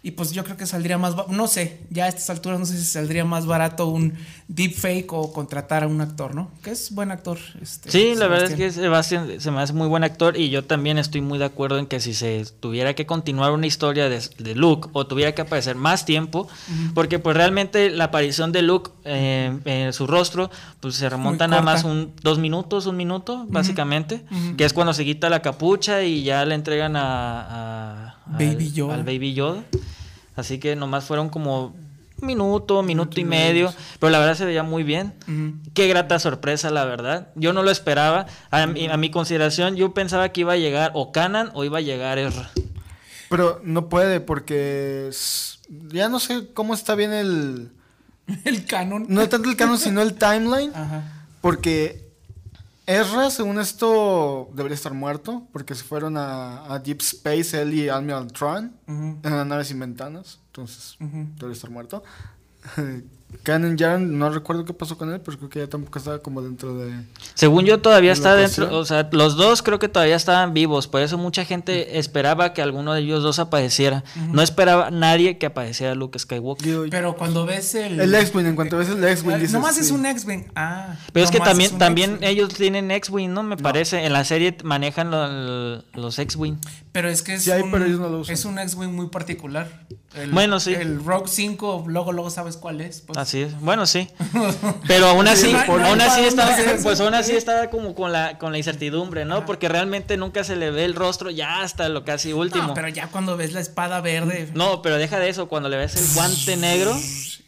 Y 0.00 0.12
pues 0.12 0.30
yo 0.30 0.44
creo 0.44 0.56
que 0.56 0.64
saldría 0.64 0.96
más, 0.96 1.14
no 1.28 1.48
sé, 1.48 1.80
ya 1.90 2.04
a 2.04 2.08
estas 2.08 2.30
alturas 2.30 2.60
no 2.60 2.66
sé 2.66 2.78
si 2.78 2.84
saldría 2.84 3.24
más 3.24 3.46
barato 3.46 3.88
un 3.88 4.14
deepfake 4.46 5.12
o 5.12 5.32
contratar 5.32 5.82
a 5.82 5.88
un 5.88 6.00
actor, 6.00 6.36
¿no? 6.36 6.50
Que 6.62 6.70
es 6.70 6.94
buen 6.94 7.10
actor. 7.10 7.36
Este, 7.60 7.90
Sí, 7.90 8.14
la 8.14 8.28
verdad 8.28 8.50
es 8.50 8.54
que 8.56 8.70
Sebastián. 8.70 9.40
Se 9.40 9.50
me 9.50 9.60
hace 9.60 9.72
muy 9.72 9.88
buen 9.88 10.04
actor 10.04 10.36
y 10.36 10.50
yo 10.50 10.64
también 10.64 10.98
estoy 10.98 11.20
muy 11.20 11.38
de 11.38 11.46
acuerdo 11.46 11.78
en 11.78 11.86
que 11.86 11.98
si 11.98 12.14
se 12.14 12.44
tuviera 12.60 12.94
que 12.94 13.06
continuar 13.06 13.50
una 13.50 13.66
historia 13.66 14.08
de, 14.08 14.20
de 14.38 14.54
Luke 14.54 14.88
o 14.92 15.06
tuviera 15.08 15.34
que 15.34 15.42
aparecer 15.42 15.74
más 15.74 16.04
tiempo, 16.04 16.48
porque 16.94 17.18
pues 17.18 17.36
realmente 17.36 17.90
la 17.90 18.04
aparición 18.04 18.52
de 18.52 18.62
Luke 18.62 18.92
eh, 19.04 19.58
en 19.64 19.92
su 19.92 20.06
rostro 20.06 20.48
pues 20.80 20.94
se 20.94 21.08
remonta 21.08 21.48
nada 21.48 21.62
más 21.62 21.82
un 21.84 22.12
dos 22.22 22.38
minutos, 22.38 22.86
un 22.86 22.96
minuto 22.96 23.46
básicamente, 23.48 24.24
que 24.56 24.64
es 24.64 24.72
cuando 24.72 24.92
se 24.94 25.04
quita 25.04 25.28
la 25.28 25.42
capucha 25.42 26.04
y 26.04 26.22
ya 26.22 26.44
le 26.44 26.54
entregan 26.54 26.94
a, 26.96 27.40
a- 28.12 28.17
Baby 28.32 28.66
al, 28.66 28.72
Yoda. 28.72 28.94
al 28.94 29.02
Baby 29.04 29.34
Yoda. 29.34 29.62
Así 30.36 30.58
que 30.58 30.76
nomás 30.76 31.04
fueron 31.04 31.28
como 31.30 31.74
un 32.20 32.26
minuto, 32.26 32.82
minuto 32.82 33.20
y 33.20 33.24
medio, 33.24 33.72
pero 34.00 34.10
la 34.10 34.18
verdad 34.18 34.34
se 34.36 34.44
veía 34.44 34.62
muy 34.62 34.82
bien. 34.82 35.14
Qué 35.74 35.86
grata 35.88 36.18
sorpresa, 36.18 36.70
la 36.70 36.84
verdad. 36.84 37.28
Yo 37.36 37.52
no 37.52 37.62
lo 37.62 37.70
esperaba. 37.70 38.26
A 38.50 38.66
mi, 38.66 38.86
a 38.88 38.96
mi 38.96 39.10
consideración, 39.10 39.76
yo 39.76 39.94
pensaba 39.94 40.28
que 40.30 40.40
iba 40.42 40.52
a 40.52 40.56
llegar 40.56 40.90
o 40.94 41.12
Canan 41.12 41.50
o 41.54 41.64
iba 41.64 41.78
a 41.78 41.80
llegar 41.82 42.18
Ezra. 42.18 42.50
Pero 43.30 43.60
no 43.64 43.88
puede 43.88 44.20
porque 44.20 45.08
es- 45.08 45.60
ya 45.92 46.08
no 46.08 46.18
sé 46.18 46.48
cómo 46.54 46.72
está 46.74 46.94
bien 46.94 47.12
el... 47.12 47.70
el 48.44 48.64
canon. 48.64 49.06
No 49.08 49.28
tanto 49.28 49.48
el 49.50 49.56
canon, 49.56 49.78
sino 49.78 50.00
el 50.02 50.14
timeline. 50.14 50.72
Ajá. 50.74 51.26
Porque 51.40 52.07
Ezra, 52.88 53.28
según 53.30 53.60
esto, 53.60 54.48
debería 54.54 54.74
estar 54.74 54.94
muerto. 54.94 55.46
Porque 55.52 55.74
se 55.74 55.84
fueron 55.84 56.16
a, 56.16 56.72
a 56.72 56.78
Deep 56.78 57.02
Space, 57.02 57.60
él 57.60 57.74
y 57.74 57.90
Admiral 57.90 58.32
Tron, 58.32 58.72
en 58.86 59.20
las 59.22 59.46
naves 59.46 59.68
sin 59.68 59.78
ventanas. 59.78 60.40
Entonces, 60.46 60.96
debería 60.98 61.52
estar 61.52 61.70
muerto. 61.70 62.02
Canon 63.42 63.76
Jarn, 63.78 64.18
no 64.18 64.30
recuerdo 64.30 64.64
qué 64.64 64.72
pasó 64.72 64.96
con 64.96 65.12
él, 65.12 65.20
pero 65.20 65.36
creo 65.36 65.50
que 65.50 65.58
ya 65.60 65.66
tampoco 65.68 65.98
estaba 65.98 66.18
como 66.20 66.40
dentro 66.42 66.74
de... 66.78 66.92
Según 67.34 67.64
yo, 67.66 67.78
todavía 67.80 68.12
¿En 68.12 68.22
la 68.22 68.30
está 68.30 68.34
dentro. 68.34 68.78
O 68.78 68.84
sea, 68.86 69.08
los 69.12 69.36
dos 69.36 69.62
creo 69.62 69.78
que 69.78 69.88
todavía 69.88 70.16
estaban 70.16 70.54
vivos. 70.54 70.88
Por 70.88 71.02
eso 71.02 71.18
mucha 71.18 71.44
gente 71.44 71.98
esperaba 71.98 72.54
que 72.54 72.62
alguno 72.62 72.94
de 72.94 73.00
ellos 73.02 73.22
dos 73.22 73.38
apareciera. 73.38 74.02
No 74.32 74.40
esperaba 74.42 74.90
nadie 74.90 75.36
que 75.38 75.46
apareciera 75.46 75.94
Luke 75.94 76.18
Skywalker. 76.18 76.66
Digo, 76.66 76.84
Pero 76.90 77.16
cuando 77.16 77.44
ves 77.44 77.74
el. 77.74 78.00
el 78.00 78.14
X-Wing, 78.14 78.46
en 78.46 78.56
cuanto 78.56 78.78
ves 78.78 78.88
el 78.88 79.04
X-Wing, 79.04 79.36
dices... 79.36 79.52
Nomás 79.52 79.76
es 79.78 79.88
sí. 79.88 79.92
un 79.94 80.06
X-Wing. 80.06 80.44
Ah. 80.56 80.96
Pero 81.12 81.24
es 81.24 81.30
que 81.30 81.40
también, 81.40 81.76
también 81.78 82.18
ellos 82.22 82.54
tienen 82.54 82.90
X-Wing, 82.90 83.30
¿no? 83.32 83.42
Me 83.42 83.56
parece. 83.58 84.04
En 84.06 84.12
la 84.14 84.24
serie 84.24 84.56
manejan 84.64 85.10
lo- 85.10 85.82
los 85.94 86.18
X-Wing. 86.18 86.56
Pero 86.92 87.08
es 87.10 87.22
que 87.22 87.34
es, 87.34 87.44
Sí 87.44 87.50
hay, 87.50 87.62
un, 87.62 87.70
pero 87.70 87.84
ellos 87.84 88.00
no 88.00 88.08
lo 88.08 88.20
usan. 88.20 88.32
es 88.34 88.44
un 88.46 88.58
X-Wing 88.58 88.92
muy 88.92 89.08
particular. 89.08 89.68
El- 90.14 90.30
Bueno, 90.32 90.58
sí. 90.58 90.72
El 90.74 91.04
Rogue 91.04 91.28
5, 91.28 91.84
luego, 91.86 92.12
luego 92.12 92.30
sabes 92.30 92.56
cuál 92.56 92.80
es. 92.80 93.02
pues. 93.02 93.17
Así 93.18 93.40
es. 93.42 93.58
Bueno, 93.60 93.84
sí. 93.84 94.08
Pero 94.86 95.08
aún 95.08 95.26
así, 95.26 95.52
no 95.52 95.78
no 95.78 95.86
aún 95.86 96.00
así 96.00 96.20
hacer 96.24 96.78
pues 96.84 97.00
aún 97.00 97.14
así 97.14 97.32
estaba 97.34 97.68
como 97.68 97.96
con 97.96 98.12
la, 98.12 98.38
con 98.38 98.52
la 98.52 98.58
incertidumbre, 98.58 99.24
¿no? 99.24 99.44
Porque 99.44 99.68
realmente 99.68 100.16
nunca 100.16 100.44
se 100.44 100.54
le 100.54 100.70
ve 100.70 100.84
el 100.84 100.94
rostro 100.94 101.28
ya 101.30 101.62
hasta 101.62 101.88
lo 101.88 102.04
casi 102.04 102.32
último. 102.32 102.68
No, 102.68 102.74
pero 102.74 102.86
ya 102.86 103.08
cuando 103.08 103.36
ves 103.36 103.52
la 103.54 103.60
espada 103.60 104.00
verde, 104.00 104.48
No, 104.54 104.82
pero 104.82 104.98
deja 104.98 105.18
de 105.18 105.30
eso, 105.30 105.48
cuando 105.48 105.68
le 105.68 105.76
ves 105.78 105.96
el 105.96 106.14
guante 106.14 106.56
negro 106.56 106.96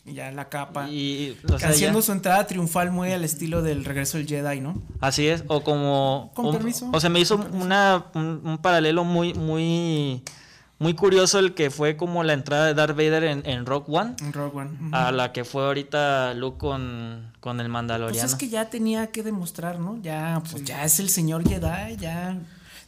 ya 0.06 0.32
la 0.32 0.48
capa. 0.48 0.88
y, 0.88 1.36
o 1.52 1.56
sea, 1.56 1.68
haciendo 1.68 2.00
ya- 2.00 2.06
su 2.06 2.10
entrada 2.10 2.44
triunfal 2.48 2.90
muy 2.90 3.12
al 3.12 3.22
estilo 3.22 3.62
del 3.62 3.84
regreso 3.84 4.18
del 4.18 4.26
Jedi, 4.26 4.60
¿no? 4.60 4.82
así 5.00 5.28
es, 5.28 5.44
o 5.46 5.62
como, 5.62 6.32
Con 6.34 6.46
un- 6.46 6.52
permiso. 6.56 6.90
o 6.92 6.98
sea, 6.98 7.10
me 7.10 7.20
hizo 7.20 7.36
una, 7.52 8.06
un, 8.14 8.40
un 8.42 8.58
paralelo 8.58 9.04
muy, 9.04 9.34
muy, 9.34 10.24
muy 10.80 10.94
curioso 10.94 11.38
el 11.38 11.54
que 11.54 11.70
fue 11.70 11.96
como 11.96 12.24
la 12.24 12.32
entrada 12.32 12.66
de 12.66 12.74
Darth 12.74 12.96
Vader 12.96 13.22
en, 13.24 13.42
en 13.44 13.66
Rock 13.66 13.88
One 13.90 14.14
En 14.20 14.32
Rogue 14.32 14.58
One. 14.58 14.70
A 14.92 15.12
la 15.12 15.30
que 15.32 15.44
fue 15.44 15.62
ahorita 15.64 16.34
Luke 16.34 16.58
con, 16.58 17.30
con 17.38 17.60
el 17.60 17.66
Pues 17.66 17.72
Mandaloriano. 17.72 18.26
es 18.26 18.34
que 18.34 18.48
ya 18.48 18.70
tenía 18.70 19.08
que 19.08 19.22
demostrar, 19.22 19.78
¿no? 19.78 19.98
Ya, 20.02 20.42
pues 20.50 20.64
ya 20.64 20.84
es 20.84 20.98
el 20.98 21.08
señor 21.10 21.46
Jedi, 21.48 21.96
ya. 21.98 22.36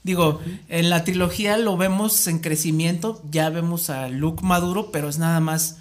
Digo, 0.03 0.41
en 0.69 0.91
la 0.91 1.05
trilogía 1.05 1.57
lo 1.59 1.77
vemos 1.77 2.27
en 2.27 2.41
crecimiento, 2.41 3.23
ya 3.31 3.51
vemos 3.51 3.89
a 3.91 4.09
Luke 4.09 4.43
maduro, 4.45 4.91
pero 4.91 5.09
es 5.09 5.19
nada 5.19 5.39
más 5.39 5.77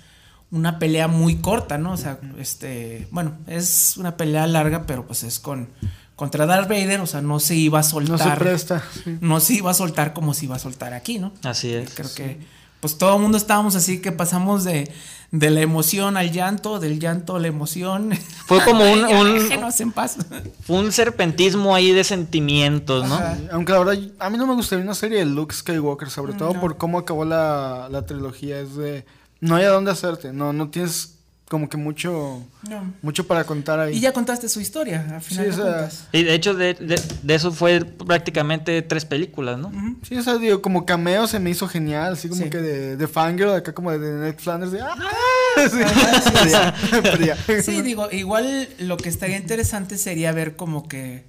una 0.51 0.79
pelea 0.79 1.07
muy 1.07 1.37
corta, 1.37 1.77
¿no? 1.77 1.93
O 1.93 1.97
sea, 1.97 2.19
este, 2.37 3.07
bueno, 3.11 3.37
es 3.47 3.95
una 3.97 4.17
pelea 4.17 4.45
larga, 4.47 4.85
pero 4.85 5.07
pues 5.07 5.23
es 5.23 5.39
con 5.39 5.69
contra 6.15 6.45
Darth 6.45 6.69
Vader, 6.69 6.99
o 7.01 7.07
sea, 7.07 7.21
no 7.21 7.39
se 7.39 7.55
iba 7.55 7.79
a 7.79 7.83
No 7.83 7.87
soltar. 7.89 8.33
se 8.33 8.39
presta. 8.39 8.83
sí. 9.03 9.17
no 9.21 9.39
se 9.39 9.53
iba 9.55 9.71
a 9.71 9.73
soltar 9.73 10.13
como 10.13 10.33
se 10.33 10.45
iba 10.45 10.55
a 10.55 10.59
soltar 10.59 10.93
aquí, 10.93 11.17
¿no? 11.19 11.31
Así 11.43 11.73
es. 11.73 11.93
Creo 11.95 12.13
que 12.13 12.39
pues 12.79 12.97
todo 12.97 13.15
el 13.15 13.21
mundo 13.21 13.37
estábamos 13.37 13.75
así 13.75 14.01
que 14.01 14.11
pasamos 14.11 14.63
de, 14.63 14.91
de 15.29 15.49
la 15.51 15.61
emoción 15.61 16.17
al 16.17 16.31
llanto, 16.31 16.79
del 16.79 16.99
llanto 16.99 17.35
a 17.35 17.39
la 17.39 17.47
emoción. 17.47 18.11
Fue 18.47 18.63
como 18.63 18.83
un- 18.91 19.05
un- 19.05 19.51
en 19.79 19.91
paz. 19.91 20.17
Fue 20.65 20.77
un 20.79 20.91
serpentismo 20.91 21.75
ahí 21.75 21.91
de 21.91 22.03
sentimientos, 22.03 23.07
¿no? 23.07 23.17
Sí, 23.17 23.47
Aunque 23.51 23.71
la 23.71 23.79
verdad, 23.83 23.99
a 24.17 24.29
mí 24.31 24.37
no 24.39 24.47
me 24.47 24.55
gustaría 24.55 24.83
una 24.83 24.95
serie 24.95 25.19
de 25.19 25.25
Luke 25.25 25.53
Skywalker, 25.55 26.09
sobre 26.09 26.33
todo 26.33 26.59
por 26.59 26.77
cómo 26.77 26.97
acabó 26.97 27.23
la, 27.23 27.87
la 27.91 28.05
trilogía. 28.07 28.59
Es 28.59 28.75
de. 28.75 29.05
No 29.41 29.55
hay 29.55 29.65
a 29.65 29.69
dónde 29.69 29.91
hacerte. 29.91 30.33
No, 30.33 30.51
no 30.51 30.69
tienes 30.69 31.19
como 31.51 31.67
que 31.67 31.75
mucho. 31.75 32.41
No. 32.69 32.93
Mucho 33.01 33.27
para 33.27 33.43
contar 33.43 33.77
ahí. 33.81 33.97
Y 33.97 33.99
ya 33.99 34.13
contaste 34.13 34.47
su 34.47 34.61
historia, 34.61 35.05
al 35.15 35.21
final 35.21 35.51
Sí, 35.51 35.57
de 35.57 35.61
o 35.61 35.65
sea. 35.89 35.89
Y 36.13 36.23
de 36.23 36.33
hecho, 36.33 36.53
de, 36.53 36.75
de- 36.75 37.01
de 37.23 37.35
eso 37.35 37.51
fue 37.51 37.83
prácticamente 37.83 38.81
tres 38.83 39.03
películas, 39.03 39.59
¿no? 39.59 39.69
Sí, 40.01 40.15
o 40.15 40.23
sea, 40.23 40.37
digo, 40.37 40.61
como 40.61 40.85
cameo 40.85 41.27
se 41.27 41.39
me 41.39 41.49
hizo 41.49 41.67
genial, 41.67 42.13
así 42.13 42.29
como 42.29 42.41
Sí. 42.43 42.49
que 42.49 42.59
de, 42.59 42.95
de 42.95 43.07
fangirl, 43.09 43.49
acá 43.53 43.73
como 43.73 43.91
de 43.91 43.99
Ned 43.99 44.35
Flanders, 44.39 44.71
de 44.71 44.79
¡ah! 44.79 44.95
Sí, 45.69 45.81
Ajá, 45.83 47.61
sí, 47.61 47.81
digo, 47.81 48.09
igual 48.13 48.69
lo 48.79 48.95
que 48.95 49.09
estaría 49.09 49.35
interesante 49.37 49.97
sería 49.97 50.31
ver 50.31 50.55
como 50.55 50.87
que 50.87 51.25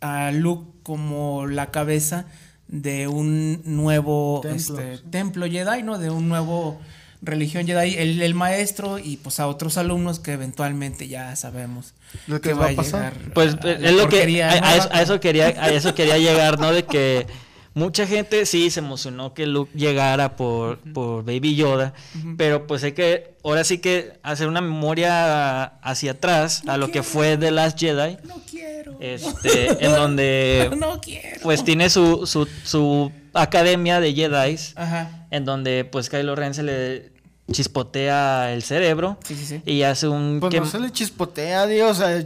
a 0.00 0.30
Luke 0.30 0.70
como 0.84 1.46
la 1.48 1.72
cabeza 1.72 2.26
de 2.68 3.08
un 3.08 3.62
nuevo 3.64 4.40
Templo. 4.42 4.78
este, 4.80 4.98
templo 5.10 5.46
Jedi, 5.46 5.82
¿no? 5.82 5.98
De 5.98 6.10
un 6.10 6.28
nuevo 6.28 6.80
religión 7.22 7.66
Jedi, 7.66 7.96
el, 7.96 8.22
el 8.22 8.34
maestro 8.34 8.98
y 8.98 9.16
pues 9.16 9.40
a 9.40 9.46
otros 9.48 9.76
alumnos 9.78 10.20
que 10.20 10.32
eventualmente 10.32 11.08
ya 11.08 11.34
sabemos 11.36 11.94
Lo 12.26 12.40
que 12.40 12.50
que 12.50 12.54
va 12.54 12.68
a 12.68 12.72
pasar. 12.74 13.14
Pues 13.34 13.54
a- 13.54 13.58
a 13.58 13.66
la 13.66 13.88
es 13.88 13.92
lo 13.94 14.08
que 14.08 14.16
porquería 14.16 14.48
a, 14.50 14.52
a 14.52 14.60
nueva. 14.60 14.76
eso, 14.76 14.88
a 14.92 15.02
eso 15.02 15.20
quería 15.20 15.46
a 15.48 15.68
eso 15.70 15.94
quería 15.94 16.18
llegar, 16.18 16.58
¿no? 16.60 16.72
De 16.72 16.84
que 16.84 17.26
mucha 17.74 18.06
gente 18.06 18.46
sí 18.46 18.70
se 18.70 18.80
emocionó 18.80 19.34
que 19.34 19.46
Luke 19.46 19.70
llegara 19.74 20.34
por, 20.36 20.78
por 20.94 21.24
Baby 21.24 21.56
Yoda, 21.56 21.92
pero 22.38 22.66
pues 22.66 22.82
hay 22.84 22.92
que 22.92 23.34
ahora 23.44 23.64
sí 23.64 23.78
que 23.78 24.14
hacer 24.22 24.48
una 24.48 24.60
memoria 24.62 25.64
hacia 25.82 26.12
atrás 26.12 26.62
a 26.66 26.76
lo 26.78 26.90
que 26.90 27.02
fue 27.02 27.36
The 27.36 27.50
Last 27.50 27.78
Jedi, 27.78 28.16
No 28.24 28.40
quiero. 28.50 28.96
este, 29.00 29.84
en 29.84 29.92
donde 29.92 30.70
no 30.78 31.00
quiero. 31.02 31.40
pues 31.42 31.64
tiene 31.64 31.90
su, 31.90 32.26
su, 32.26 32.48
su 32.64 33.12
academia 33.36 34.00
de 34.00 34.14
Jedi's, 34.14 34.72
Ajá. 34.76 35.26
en 35.30 35.44
donde 35.44 35.84
pues 35.84 36.08
Kylo 36.10 36.34
Ren 36.34 36.54
se 36.54 36.62
le 36.62 37.12
chispotea 37.50 38.52
el 38.52 38.62
cerebro 38.62 39.18
Sí, 39.24 39.34
sí, 39.36 39.46
sí. 39.46 39.62
y 39.64 39.82
hace 39.82 40.08
un 40.08 40.38
Pues 40.40 40.52
que- 40.52 40.60
no 40.60 40.66
se 40.66 40.80
le 40.80 40.90
chispotea, 40.90 41.66
Dios, 41.66 41.92
o 41.92 41.94
sea, 42.06 42.24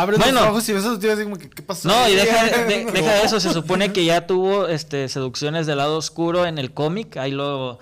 abres 0.00 0.18
Bueno. 0.18 0.40
los 0.40 0.48
ojos 0.50 0.68
y 0.68 0.72
ves 0.72 0.84
a 0.84 0.88
los 0.88 0.98
tíos 1.00 1.14
así 1.14 1.24
como 1.24 1.36
que, 1.36 1.48
¿qué 1.50 1.62
pasó? 1.62 1.88
No, 1.88 2.08
y 2.08 2.14
deja, 2.14 2.64
de- 2.64 2.84
deja 2.92 3.22
eso, 3.22 3.38
se 3.40 3.52
supone 3.52 3.92
que 3.92 4.04
ya 4.04 4.26
tuvo 4.26 4.66
este 4.68 5.08
seducciones 5.08 5.66
del 5.66 5.78
lado 5.78 5.96
oscuro 5.98 6.46
en 6.46 6.58
el 6.58 6.72
cómic, 6.72 7.16
ahí 7.16 7.30
lo 7.32 7.78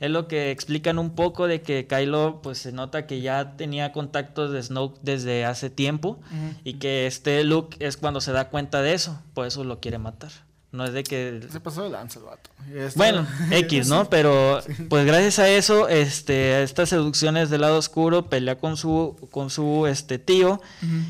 es 0.00 0.10
lo 0.10 0.26
que 0.28 0.50
explican 0.50 0.98
un 0.98 1.14
poco 1.14 1.46
de 1.46 1.62
que 1.62 1.86
Kylo 1.86 2.40
pues 2.42 2.58
se 2.58 2.72
nota 2.72 3.06
que 3.06 3.20
ya 3.20 3.56
tenía 3.56 3.92
contactos 3.92 4.50
de 4.52 4.62
Snoke 4.62 4.98
desde 5.02 5.44
hace 5.46 5.70
tiempo 5.70 6.18
y 6.64 6.74
que 6.74 7.06
este 7.06 7.42
Luke 7.44 7.76
es 7.80 7.96
cuando 7.96 8.20
se 8.20 8.32
da 8.32 8.48
cuenta 8.50 8.82
de 8.82 8.92
eso, 8.92 9.22
por 9.34 9.46
eso 9.46 9.62
lo 9.64 9.80
quiere 9.80 9.98
matar. 9.98 10.30
No 10.74 10.84
es 10.84 10.92
de 10.92 11.04
que 11.04 11.40
Se 11.52 11.60
pasó 11.60 11.84
de 11.84 11.90
lanza 11.90 12.18
el 12.18 12.24
vato. 12.24 12.50
Bueno, 12.96 13.24
X, 13.52 13.86
¿no? 13.86 14.10
Pero 14.10 14.60
pues 14.88 15.06
gracias 15.06 15.38
a 15.38 15.48
eso, 15.48 15.88
este, 15.88 16.54
a 16.54 16.62
estas 16.62 16.88
seducciones 16.88 17.48
del 17.48 17.60
lado 17.60 17.78
oscuro, 17.78 18.28
pelea 18.28 18.58
con 18.58 18.76
su, 18.76 19.16
con 19.30 19.50
su 19.50 19.86
este 19.86 20.18
tío, 20.18 20.60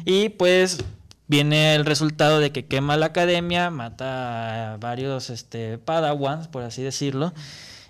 y 0.05 0.29
pues 0.29 0.85
viene 1.29 1.75
el 1.77 1.87
resultado 1.87 2.41
de 2.41 2.53
que 2.53 2.67
quema 2.67 2.99
la 2.99 3.07
academia, 3.07 3.71
mata 3.71 4.75
a 4.75 4.77
varios 4.77 5.31
este 5.31 5.79
padawans, 5.79 6.47
por 6.49 6.63
así 6.63 6.83
decirlo. 6.83 7.33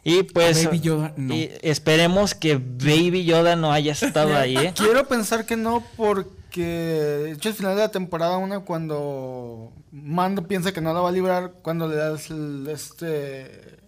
Y 0.05 0.23
pues 0.25 0.65
Baby 0.67 0.81
Yoda, 0.81 1.15
no. 1.17 1.35
y 1.35 1.51
esperemos 1.63 2.35
que 2.35 2.57
Baby 2.59 3.25
Yoda 3.25 3.57
no 3.57 3.73
haya 3.73 3.93
estado 3.93 4.37
ahí, 4.37 4.57
¿eh? 4.57 4.73
Quiero 4.77 5.09
pensar 5.09 5.47
que 5.47 5.57
no, 5.57 5.83
porque 5.97 6.63
de 6.63 7.33
hecho 7.33 7.49
al 7.49 7.55
final 7.55 7.75
de 7.75 7.81
la 7.83 7.91
temporada 7.91 8.37
una 8.37 8.61
cuando 8.61 9.73
Mando 9.91 10.47
piensa 10.47 10.73
que 10.73 10.81
no 10.83 10.93
la 10.93 11.01
va 11.01 11.09
a 11.09 11.13
librar, 11.13 11.55
cuando 11.63 11.89
le 11.89 11.97
das 11.97 12.31
el, 12.31 12.67
este 12.71 13.79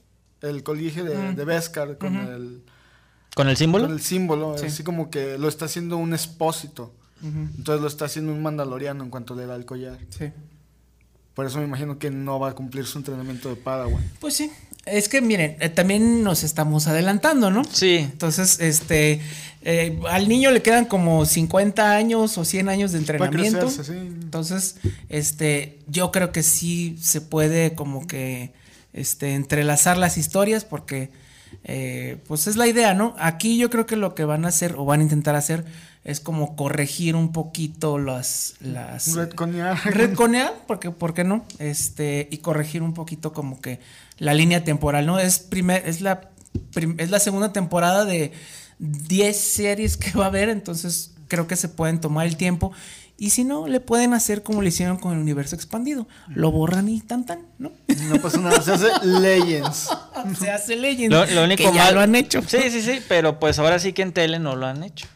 el 0.40 0.62
colegio 0.62 1.04
de, 1.04 1.32
de 1.34 1.44
Beskar 1.44 1.98
con 1.98 2.16
el 2.16 2.62
¿Con 3.34 3.48
el 3.48 3.56
símbolo? 3.58 3.84
con 3.84 3.92
el 3.92 4.00
símbolo, 4.00 4.56
Sí. 4.56 4.66
así 4.66 4.82
como 4.84 5.10
que 5.10 5.36
lo 5.36 5.48
está 5.48 5.66
haciendo 5.66 5.96
un 5.98 6.14
expósito. 6.14 6.94
Entonces 7.22 7.80
lo 7.82 7.88
está 7.88 8.04
haciendo 8.06 8.32
un 8.32 8.40
mandaloriano 8.42 9.02
en 9.04 9.10
cuanto 9.10 9.34
le 9.34 9.46
da 9.46 9.56
el 9.56 9.64
collar. 9.66 9.98
Sí. 10.10 10.30
Por 11.34 11.44
eso 11.44 11.58
me 11.58 11.64
imagino 11.64 11.98
que 11.98 12.10
no 12.10 12.38
va 12.40 12.50
a 12.50 12.54
cumplir 12.54 12.86
su 12.86 12.96
entrenamiento 12.98 13.48
de 13.50 13.56
Padawan. 13.56 14.02
Pues 14.20 14.34
sí. 14.36 14.50
Es 14.86 15.08
que 15.08 15.20
miren, 15.20 15.56
eh, 15.58 15.68
también 15.68 16.22
nos 16.22 16.44
estamos 16.44 16.86
adelantando, 16.86 17.50
¿no? 17.50 17.64
Sí. 17.64 17.96
Entonces, 17.96 18.60
este, 18.60 19.20
eh, 19.62 19.98
al 20.08 20.28
niño 20.28 20.52
le 20.52 20.62
quedan 20.62 20.84
como 20.84 21.26
50 21.26 21.90
años 21.92 22.38
o 22.38 22.44
100 22.44 22.68
años 22.68 22.92
de 22.92 22.98
entrenamiento. 22.98 23.58
crecerse, 23.66 23.92
sí. 23.92 23.98
Entonces, 23.98 24.76
este, 25.08 25.80
yo 25.88 26.12
creo 26.12 26.30
que 26.30 26.44
sí 26.44 26.96
se 27.02 27.20
puede 27.20 27.74
como 27.74 28.06
que, 28.06 28.52
este, 28.92 29.34
entrelazar 29.34 29.98
las 29.98 30.18
historias 30.18 30.64
porque, 30.64 31.10
eh, 31.64 32.18
pues 32.26 32.46
es 32.46 32.56
la 32.56 32.66
idea, 32.66 32.94
¿no? 32.94 33.14
Aquí 33.18 33.58
yo 33.58 33.70
creo 33.70 33.86
que 33.86 33.96
lo 33.96 34.14
que 34.14 34.24
van 34.24 34.44
a 34.44 34.48
hacer 34.48 34.74
o 34.76 34.84
van 34.84 35.00
a 35.00 35.02
intentar 35.04 35.34
hacer 35.34 35.64
es 36.04 36.20
como 36.20 36.54
corregir 36.54 37.16
un 37.16 37.32
poquito 37.32 37.98
las, 37.98 38.54
las 38.60 39.14
Retconear. 39.14 39.76
Redconear, 39.84 40.54
porque, 40.66 40.90
¿por 40.92 41.14
qué 41.14 41.24
no? 41.24 41.44
Este, 41.58 42.28
y 42.30 42.38
corregir 42.38 42.82
un 42.82 42.94
poquito 42.94 43.32
como 43.32 43.60
que 43.60 43.80
la 44.18 44.32
línea 44.34 44.62
temporal, 44.64 45.04
¿no? 45.06 45.18
Es 45.18 45.40
primer, 45.40 45.88
es 45.88 46.00
la 46.00 46.30
prim- 46.72 46.94
es 46.98 47.10
la 47.10 47.18
segunda 47.18 47.52
temporada 47.52 48.04
de 48.04 48.32
10 48.78 49.36
series 49.36 49.96
que 49.96 50.12
va 50.16 50.24
a 50.24 50.28
haber, 50.28 50.48
entonces 50.48 51.12
creo 51.28 51.46
que 51.48 51.56
se 51.56 51.68
pueden 51.68 52.00
tomar 52.00 52.26
el 52.26 52.36
tiempo. 52.36 52.72
Y 53.18 53.30
si 53.30 53.44
no, 53.44 53.66
le 53.66 53.80
pueden 53.80 54.12
hacer 54.12 54.42
como 54.42 54.60
le 54.60 54.68
hicieron 54.68 54.98
con 54.98 55.12
el 55.14 55.18
universo 55.18 55.54
expandido. 55.56 56.06
Lo 56.28 56.50
borran 56.50 56.88
y 56.90 57.00
tan 57.00 57.24
tan, 57.24 57.40
¿no? 57.58 57.72
No 58.10 58.20
pasa 58.20 58.38
nada, 58.38 58.60
se 58.60 58.72
hace 58.72 58.88
Legends. 59.06 59.88
Se 60.38 60.50
hace 60.50 60.76
Legend. 60.76 61.12
Lo, 61.14 61.24
lo 61.26 61.44
único 61.44 61.62
que 61.70 61.74
ya 61.74 61.84
mal- 61.86 61.94
lo 61.94 62.00
han 62.00 62.14
hecho. 62.14 62.42
Sí, 62.46 62.58
sí, 62.70 62.82
sí, 62.82 63.00
pero 63.08 63.38
pues 63.40 63.58
ahora 63.58 63.78
sí 63.78 63.92
que 63.94 64.02
en 64.02 64.12
tele 64.12 64.38
no 64.38 64.54
lo 64.54 64.66
han 64.66 64.82
hecho. 64.82 65.06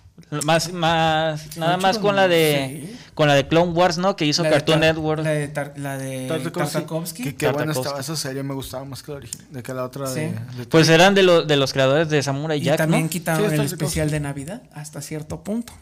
Más, 0.44 0.72
más, 0.72 1.56
nada 1.56 1.76
más 1.76 1.98
con 1.98 2.14
la 2.14 2.28
de, 2.28 2.86
sí. 2.88 2.98
con 3.14 3.26
la 3.26 3.34
de 3.34 3.48
Clone 3.48 3.72
Wars, 3.72 3.98
¿no? 3.98 4.14
Que 4.16 4.24
hizo 4.26 4.44
Cartoon 4.44 4.78
Network. 4.80 5.24
La 5.24 5.30
de, 5.30 5.48
Tar- 5.48 5.74
la 5.76 5.98
de 5.98 6.28
Tartakovsky. 6.28 6.72
Tartakovsky. 6.72 7.22
Que 7.34 7.46
estaba 7.46 8.00
esa 8.00 8.16
serie, 8.16 8.42
me 8.44 8.54
gustaba 8.54 8.84
más 8.84 9.02
que 9.02 9.10
la 9.12 9.18
original, 9.18 9.46
de 9.50 9.62
que 9.62 9.74
la 9.74 9.84
otra 9.84 10.06
Sí. 10.06 10.20
de, 10.20 10.26
de- 10.56 10.66
Pues 10.70 10.88
eran 10.88 11.14
de, 11.14 11.24
los 11.24 11.46
de 11.48 11.56
los 11.56 11.72
creadores 11.72 12.08
de 12.10 12.22
Samurai 12.22 12.58
Y 12.60 12.62
Jack, 12.62 12.76
también 12.78 13.04
¿no? 13.04 13.10
quitaron 13.10 13.48
Sí, 13.50 13.56
el 13.56 13.60
especial 13.62 14.10
de 14.10 14.20
Navidad 14.20 14.62
hasta 14.72 15.02
cierto 15.02 15.42
punto. 15.42 15.72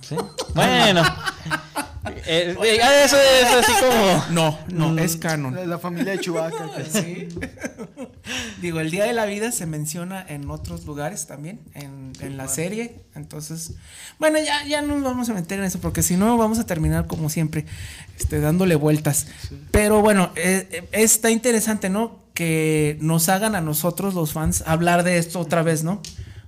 Sí. 0.00 0.16
Bueno. 0.54 1.02
Eh, 2.26 2.54
eh, 2.62 2.78
eso 3.04 3.16
es 3.16 3.50
así 3.64 3.72
como... 3.80 4.24
No, 4.30 4.58
no, 4.68 4.98
es 5.02 5.16
canon. 5.16 5.54
la, 5.54 5.64
la 5.64 5.78
familia 5.78 6.12
de 6.12 6.20
Chewbacca. 6.20 6.70
que- 6.76 6.84
Sí. 7.00 7.28
Digo, 8.60 8.80
el 8.80 8.90
Día 8.90 9.04
de 9.04 9.12
la 9.14 9.24
Vida 9.26 9.52
se 9.52 9.66
menciona 9.66 10.24
en 10.28 10.48
otros 10.50 10.84
lugares 10.84 11.26
también, 11.26 11.60
en, 11.74 12.12
en 12.20 12.36
la 12.36 12.48
serie. 12.48 13.00
Entonces, 13.14 13.72
bueno, 14.18 14.38
ya, 14.38 14.64
ya 14.66 14.82
no 14.82 14.94
nos 14.94 15.04
vamos 15.04 15.28
a 15.30 15.34
meter 15.34 15.58
en 15.58 15.64
eso, 15.66 15.80
porque 15.80 16.02
si 16.02 16.16
no 16.16 16.36
vamos 16.36 16.58
a 16.58 16.66
terminar 16.66 17.06
como 17.06 17.28
siempre, 17.30 17.64
este, 18.18 18.40
dándole 18.40 18.74
vueltas. 18.76 19.26
Pero 19.70 20.00
bueno, 20.02 20.30
eh, 20.36 20.68
eh, 20.70 20.88
está 20.92 21.30
interesante, 21.30 21.88
¿no? 21.90 22.22
que 22.34 22.98
nos 23.00 23.28
hagan 23.28 23.54
a 23.54 23.60
nosotros 23.60 24.14
los 24.14 24.32
fans 24.32 24.64
hablar 24.66 25.04
de 25.04 25.18
esto 25.18 25.38
otra 25.38 25.62
vez, 25.62 25.84
¿no? 25.84 26.02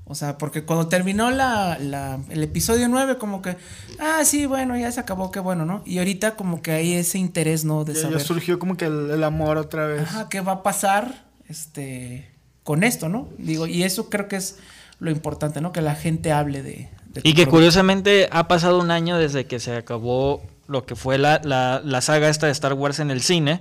O 0.08 0.14
sea, 0.14 0.38
porque 0.38 0.62
cuando 0.64 0.86
terminó 0.88 1.30
la, 1.32 1.78
la, 1.80 2.20
el 2.30 2.42
episodio 2.44 2.88
9, 2.88 3.18
como 3.18 3.42
que, 3.42 3.56
ah, 3.98 4.20
sí, 4.24 4.46
bueno, 4.46 4.76
ya 4.78 4.92
se 4.92 5.00
acabó, 5.00 5.32
qué 5.32 5.40
bueno, 5.40 5.64
¿no? 5.64 5.82
Y 5.84 5.98
ahorita 5.98 6.36
como 6.36 6.62
que 6.62 6.70
hay 6.70 6.92
ese 6.94 7.18
interés, 7.18 7.64
¿no? 7.64 7.84
De 7.84 7.94
Ya, 7.94 8.02
saber. 8.02 8.18
ya 8.18 8.24
surgió 8.24 8.58
como 8.60 8.76
que 8.76 8.84
el, 8.86 9.10
el 9.10 9.24
amor 9.24 9.56
otra 9.58 9.86
vez. 9.86 10.02
Ajá, 10.02 10.28
¿qué 10.28 10.40
va 10.40 10.52
a 10.52 10.62
pasar 10.62 11.24
este, 11.48 12.30
con 12.62 12.84
esto, 12.84 13.08
no? 13.08 13.28
Digo, 13.38 13.66
y 13.66 13.82
eso 13.82 14.08
creo 14.08 14.28
que 14.28 14.36
es 14.36 14.58
lo 15.00 15.10
importante, 15.10 15.60
¿no? 15.60 15.72
Que 15.72 15.80
la 15.80 15.96
gente 15.96 16.30
hable 16.32 16.62
de... 16.62 16.88
de 17.08 17.20
Y 17.24 17.30
que 17.32 17.42
producto. 17.42 17.50
curiosamente 17.50 18.28
ha 18.30 18.46
pasado 18.46 18.78
un 18.78 18.92
año 18.92 19.18
desde 19.18 19.46
que 19.46 19.58
se 19.58 19.74
acabó 19.76 20.42
lo 20.68 20.86
que 20.86 20.94
fue 20.96 21.18
la, 21.18 21.40
la, 21.42 21.80
la 21.84 22.00
saga 22.00 22.28
esta 22.28 22.46
de 22.46 22.52
Star 22.52 22.74
Wars 22.74 23.00
en 23.00 23.10
el 23.10 23.22
cine, 23.22 23.60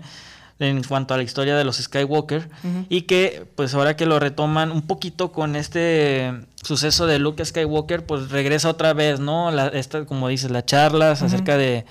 en 0.59 0.83
cuanto 0.83 1.13
a 1.13 1.17
la 1.17 1.23
historia 1.23 1.55
de 1.57 1.63
los 1.65 1.77
Skywalker, 1.77 2.49
y 2.89 3.01
que 3.01 3.45
pues 3.55 3.73
ahora 3.73 3.95
que 3.97 4.05
lo 4.05 4.19
retoman 4.19 4.71
un 4.71 4.81
poquito 4.83 5.31
con 5.31 5.55
este 5.55 6.31
suceso 6.63 7.07
de 7.07 7.19
Luke 7.19 7.43
Skywalker, 7.43 8.05
pues 8.05 8.29
regresa 8.29 8.69
otra 8.69 8.93
vez, 8.93 9.19
¿no? 9.19 9.51
La, 9.51 9.67
esta, 9.67 10.05
como 10.05 10.27
dices, 10.29 10.51
las 10.51 10.65
charlas 10.65 11.21
acerca 11.21 11.57
de 11.57 11.85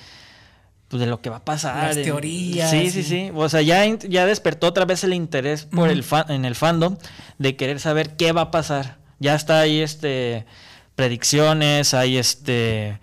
pues, 0.88 1.00
de 1.00 1.06
lo 1.06 1.20
que 1.20 1.28
va 1.30 1.36
a 1.36 1.44
pasar. 1.44 1.88
Las 1.88 1.96
teorías 2.04 2.70
Sí, 2.70 2.76
y- 2.78 2.90
sí, 2.90 3.02
sí. 3.02 3.30
O 3.34 3.48
sea, 3.48 3.60
ya, 3.62 3.84
ya 3.86 4.24
despertó 4.26 4.68
otra 4.68 4.84
vez 4.84 5.02
el 5.04 5.12
interés 5.12 5.64
por 5.66 5.88
el 5.90 6.02
fa- 6.02 6.26
en 6.28 6.44
el 6.44 6.54
fandom 6.54 6.96
de 7.38 7.56
querer 7.56 7.80
saber 7.80 8.16
qué 8.16 8.32
va 8.32 8.42
a 8.42 8.50
pasar. 8.50 8.96
Ya 9.18 9.34
está 9.34 9.60
ahí 9.60 9.80
este 9.80 10.46
predicciones, 10.94 11.92
hay 11.94 12.16
este 12.16 12.98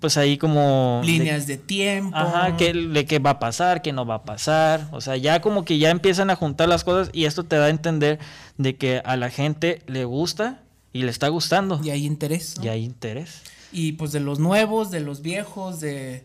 pues 0.00 0.16
ahí 0.16 0.36
como 0.38 1.00
Líneas 1.04 1.46
de, 1.46 1.56
tiempo. 1.56 2.16
Ajá, 2.16 2.56
que, 2.56 2.72
de 2.72 3.04
qué 3.06 3.18
va 3.18 3.30
a 3.30 3.38
pasar, 3.38 3.82
qué 3.82 3.92
no 3.92 4.04
va 4.06 4.16
a 4.16 4.24
pasar. 4.24 4.88
O 4.92 5.00
sea, 5.00 5.16
ya 5.16 5.40
como 5.40 5.64
que 5.64 5.78
ya 5.78 5.90
empiezan 5.90 6.30
a 6.30 6.36
juntar 6.36 6.68
las 6.68 6.84
cosas 6.84 7.10
y 7.12 7.24
esto 7.24 7.44
te 7.44 7.56
da 7.56 7.66
a 7.66 7.70
entender 7.70 8.18
de 8.58 8.76
que 8.76 9.00
a 9.04 9.16
la 9.16 9.30
gente 9.30 9.82
le 9.86 10.04
gusta 10.04 10.60
y 10.92 11.02
le 11.02 11.10
está 11.10 11.28
gustando. 11.28 11.80
Y 11.82 11.90
hay 11.90 12.04
interés. 12.04 12.54
¿no? 12.58 12.64
Y 12.64 12.68
hay 12.68 12.84
interés. 12.84 13.42
Y 13.72 13.92
pues 13.92 14.12
de 14.12 14.20
los 14.20 14.38
nuevos, 14.38 14.90
de 14.90 15.00
los 15.00 15.22
viejos, 15.22 15.80
de... 15.80 16.24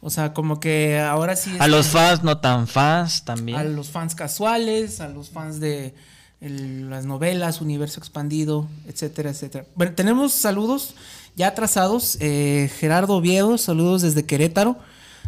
O 0.00 0.10
sea, 0.10 0.34
como 0.34 0.60
que 0.60 1.00
ahora 1.00 1.36
sí... 1.36 1.56
A 1.58 1.68
los 1.68 1.88
fans, 1.88 2.22
no 2.22 2.38
tan 2.38 2.66
fans 2.68 3.24
también. 3.24 3.58
a 3.58 3.64
los 3.64 3.88
fans 3.88 4.14
casuales, 4.14 5.00
a 5.00 5.08
los 5.08 5.30
fans 5.30 5.58
de 5.58 5.94
el- 6.40 6.88
las 6.90 7.06
novelas, 7.06 7.60
universo 7.60 7.98
expandido, 7.98 8.68
etcétera, 8.86 9.30
etcétera. 9.30 9.64
Bueno, 9.74 9.94
tenemos 9.94 10.32
saludos 10.32 10.94
ya 11.36 11.48
atrasados. 11.48 12.16
Eh, 12.20 12.70
Gerardo 12.78 13.14
Oviedo, 13.14 13.58
saludos 13.58 14.02
desde 14.02 14.24
Querétaro. 14.24 14.76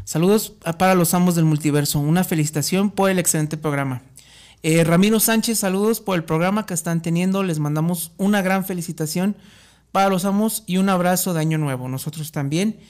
Saludos 0.05 0.55
para 0.79 0.95
los 0.95 1.13
amos 1.15 1.35
del 1.35 1.45
multiverso. 1.45 2.01
Una 2.01 2.25
felicitación 2.25 2.91
por 2.91 3.11
el 3.11 3.19
excelente 3.19 3.59
programa. 3.59 4.03
Eh, 4.63 4.83
Ramiro 4.83 5.21
Sánchez, 5.21 5.59
saludos 5.59 6.01
por 6.01 6.17
el 6.17 6.25
programa 6.25 6.67
que 6.67 6.75
están 6.75 7.03
teniendo. 7.03 7.43
Les 7.43 7.59
mandamos 7.59 8.13
una 8.17 8.43
gran 8.43 8.65
felicitación 8.65 9.37
para 9.93 10.09
los 10.09 10.25
amos 10.25 10.65
y 10.67 10.79
un 10.79 10.89
abrazo 10.89 11.35
de 11.35 11.41
año 11.41 11.59
nuevo. 11.59 11.89
Nosotros 11.89 12.33
también. 12.33 12.81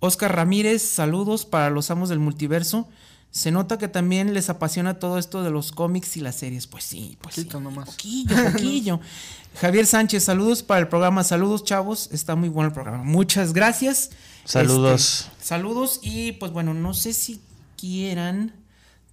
Oscar 0.00 0.34
Ramírez, 0.34 0.82
saludos 0.82 1.44
para 1.44 1.70
los 1.70 1.90
amos 1.90 2.08
del 2.08 2.18
multiverso. 2.18 2.88
Se 3.32 3.50
nota 3.50 3.78
que 3.78 3.88
también 3.88 4.34
les 4.34 4.50
apasiona 4.50 4.98
todo 4.98 5.18
esto 5.18 5.42
de 5.42 5.50
los 5.50 5.72
cómics 5.72 6.16
y 6.16 6.20
las 6.20 6.36
series. 6.36 6.66
Pues 6.66 6.84
sí, 6.84 7.16
pues 7.20 7.34
Poquito 7.34 7.58
sí. 7.58 7.64
nomás. 7.64 7.86
Poquillo, 7.86 8.36
poquillo. 8.52 9.00
Javier 9.60 9.86
Sánchez, 9.86 10.22
saludos 10.22 10.62
para 10.62 10.80
el 10.80 10.88
programa. 10.88 11.24
Saludos, 11.24 11.64
chavos. 11.64 12.10
Está 12.12 12.36
muy 12.36 12.50
bueno 12.50 12.68
el 12.68 12.74
programa. 12.74 13.02
Muchas 13.02 13.52
gracias. 13.54 14.10
Saludos. 14.44 15.28
Este, 15.32 15.44
saludos 15.44 15.98
y 16.02 16.32
pues 16.32 16.52
bueno, 16.52 16.74
no 16.74 16.94
sé 16.94 17.12
si 17.14 17.40
quieran. 17.78 18.54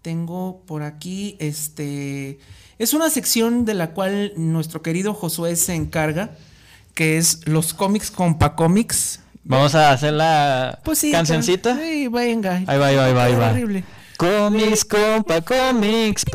Tengo 0.01 0.63
por 0.65 0.83
aquí 0.83 1.35
este 1.39 2.39
es 2.77 2.93
una 2.93 3.09
sección 3.09 3.65
de 3.65 3.73
la 3.73 3.91
cual 3.91 4.31
nuestro 4.37 4.81
querido 4.81 5.13
Josué 5.13 5.57
se 5.57 5.75
encarga, 5.75 6.31
que 6.93 7.17
es 7.17 7.45
los 7.45 7.73
cómics 7.73 8.09
compa 8.11 8.55
cómics. 8.55 9.19
Vamos 9.43 9.75
a 9.75 9.91
hacer 9.91 10.13
la 10.13 10.79
Pues 10.85 10.99
sí, 10.99 11.11
cancioncita. 11.11 11.77
Sí, 11.77 12.07
venga. 12.07 12.63
Ahí 12.67 12.77
va, 12.77 12.87
ahí 12.87 12.95
va, 12.95 13.05
ahí 13.05 13.13
va, 13.13 13.23
ahí 13.25 13.35
va. 13.35 13.49
Horrible. 13.51 13.83
Comics, 14.19 14.83
compa, 14.83 15.39
comics. 15.39 16.25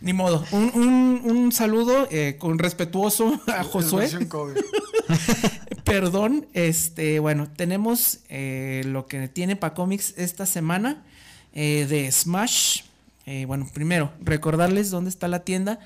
Ni 0.00 0.12
modo. 0.12 0.44
Un, 0.50 0.72
un- 0.74 1.20
un 1.24 1.52
saludo 1.52 2.08
eh, 2.10 2.34
con 2.40 2.58
respetuoso 2.58 3.40
a 3.46 3.62
Josué. 3.62 4.08
Perdón, 5.84 6.48
este, 6.54 7.20
bueno, 7.20 7.48
tenemos 7.54 8.18
eh, 8.30 8.82
lo 8.86 9.06
que 9.06 9.28
tiene 9.28 9.54
para 9.54 9.74
cómics 9.74 10.14
esta 10.16 10.44
semana 10.44 11.04
eh, 11.52 11.86
de 11.88 12.10
Smash. 12.10 12.80
Eh, 13.26 13.44
bueno, 13.46 13.68
primero, 13.72 14.10
recordarles 14.20 14.90
dónde 14.90 15.10
está 15.10 15.28
la 15.28 15.44
tienda. 15.44 15.78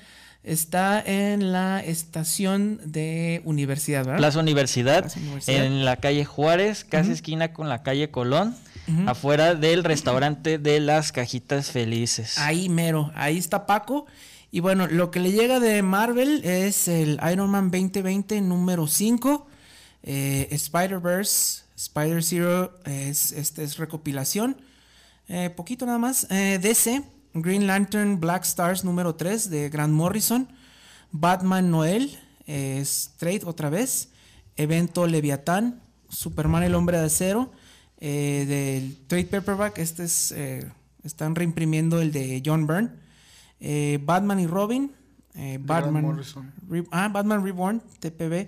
Está 0.43 0.99
en 1.05 1.51
la 1.51 1.79
estación 1.85 2.79
de 2.85 3.41
universidad, 3.45 4.03
¿verdad? 4.05 4.17
Plaza 4.17 4.39
Universidad, 4.39 5.01
Plaza 5.01 5.19
Universidad. 5.19 5.63
en 5.65 5.85
la 5.85 5.97
calle 5.97 6.25
Juárez, 6.25 6.85
casi 6.85 7.11
esquina 7.11 7.51
con 7.53 7.67
la 7.69 7.83
calle 7.83 8.09
Colón, 8.09 8.55
afuera 9.07 9.55
del 9.55 9.83
restaurante 9.83 10.57
de 10.57 10.79
las 10.79 11.11
cajitas 11.11 11.71
felices. 11.71 12.37
Ahí 12.37 12.69
mero, 12.69 13.11
ahí 13.15 13.37
está 13.37 13.65
Paco. 13.65 14.05
Y 14.51 14.61
bueno, 14.61 14.87
lo 14.87 15.11
que 15.11 15.19
le 15.19 15.31
llega 15.31 15.59
de 15.59 15.81
Marvel 15.83 16.43
es 16.43 16.87
el 16.87 17.19
Iron 17.31 17.49
Man 17.51 17.69
2020 17.71 18.41
número 18.41 18.87
5. 18.87 19.47
eh, 20.03 20.47
Spider-Verse, 20.51 21.63
Spider 21.75 22.23
Zero 22.23 22.73
es, 22.85 23.31
este 23.31 23.63
es 23.63 23.77
recopilación. 23.77 24.57
Eh, 25.27 25.49
poquito 25.51 25.85
nada 25.85 25.99
más. 25.99 26.25
Eh, 26.31 26.57
DC, 26.61 27.03
Green 27.35 27.67
Lantern 27.67 28.19
Black 28.19 28.43
Stars 28.43 28.83
número 28.83 29.15
3 29.15 29.49
de 29.49 29.69
Grant 29.69 29.93
Morrison. 29.93 30.49
Batman 31.11 31.69
Noel, 31.69 32.17
Trade 32.45 33.41
otra 33.45 33.69
vez. 33.69 34.09
Evento 34.57 35.07
Leviatán, 35.07 35.81
Superman 36.09 36.63
el 36.63 36.75
Hombre 36.75 36.97
de 36.97 37.05
Acero. 37.05 37.51
Eh, 37.99 38.45
del 38.47 38.97
Trade 39.07 39.25
Paperback, 39.25 39.77
este 39.77 40.03
es. 40.05 40.31
eh, 40.31 40.65
están 41.03 41.35
reimprimiendo 41.35 42.01
el 42.01 42.11
de 42.11 42.41
John 42.45 42.65
Byrne. 42.67 42.89
Eh, 43.61 43.99
Batman 44.03 44.39
y 44.39 44.47
Robin. 44.47 44.91
eh, 45.35 45.59
Batman. 45.61 46.21
Re- 46.69 46.85
ah, 46.91 47.07
Batman 47.09 47.43
Reborn, 47.43 47.81
TPB 47.99 48.47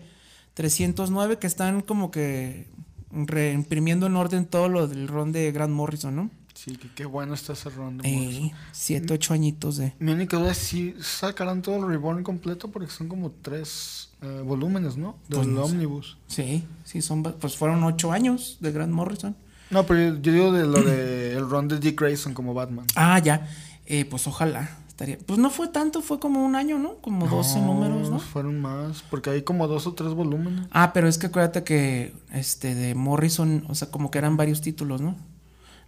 309, 0.53 1.37
que 1.37 1.47
están 1.47 1.81
como 1.81 2.11
que 2.11 2.67
reimprimiendo 3.11 4.07
en 4.07 4.15
orden 4.15 4.45
todo 4.45 4.67
lo 4.69 4.87
del 4.87 5.07
ron 5.07 5.31
de 5.31 5.51
Grant 5.51 5.73
Morrison, 5.73 6.15
¿no? 6.15 6.29
Sí, 6.53 6.75
que 6.75 6.89
qué 6.93 7.05
bueno 7.05 7.33
está 7.33 7.53
ese 7.53 7.69
ron 7.69 7.97
de 7.97 8.07
Eh, 8.09 8.15
Morrison. 8.17 8.51
siete, 8.71 9.13
ocho 9.13 9.33
añitos 9.33 9.77
de. 9.77 9.93
Mi 9.99 10.11
única 10.11 10.37
duda 10.37 10.51
es 10.51 10.57
si 10.57 10.93
sacarán 11.01 11.61
todo 11.61 11.77
el 11.77 11.87
Reborn 11.87 12.23
completo 12.23 12.69
porque 12.69 12.89
son 12.89 13.07
como 13.07 13.31
tres 13.31 14.00
eh, 14.21 14.41
volúmenes, 14.45 14.97
¿no? 14.97 15.15
Del 15.27 15.53
Pues. 15.53 15.71
Omnibus. 15.71 16.17
Sí, 16.27 16.63
sí, 16.83 17.01
son, 17.01 17.23
pues 17.23 17.55
fueron 17.57 17.83
ocho 17.83 18.11
años 18.11 18.57
de 18.59 18.71
Grant 18.71 18.93
Morrison. 18.93 19.35
No, 19.69 19.85
pero 19.85 20.15
yo, 20.19 20.31
digo 20.31 20.51
de 20.51 20.65
lo 20.65 20.81
de 20.83 21.33
el 21.37 21.49
ron 21.49 21.67
de 21.67 21.79
Dick 21.79 21.99
Grayson 21.99 22.33
como 22.33 22.53
Batman. 22.53 22.85
Ah, 22.95 23.19
ya. 23.19 23.47
Eh, 23.85 24.05
pues 24.05 24.27
ojalá. 24.27 24.77
Estaría. 24.87 25.17
Pues 25.25 25.39
no 25.39 25.49
fue 25.49 25.69
tanto, 25.69 26.01
fue 26.01 26.19
como 26.19 26.45
un 26.45 26.55
año, 26.55 26.77
¿no? 26.77 26.95
Como 26.95 27.27
12 27.27 27.61
números, 27.61 28.09
¿no? 28.11 28.19
Fueron 28.19 28.59
más, 28.59 29.03
porque 29.09 29.31
hay 29.31 29.41
como 29.41 29.67
dos 29.67 29.87
o 29.87 29.93
tres 29.93 30.13
volúmenes. 30.13 30.67
Ah, 30.71 30.91
pero 30.93 31.07
es 31.07 31.17
que 31.17 31.27
acuérdate 31.27 31.63
que 31.63 32.13
este 32.33 32.75
de 32.75 32.93
Morrison, 32.93 33.65
o 33.69 33.73
sea, 33.75 33.89
como 33.89 34.11
que 34.11 34.19
eran 34.19 34.37
varios 34.37 34.61
títulos, 34.61 35.01
¿no? 35.01 35.15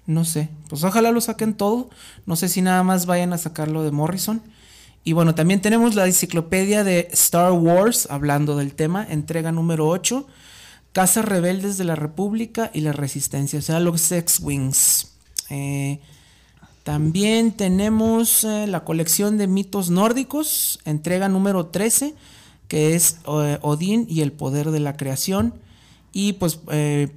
No 0.07 0.25
sé. 0.25 0.49
Pues 0.69 0.83
ojalá 0.83 1.11
lo 1.11 1.21
saquen 1.21 1.53
todo. 1.53 1.89
No 2.25 2.35
sé 2.35 2.49
si 2.49 2.61
nada 2.61 2.81
más 2.83 3.05
vayan 3.05 3.33
a 3.33 3.37
sacarlo 3.37 3.83
de 3.83 3.91
Morrison. 3.91 4.41
Y 5.05 5.13
bueno, 5.13 5.35
también 5.35 5.61
tenemos 5.61 5.95
la 5.95 6.05
enciclopedia 6.05 6.83
de 6.85 7.09
Star 7.11 7.51
Wars, 7.51 8.07
hablando 8.09 8.55
del 8.55 8.73
tema, 8.73 9.05
entrega 9.09 9.51
número 9.51 9.87
8. 9.89 10.25
Casas 10.93 11.25
rebeldes 11.25 11.77
de 11.77 11.83
la 11.83 11.95
República 11.95 12.71
y 12.73 12.81
la 12.81 12.93
Resistencia, 12.93 13.59
o 13.59 13.61
sea, 13.61 13.81
los 13.81 14.11
X-Wings. 14.11 15.11
Eh, 15.49 15.99
también 16.83 17.51
tenemos 17.51 18.45
eh, 18.45 18.65
la 18.67 18.85
colección 18.85 19.37
de 19.37 19.47
mitos 19.47 19.89
nórdicos, 19.89 20.79
entrega 20.85 21.27
número 21.27 21.65
13, 21.65 22.13
que 22.69 22.95
es 22.95 23.17
eh, 23.27 23.57
Odín 23.61 24.05
y 24.09 24.21
el 24.21 24.31
poder 24.31 24.71
de 24.71 24.79
la 24.79 24.95
creación. 24.95 25.53
Y 26.13 26.33
pues 26.33 26.59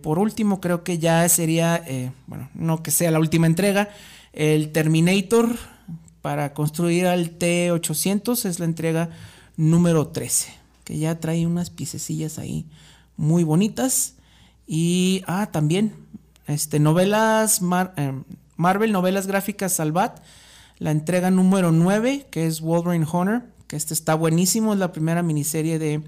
por 0.03 0.18
último 0.18 0.59
creo 0.59 0.82
que 0.82 0.97
ya 0.97 1.28
sería, 1.28 1.84
bueno, 2.26 2.49
no 2.55 2.82
que 2.82 2.91
sea 2.91 3.11
la 3.11 3.20
última 3.20 3.47
entrega, 3.47 3.91
el 4.32 4.72
Terminator 4.72 5.55
para 6.27 6.55
construir 6.55 7.07
al 7.07 7.39
T800 7.39 8.47
es 8.47 8.59
la 8.59 8.64
entrega 8.64 9.11
número 9.57 10.09
13, 10.09 10.53
que 10.83 10.99
ya 10.99 11.20
trae 11.20 11.47
unas 11.47 11.70
piececillas 11.70 12.41
ahí 12.41 12.66
muy 13.16 13.45
bonitas. 13.45 14.14
Y, 14.66 15.22
ah, 15.29 15.51
también, 15.53 15.95
este, 16.49 16.81
novelas, 16.81 17.61
eh, 17.97 18.12
Marvel, 18.57 18.91
novelas 18.91 19.29
gráficas 19.29 19.74
Salvat, 19.74 20.20
la 20.81 20.91
entrega 20.91 21.31
número 21.31 21.70
9, 21.70 22.27
que 22.29 22.49
es 22.49 22.61
Wolverine 22.61 23.07
Honor, 23.12 23.45
que 23.68 23.77
este 23.77 23.95
está 23.95 24.16
buenísimo, 24.16 24.72
es 24.72 24.81
la 24.81 24.91
primera 24.91 25.22
miniserie 25.22 25.79
de 25.79 26.03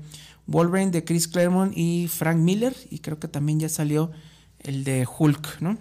Wolverine 0.48 0.90
de 0.90 1.04
Chris 1.04 1.28
Claremont 1.28 1.72
y 1.76 2.08
Frank 2.08 2.38
Miller, 2.38 2.74
y 2.90 2.98
creo 2.98 3.20
que 3.20 3.28
también 3.28 3.60
ya 3.60 3.68
salió 3.68 4.10
el 4.58 4.82
de 4.82 5.06
Hulk, 5.06 5.60
¿no? 5.60 5.78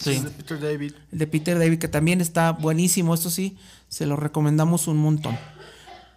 Sí. 0.00 0.16
El 0.16 0.24
de 0.24 0.30
Peter 0.30 0.60
David. 0.60 0.92
El 1.12 1.18
de 1.18 1.26
Peter 1.26 1.58
David, 1.58 1.78
que 1.78 1.88
también 1.88 2.20
está 2.20 2.52
buenísimo, 2.52 3.14
esto 3.14 3.30
sí, 3.30 3.58
se 3.88 4.06
lo 4.06 4.16
recomendamos 4.16 4.88
un 4.88 4.96
montón. 4.96 5.38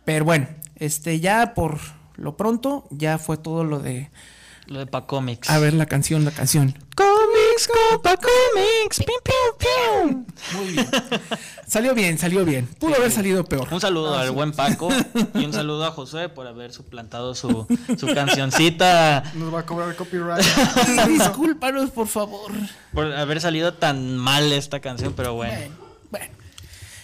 Pero 0.06 0.26
bueno, 0.26 0.48
este 0.78 1.20
ya 1.20 1.54
por 1.54 1.80
lo 2.16 2.38
pronto, 2.38 2.88
ya 2.92 3.18
fue 3.18 3.38
todo 3.38 3.64
lo 3.64 3.80
de... 3.80 4.10
Lo 4.68 4.80
de 4.80 4.86
Pacomics. 4.86 5.50
A 5.50 5.60
ver 5.60 5.74
la 5.74 5.86
canción, 5.86 6.24
la 6.24 6.32
canción. 6.32 6.74
Comics, 6.96 7.68
Copa 7.68 8.16
Comics. 8.16 8.98
Piu, 8.98 9.16
piu, 9.24 9.58
piu. 9.60 10.26
Muy 10.58 10.72
bien. 10.72 10.88
salió 11.68 11.94
bien, 11.94 12.18
salió 12.18 12.46
bien. 12.46 12.68
Pudo 12.80 12.96
haber 12.96 13.12
salido 13.12 13.44
peor. 13.44 13.68
Un 13.72 13.82
saludo 13.82 14.18
al 14.18 14.32
buen 14.32 14.54
Paco 14.54 14.90
y 15.34 15.44
un 15.44 15.52
saludo 15.52 15.86
a 15.86 15.92
Josué 15.92 16.30
por 16.30 16.48
haber 16.48 16.72
suplantado 16.72 17.36
su, 17.36 17.68
su 17.98 18.08
cancioncita, 18.14 19.24
Nos 19.36 19.54
va 19.54 19.60
a 19.60 19.66
cobrar 19.66 19.96
copyright. 19.96 20.46
Discúlpanos, 21.10 21.92
por 21.92 22.08
favor. 22.08 22.52
por 22.94 23.12
haber 23.14 23.42
salido 23.42 23.74
tan 23.74 24.18
mal 24.18 24.54
esta 24.54 24.80
canción, 24.80 25.14
pero 25.14 25.34
bueno. 25.34 25.56
Bueno, 25.58 25.76
bueno. 26.10 26.44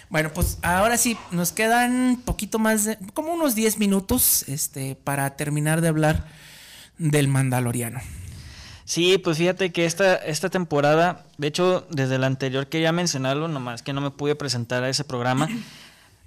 Bueno, 0.09 0.31
pues 0.33 0.57
ahora 0.63 0.97
sí, 0.97 1.17
nos 1.29 1.51
quedan 1.51 2.21
poquito 2.25 2.57
más 2.57 2.85
de, 2.85 2.97
como 3.13 3.31
unos 3.33 3.53
10 3.53 3.77
minutos, 3.77 4.43
este, 4.47 4.95
para 4.95 5.35
terminar 5.35 5.81
de 5.81 5.89
hablar 5.89 6.25
del 6.99 7.27
Mandaloriano. 7.27 7.99
Sí, 8.85 9.17
pues 9.17 9.37
fíjate 9.37 9.71
que 9.71 9.85
esta, 9.85 10.15
esta 10.15 10.49
temporada, 10.49 11.25
de 11.37 11.47
hecho, 11.47 11.87
desde 11.89 12.17
la 12.17 12.27
anterior 12.27 12.67
quería 12.67 12.91
mencionarlo, 12.91 13.47
nomás 13.47 13.81
que 13.83 13.93
no 13.93 14.01
me 14.01 14.11
pude 14.11 14.35
presentar 14.35 14.83
a 14.83 14.89
ese 14.89 15.03
programa. 15.03 15.47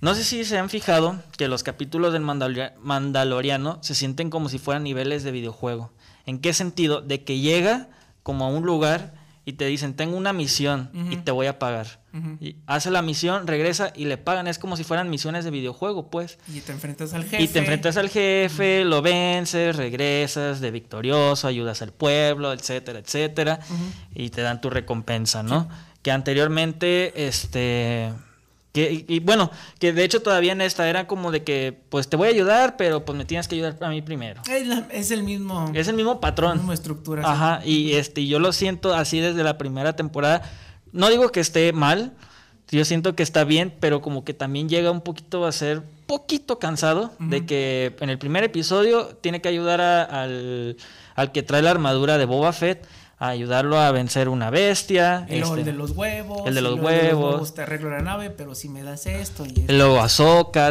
No 0.01 0.15
sé 0.15 0.25
si 0.25 0.45
se 0.45 0.59
han 0.59 0.69
fijado 0.71 1.21
que 1.37 1.47
los 1.49 1.63
capítulos 1.63 2.13
del 2.13 2.23
Mandalor- 2.23 2.73
Mandaloriano 2.81 3.79
se 3.83 3.95
sienten 3.95 4.31
como 4.31 4.49
si 4.49 4.59
fueran 4.59 4.83
niveles 4.85 5.23
de 5.25 5.31
videojuego. 5.33 5.93
¿En 6.27 6.39
qué 6.41 6.53
sentido? 6.53 7.01
De 7.01 7.23
que 7.25 7.39
llega 7.39 7.89
como 8.23 8.45
a 8.45 8.49
un 8.49 8.65
lugar 8.65 9.15
y 9.45 9.55
te 9.55 9.67
dicen, 9.67 9.95
tengo 9.95 10.17
una 10.17 10.33
misión 10.33 10.91
y 11.11 11.17
te 11.17 11.31
voy 11.33 11.47
a 11.49 11.59
pagar. 11.59 12.01
Y 12.41 12.57
hace 12.67 12.91
la 12.91 13.01
misión, 13.01 13.47
regresa 13.47 13.93
y 13.97 14.05
le 14.05 14.19
pagan. 14.19 14.47
Es 14.47 14.59
como 14.59 14.77
si 14.77 14.85
fueran 14.85 15.09
misiones 15.09 15.45
de 15.45 15.51
videojuego, 15.51 16.11
pues. 16.11 16.39
Y 16.53 16.61
te 16.61 16.73
enfrentas 16.73 17.15
al 17.15 17.25
jefe. 17.25 17.43
Y 17.43 17.49
te 17.49 17.61
enfrentas 17.61 17.97
al 17.97 18.11
jefe, 18.11 18.85
lo 18.85 19.01
vences, 19.01 19.77
regresas 19.77 20.61
de 20.61 20.71
victorioso, 20.71 21.49
ayudas 21.49 21.81
al 21.81 21.93
pueblo, 21.93 22.53
etcétera, 22.53 22.99
etcétera, 22.99 23.61
y 24.15 24.29
te 24.31 24.43
dan 24.43 24.61
tu 24.61 24.69
recompensa, 24.69 25.43
¿no? 25.43 25.69
Que 26.03 26.11
anteriormente, 26.11 27.27
este, 27.27 28.13
que, 28.73 29.05
y, 29.09 29.17
y 29.17 29.21
bueno, 29.21 29.51
que 29.79 29.93
de 29.93 30.05
hecho 30.05 30.21
todavía 30.23 30.53
en 30.53 30.61
esta 30.61 30.89
era 30.89 31.07
como 31.07 31.31
de 31.31 31.45
que, 31.45 31.79
pues 31.89 32.09
te 32.09 32.17
voy 32.17 32.29
a 32.29 32.31
ayudar, 32.31 32.77
pero 32.77 33.05
pues 33.05 33.17
me 33.17 33.25
tienes 33.25 33.49
que 33.49 33.55
ayudar 33.55 33.77
a 33.81 33.89
mí 33.89 34.03
primero. 34.03 34.43
Es, 34.51 34.67
la- 34.67 34.87
es 34.91 35.11
el 35.11 35.23
mismo. 35.23 35.71
Es 35.75 35.89
el 35.89 35.95
mismo 35.97 36.15
la 36.15 36.21
patrón. 36.21 36.59
misma 36.59 36.75
estructura. 36.75 37.23
sí. 37.23 37.29
Ajá, 37.31 37.61
y 37.65 37.93
este, 37.93 38.27
yo 38.27 38.39
lo 38.39 38.53
siento 38.53 38.95
así 38.95 39.21
desde 39.21 39.43
la 39.45 39.57
primera 39.59 39.95
temporada. 39.95 40.43
No 40.93 41.09
digo 41.11 41.31
que 41.31 41.41
esté 41.41 41.73
mal, 41.73 42.13
yo 42.71 42.85
siento 42.85 43.15
que 43.15 43.23
está 43.23 43.45
bien, 43.45 43.73
pero 43.81 44.01
como 44.01 44.25
que 44.25 44.33
también 44.35 44.69
llega 44.69 44.91
un 44.91 45.01
poquito 45.03 45.45
a 45.47 45.53
ser 45.53 45.83
poquito 46.07 46.59
cansado 46.59 47.13
de 47.19 47.47
que 47.47 47.97
en 48.01 48.11
el 48.11 48.19
primer 48.19 48.45
episodio 48.45 49.07
tiene 49.21 49.41
que 49.41 49.49
ayudar 49.49 49.81
a- 49.81 50.03
al, 50.05 50.77
al 51.15 51.33
que 51.33 51.43
trae 51.43 51.63
la 51.63 51.71
armadura 51.71 52.19
de 52.19 52.25
Boba 52.27 52.53
Fett 52.53 52.87
a 53.19 53.29
ayudarlo 53.29 53.79
a 53.79 53.93
vencer 53.93 54.29
una 54.29 54.51
bestia. 54.51 55.27
El 55.29 55.43
este, 55.43 55.65
de 55.65 55.73
los 55.73 55.93
huevos. 55.93 56.43
el 56.47 56.55
de 56.55 56.61
y 56.61 56.65
los 56.65 56.73
luego 56.81 56.87
huevos. 56.87 57.55
Te 57.55 57.63
arreglo 57.63 57.89
la 57.91 58.01
nave, 58.01 58.31
pero 58.31 58.55
si 58.57 58.69
me 58.69 58.83
das 58.83 59.07
esto. 59.07 59.47
Y 59.47 59.61
esto. 59.61 59.73
Luego 59.73 60.01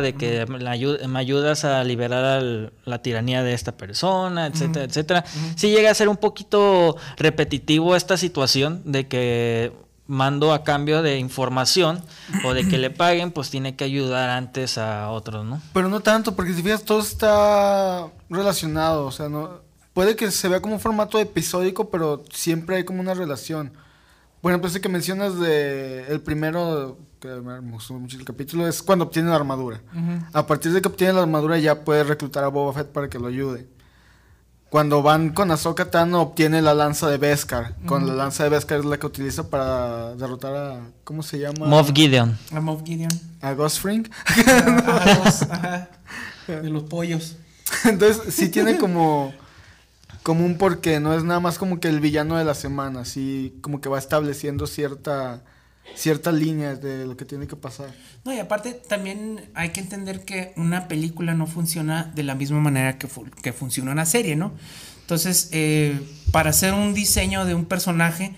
de 0.02 0.14
que 0.14 0.46
me 0.48 1.20
ayudas 1.20 1.64
a 1.64 1.84
liberar 1.86 2.26
al- 2.26 2.74
la 2.84 3.02
tiranía 3.02 3.42
de 3.42 3.54
esta 3.54 3.78
persona, 3.78 4.48
etcétera, 4.48 4.86
etcétera. 4.86 5.24
Sí 5.56 5.70
llega 5.70 5.92
a 5.92 5.94
ser 5.94 6.10
un 6.10 6.18
poquito 6.18 6.98
repetitivo 7.18 7.96
esta 7.96 8.18
situación 8.18 8.82
de 8.86 9.08
que 9.08 9.72
mando 10.12 10.52
a 10.52 10.66
cambio 10.66 11.02
de 11.02 11.18
información 11.18 12.04
o 12.44 12.54
de 12.54 12.68
que 12.68 12.78
le 12.78 12.90
paguen, 12.90 13.32
pues 13.32 13.50
tiene 13.50 13.78
que 13.78 13.86
ayudar 13.86 14.30
antes 14.30 14.78
a 14.78 15.10
otros, 15.10 15.46
¿no? 15.46 15.62
Pero 15.74 15.88
no 15.88 16.02
tanto, 16.02 16.36
porque 16.36 16.54
si 16.54 16.62
fijas, 16.62 16.84
todo 16.84 17.00
está 17.00 18.10
relacionado. 18.30 19.06
O 19.06 19.12
sea, 19.12 19.30
no 19.30 19.62
puede 19.94 20.18
que 20.18 20.30
se 20.30 20.50
vea 20.50 20.62
como 20.62 20.74
un 20.74 20.82
formato 20.82 21.18
episódico, 21.18 21.90
pero 21.90 22.26
siempre 22.30 22.76
hay 22.76 22.84
como 22.84 23.00
una 23.00 23.14
relación. 23.14 23.72
Por 24.42 24.52
ejemplo, 24.52 24.70
ese 24.70 24.82
que 24.82 24.90
mencionas 24.90 25.40
de 25.40 26.06
el 26.10 26.20
primero, 26.20 26.98
que 27.22 27.30
me 27.30 27.62
gustó 27.72 27.94
mucho 27.94 28.18
el 28.18 28.26
capítulo, 28.26 28.68
es 28.68 28.84
cuando 28.84 29.06
obtiene 29.06 29.30
la 29.30 29.38
armadura. 29.38 29.82
A 30.34 30.46
partir 30.46 30.74
de 30.74 30.82
que 30.82 30.90
obtiene 30.90 31.14
la 31.14 31.22
armadura 31.22 31.58
ya 31.58 31.86
puede 31.86 32.04
reclutar 32.04 32.44
a 32.44 32.50
Boba 32.50 32.74
Fett 32.74 32.88
para 32.88 33.10
que 33.10 33.18
lo 33.18 33.28
ayude. 33.28 33.66
Cuando 34.72 35.04
van 35.04 35.32
con 35.32 35.52
Ahsoka 35.52 35.92
Tano 35.92 36.22
obtiene 36.22 36.62
la 36.62 36.74
lanza 36.74 37.10
de 37.10 37.18
Beskar. 37.18 37.76
Con 37.86 38.08
la 38.08 38.14
lanza 38.14 38.46
de 38.46 38.52
Beskar 38.52 38.80
es 38.80 38.86
la 38.86 38.98
que 38.98 39.06
utiliza 39.06 39.50
para 39.50 40.16
derrotar 40.16 40.56
a... 40.56 40.80
¿Cómo 41.04 41.24
se 41.24 41.40
llama? 41.40 41.66
Moff 41.66 41.92
Gideon. 41.94 42.38
A 42.54 42.62
Moff 42.62 42.82
Gideon. 42.86 43.12
A 43.42 43.52
Ghost 43.52 43.82
Fring. 43.82 44.08
Ajá, 44.88 45.90
de 46.48 46.70
los 46.70 46.84
pollos. 46.84 47.36
Entonces, 47.84 48.34
sí 48.34 48.48
tiene 48.52 48.78
como, 48.78 49.34
como 50.24 50.46
un 50.46 50.58
porqué, 50.58 51.02
no 51.02 51.14
es 51.14 51.26
nada 51.26 51.42
más 51.42 51.58
como 51.58 51.82
que 51.82 51.90
el 51.90 52.00
villano 52.00 52.38
de 52.38 52.46
la 52.46 52.54
semana, 52.54 53.04
sí 53.04 53.58
como 53.60 53.82
que 53.82 53.90
va 53.90 54.00
estableciendo 54.00 54.68
cierta, 54.68 55.42
ciertas 55.96 56.34
líneas 56.34 56.82
de 56.82 57.06
lo 57.06 57.18
que 57.18 57.26
tiene 57.26 57.48
que 57.48 57.56
pasar. 57.56 57.94
No, 58.24 58.34
y 58.34 58.40
aparte 58.40 58.74
también 58.74 59.42
hay 59.54 59.70
que 59.70 59.82
entender 59.82 60.24
que 60.26 60.54
una 60.56 60.88
película 60.88 61.34
no 61.34 61.48
funciona 61.48 62.12
de 62.16 62.24
la 62.24 62.36
misma 62.36 62.60
manera 62.60 62.98
que, 62.98 63.08
fu- 63.08 63.26
que 63.42 63.52
funciona 63.54 63.92
una 63.92 64.06
serie, 64.06 64.36
¿no? 64.36 64.54
Entonces, 65.02 65.50
eh, 65.52 66.00
para 66.32 66.52
hacer 66.52 66.74
un 66.74 66.94
diseño 66.94 67.46
de 67.46 67.54
un 67.56 67.66
personaje, 67.66 68.34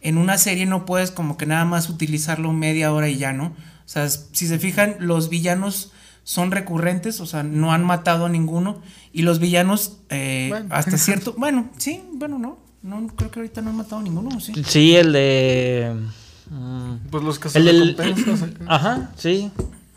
en 0.00 0.16
una 0.18 0.38
serie 0.38 0.64
no 0.66 0.86
puedes 0.86 1.10
como 1.10 1.36
que 1.36 1.46
nada 1.46 1.64
más 1.64 1.88
utilizarlo 1.90 2.52
media 2.52 2.92
hora 2.92 3.08
y 3.08 3.16
ya, 3.18 3.32
¿no? 3.32 3.46
O 3.46 3.88
sea, 3.88 4.08
si 4.08 4.46
se 4.48 4.58
fijan, 4.58 4.96
los 4.98 5.28
villanos 5.28 5.92
son 6.22 6.50
recurrentes, 6.52 7.20
o 7.20 7.26
sea, 7.26 7.42
no 7.42 7.72
han 7.72 7.84
matado 7.84 8.24
a 8.24 8.28
ninguno, 8.30 8.80
y 9.12 9.22
los 9.22 9.40
villanos, 9.40 9.98
eh, 10.08 10.46
Bueno. 10.48 10.68
hasta 10.70 10.96
cierto, 10.98 11.34
bueno, 11.36 11.68
sí, 11.76 12.02
bueno, 12.14 12.38
no, 12.38 12.58
no, 12.82 13.06
creo 13.14 13.30
que 13.30 13.40
ahorita 13.40 13.60
no 13.60 13.70
han 13.70 13.76
matado 13.76 13.98
a 13.98 14.02
ninguno, 14.04 14.30
¿o 14.34 14.40
¿sí? 14.40 14.54
Sí, 14.66 14.96
el 14.96 15.12
de... 15.12 15.94
mm, 16.50 16.94
Pues 17.10 17.24
los 17.24 17.38
que 17.38 17.48
El 17.58 17.96
acá. 17.98 18.04
Ajá, 18.66 19.10
sí. 19.16 19.50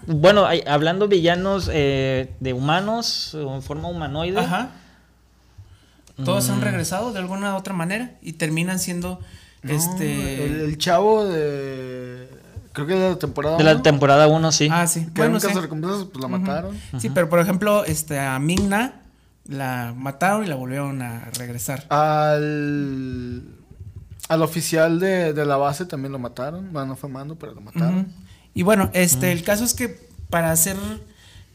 Bueno, 0.08 0.46
hay- 0.46 0.64
hablando 0.68 1.08
villanos 1.08 1.70
eh, 1.74 2.34
de 2.40 2.54
humanos 2.54 3.34
o 3.36 3.56
en 3.56 3.62
forma 3.62 3.90
humanoide. 3.90 4.40
Ajá. 4.40 4.70
Todos 6.24 6.48
Mm. 6.50 6.54
han 6.54 6.62
regresado 6.62 7.14
de 7.14 7.20
alguna 7.20 7.54
u 7.54 7.58
otra 7.58 7.74
manera 7.74 8.12
y 8.22 8.34
terminan 8.34 8.80
siendo 8.80 9.20
No, 9.62 9.72
este 9.74 10.46
el, 10.46 10.62
el 10.62 10.78
chavo 10.78 11.26
de... 11.26 12.28
Creo 12.74 12.88
que 12.88 12.94
de 12.96 13.10
la 13.10 13.20
temporada 13.20 13.58
De 13.58 13.64
la 13.64 13.74
uno, 13.74 13.82
temporada 13.82 14.28
1, 14.28 14.52
sí. 14.52 14.70
Ah, 14.72 14.88
sí. 14.88 15.06
que 15.08 15.12
Bueno, 15.22 15.34
nunca 15.34 15.48
sí. 15.50 15.54
se 15.54 15.62
recompensas, 15.62 16.06
pues 16.06 16.22
la 16.22 16.28
mataron. 16.28 16.76
Sí, 17.00 17.10
pero 17.10 17.28
por 17.30 17.40
ejemplo, 17.40 17.84
este 17.86 18.20
a 18.20 18.38
Mingna 18.40 19.02
la 19.48 19.94
mataron 19.96 20.44
y 20.44 20.48
la 20.48 20.56
volvieron 20.56 21.02
a 21.02 21.26
regresar. 21.38 21.86
Al, 21.90 23.44
al 24.28 24.42
oficial 24.42 25.00
de, 25.00 25.34
de 25.34 25.46
la 25.46 25.58
base 25.58 25.86
también 25.86 26.12
lo 26.12 26.20
mataron. 26.20 26.72
Bueno, 26.74 26.90
no 26.90 26.96
fue 26.96 27.10
mando, 27.10 27.36
pero 27.36 27.54
lo 27.54 27.62
mataron. 27.62 28.12
Y 28.54 28.64
bueno, 28.64 28.90
este 28.94 29.32
el 29.32 29.44
caso 29.44 29.64
es 29.64 29.74
que 29.74 30.08
para 30.30 30.52
hacer 30.52 30.78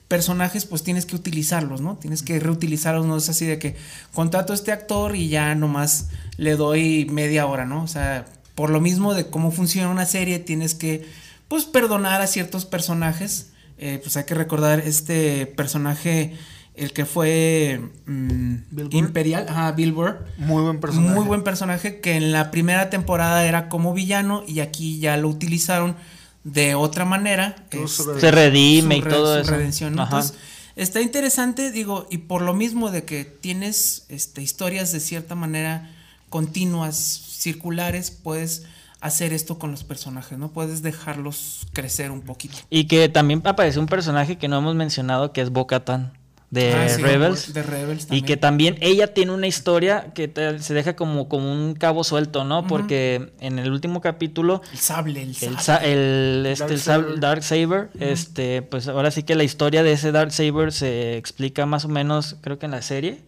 personajes 0.09 0.67
pues 0.67 0.83
tienes 0.83 1.07
que 1.07 1.17
utilizarlos, 1.17 1.81
¿no? 1.81 1.97
Tienes 1.97 2.23
que 2.23 2.39
reutilizarlos, 2.39 3.07
no 3.07 3.17
es 3.17 3.29
así 3.29 3.47
de 3.47 3.59
que 3.59 3.77
contrato 4.13 4.53
a 4.53 4.57
este 4.57 4.71
actor 4.71 5.17
y 5.17 5.29
ya 5.29 5.55
nomás 5.55 6.09
le 6.37 6.57
doy 6.57 7.07
media 7.11 7.47
hora, 7.47 7.65
¿no? 7.65 7.83
O 7.83 7.89
sea, 7.89 8.27
por 8.55 8.71
lo 8.71 8.81
mismo 8.81 9.15
de 9.15 9.31
cómo 9.31 9.51
funciona 9.51 9.89
una 9.89 10.07
serie, 10.07 10.39
tienes 10.39 10.75
que 10.75 11.07
pues 11.49 11.65
perdonar 11.65 12.21
a 12.21 12.27
ciertos 12.27 12.65
personajes. 12.65 13.53
Eh, 13.79 13.99
pues 14.03 14.17
hay 14.17 14.25
que 14.25 14.35
recordar 14.35 14.81
este 14.81 15.47
personaje, 15.47 16.37
el 16.75 16.93
que 16.93 17.05
fue 17.05 17.81
mm. 18.07 18.57
Imperial, 18.91 19.47
ajá, 19.49 19.73
Bill 19.73 19.93
Burr. 19.93 20.27
Muy 20.39 20.63
buen 20.63 20.81
personaje. 20.81 21.15
Muy 21.15 21.25
buen 21.27 21.45
personaje 21.45 22.01
que 22.01 22.17
en 22.17 22.33
la 22.33 22.51
primera 22.51 22.91
temporada 22.91 23.45
era 23.45 23.69
como 23.69 23.93
villano 23.93 24.43
y 24.47 24.61
aquí 24.61 24.99
ya 24.99 25.17
lo 25.17 25.29
utilizaron 25.29 25.97
de 26.45 26.75
otra 26.75 27.05
manera. 27.05 27.57
Este, 27.71 28.21
Se 28.21 28.31
redime 28.31 28.97
y 28.97 29.03
todo 29.03 29.35
su 29.37 29.41
eso. 29.43 29.51
redención, 29.51 29.95
¿no? 29.95 30.03
Ajá. 30.03 30.17
Entonces, 30.17 30.39
está 30.77 31.01
interesante, 31.01 31.71
digo, 31.71 32.07
y 32.11 32.19
por 32.19 32.43
lo 32.43 32.55
mismo 32.55 32.91
de 32.91 33.05
que 33.05 33.25
tienes 33.25 34.07
este, 34.09 34.43
historias 34.43 34.93
de 34.93 35.01
cierta 35.01 35.35
manera 35.35 35.91
continuas, 36.31 36.97
circulares, 36.97 38.11
puedes 38.11 38.65
hacer 39.01 39.33
esto 39.33 39.59
con 39.59 39.71
los 39.71 39.85
personajes, 39.85 40.39
¿no? 40.39 40.53
Puedes 40.53 40.81
dejarlos 40.81 41.67
crecer 41.73 42.11
un 42.11 42.23
poquito. 42.23 42.57
Y 42.71 42.87
que 42.87 43.09
también 43.09 43.43
aparece 43.45 43.79
un 43.79 43.87
personaje 43.87 44.39
que 44.39 44.49
no 44.49 44.59
hemos 44.59 44.75
mencionado 44.75 45.33
que 45.33 45.43
es 45.43 45.51
Bo-Katan. 45.51 46.13
De 46.53 46.75
Ah, 46.75 46.87
sí, 46.89 47.01
Rebels. 47.03 47.55
de 47.55 47.63
Rebels 47.63 48.07
Y 48.11 48.21
que 48.23 48.37
también 48.37 48.77
ella 48.83 49.15
tiene 49.15 49.33
una 49.33 49.47
historia 49.47 50.13
que 50.15 50.29
te- 50.29 50.59
se 50.59 50.75
deja 50.75 50.95
como, 50.95 51.27
como 51.27 51.51
un 51.51 51.73
cabo 51.75 52.05
suelto, 52.05 52.45
¿no? 52.45 52.67
Porque 52.67 53.33
en 53.41 53.59
el 53.59 53.73
último 53.73 54.03
capítulo 54.03 54.61
El 54.71 54.79
sable, 54.79 55.23
el 55.23 55.35
sable. 55.35 55.57
el, 55.57 55.63
sa- 55.63 55.77
el, 55.79 56.47
este, 56.47 56.75
el. 56.75 57.21
Dark 57.21 57.43
Saber, 57.43 57.89
este, 57.99 58.61
pues 58.61 58.87
ahora 58.87 59.11
sí 59.11 59.23
que 59.23 59.35
la 59.35 59.45
historia 59.45 59.83
de 59.83 59.93
ese 59.93 60.13
Dark 60.13 60.31
Saber 60.31 60.73
se 60.73 61.17
explica 61.17 61.65
más 61.65 61.87
o 61.87 61.89
menos, 61.89 62.37
creo 62.43 62.59
que 62.59 62.67
en 62.67 62.73
la 62.73 62.83
serie. 62.83 63.23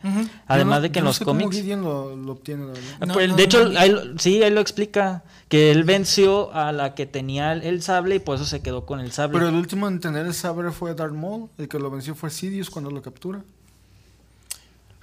Además 0.47 0.79
no- 0.79 0.83
de 0.83 0.93
que 0.93 0.99
en 0.99 1.07
los 1.07 1.17
sé 1.17 1.25
cómics. 1.25 1.65
Lo, 1.65 2.15
lo 2.15 2.33
obtiene, 2.33 2.67
la. 2.67 2.73
Ah, 3.01 3.07
No, 3.07 3.15
pues, 3.15 3.31
no, 3.31 3.37
de 3.37 3.43
hecho, 3.43 3.71
ahí 3.79 3.95
sí, 4.19 4.43
ahí 4.43 4.51
lo 4.51 4.61
explica. 4.61 5.25
Que 5.49 5.71
él 5.71 5.85
venció 5.85 6.53
a 6.55 6.73
la 6.73 6.95
que 6.95 7.07
tenía 7.07 7.53
el, 7.53 7.63
el 7.63 7.83
sable 7.83 8.17
y 8.17 8.19
por 8.19 8.37
eso 8.37 8.45
se 8.45 8.61
quedó 8.63 8.87
con 8.87 9.01
el 9.01 9.13
sable. 9.13 9.35
Pero 9.39 9.49
el 9.49 9.55
último 9.55 9.87
en 9.89 10.01
tener 10.01 10.27
el 10.27 10.35
saber 10.35 10.73
fue 10.73 10.95
Darth 10.95 11.13
Maul, 11.15 11.49
el 11.59 11.69
que 11.69 11.79
lo 11.79 11.91
venció 11.91 12.15
fue 12.15 12.31
Sidious 12.31 12.71
cuando 12.71 12.91
lo 12.91 13.03
captura. 13.03 13.43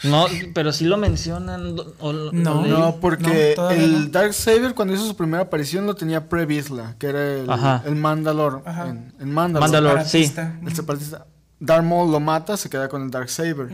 No, 0.04 0.26
pero 0.56 0.74
sí 0.74 0.86
lo 0.86 0.98
mencionan. 0.98 1.76
o 2.00 2.12
No. 2.14 2.66
No, 2.66 2.96
porque 3.00 3.54
No, 3.56 3.70
el 3.70 4.06
no. 4.06 4.10
Dark 4.10 4.34
Saber 4.34 4.74
cuando 4.74 4.96
hizo 4.96 5.06
su 5.06 5.16
primera 5.16 5.44
aparición 5.44 5.86
lo 5.86 5.94
tenía 5.96 6.28
Pre 6.28 6.48
Vizsla, 6.48 6.96
que 6.98 7.08
era 7.08 7.24
el, 7.36 7.48
el 7.86 7.96
Mandalor. 7.96 8.64
Ajá. 8.66 8.90
En, 8.90 9.14
en 9.20 9.32
Mandalor. 9.32 9.70
Mandalor. 9.70 10.04
sí. 10.06 10.26
Separatista. 10.26 10.60
El 10.68 10.76
separatista. 10.76 11.26
Darth 11.60 11.84
Maul 11.86 12.12
lo 12.12 12.20
mata, 12.20 12.58
se 12.58 12.68
queda 12.68 12.90
con 12.90 13.04
el 13.04 13.12
Dark 13.12 13.30
Saber. 13.30 13.70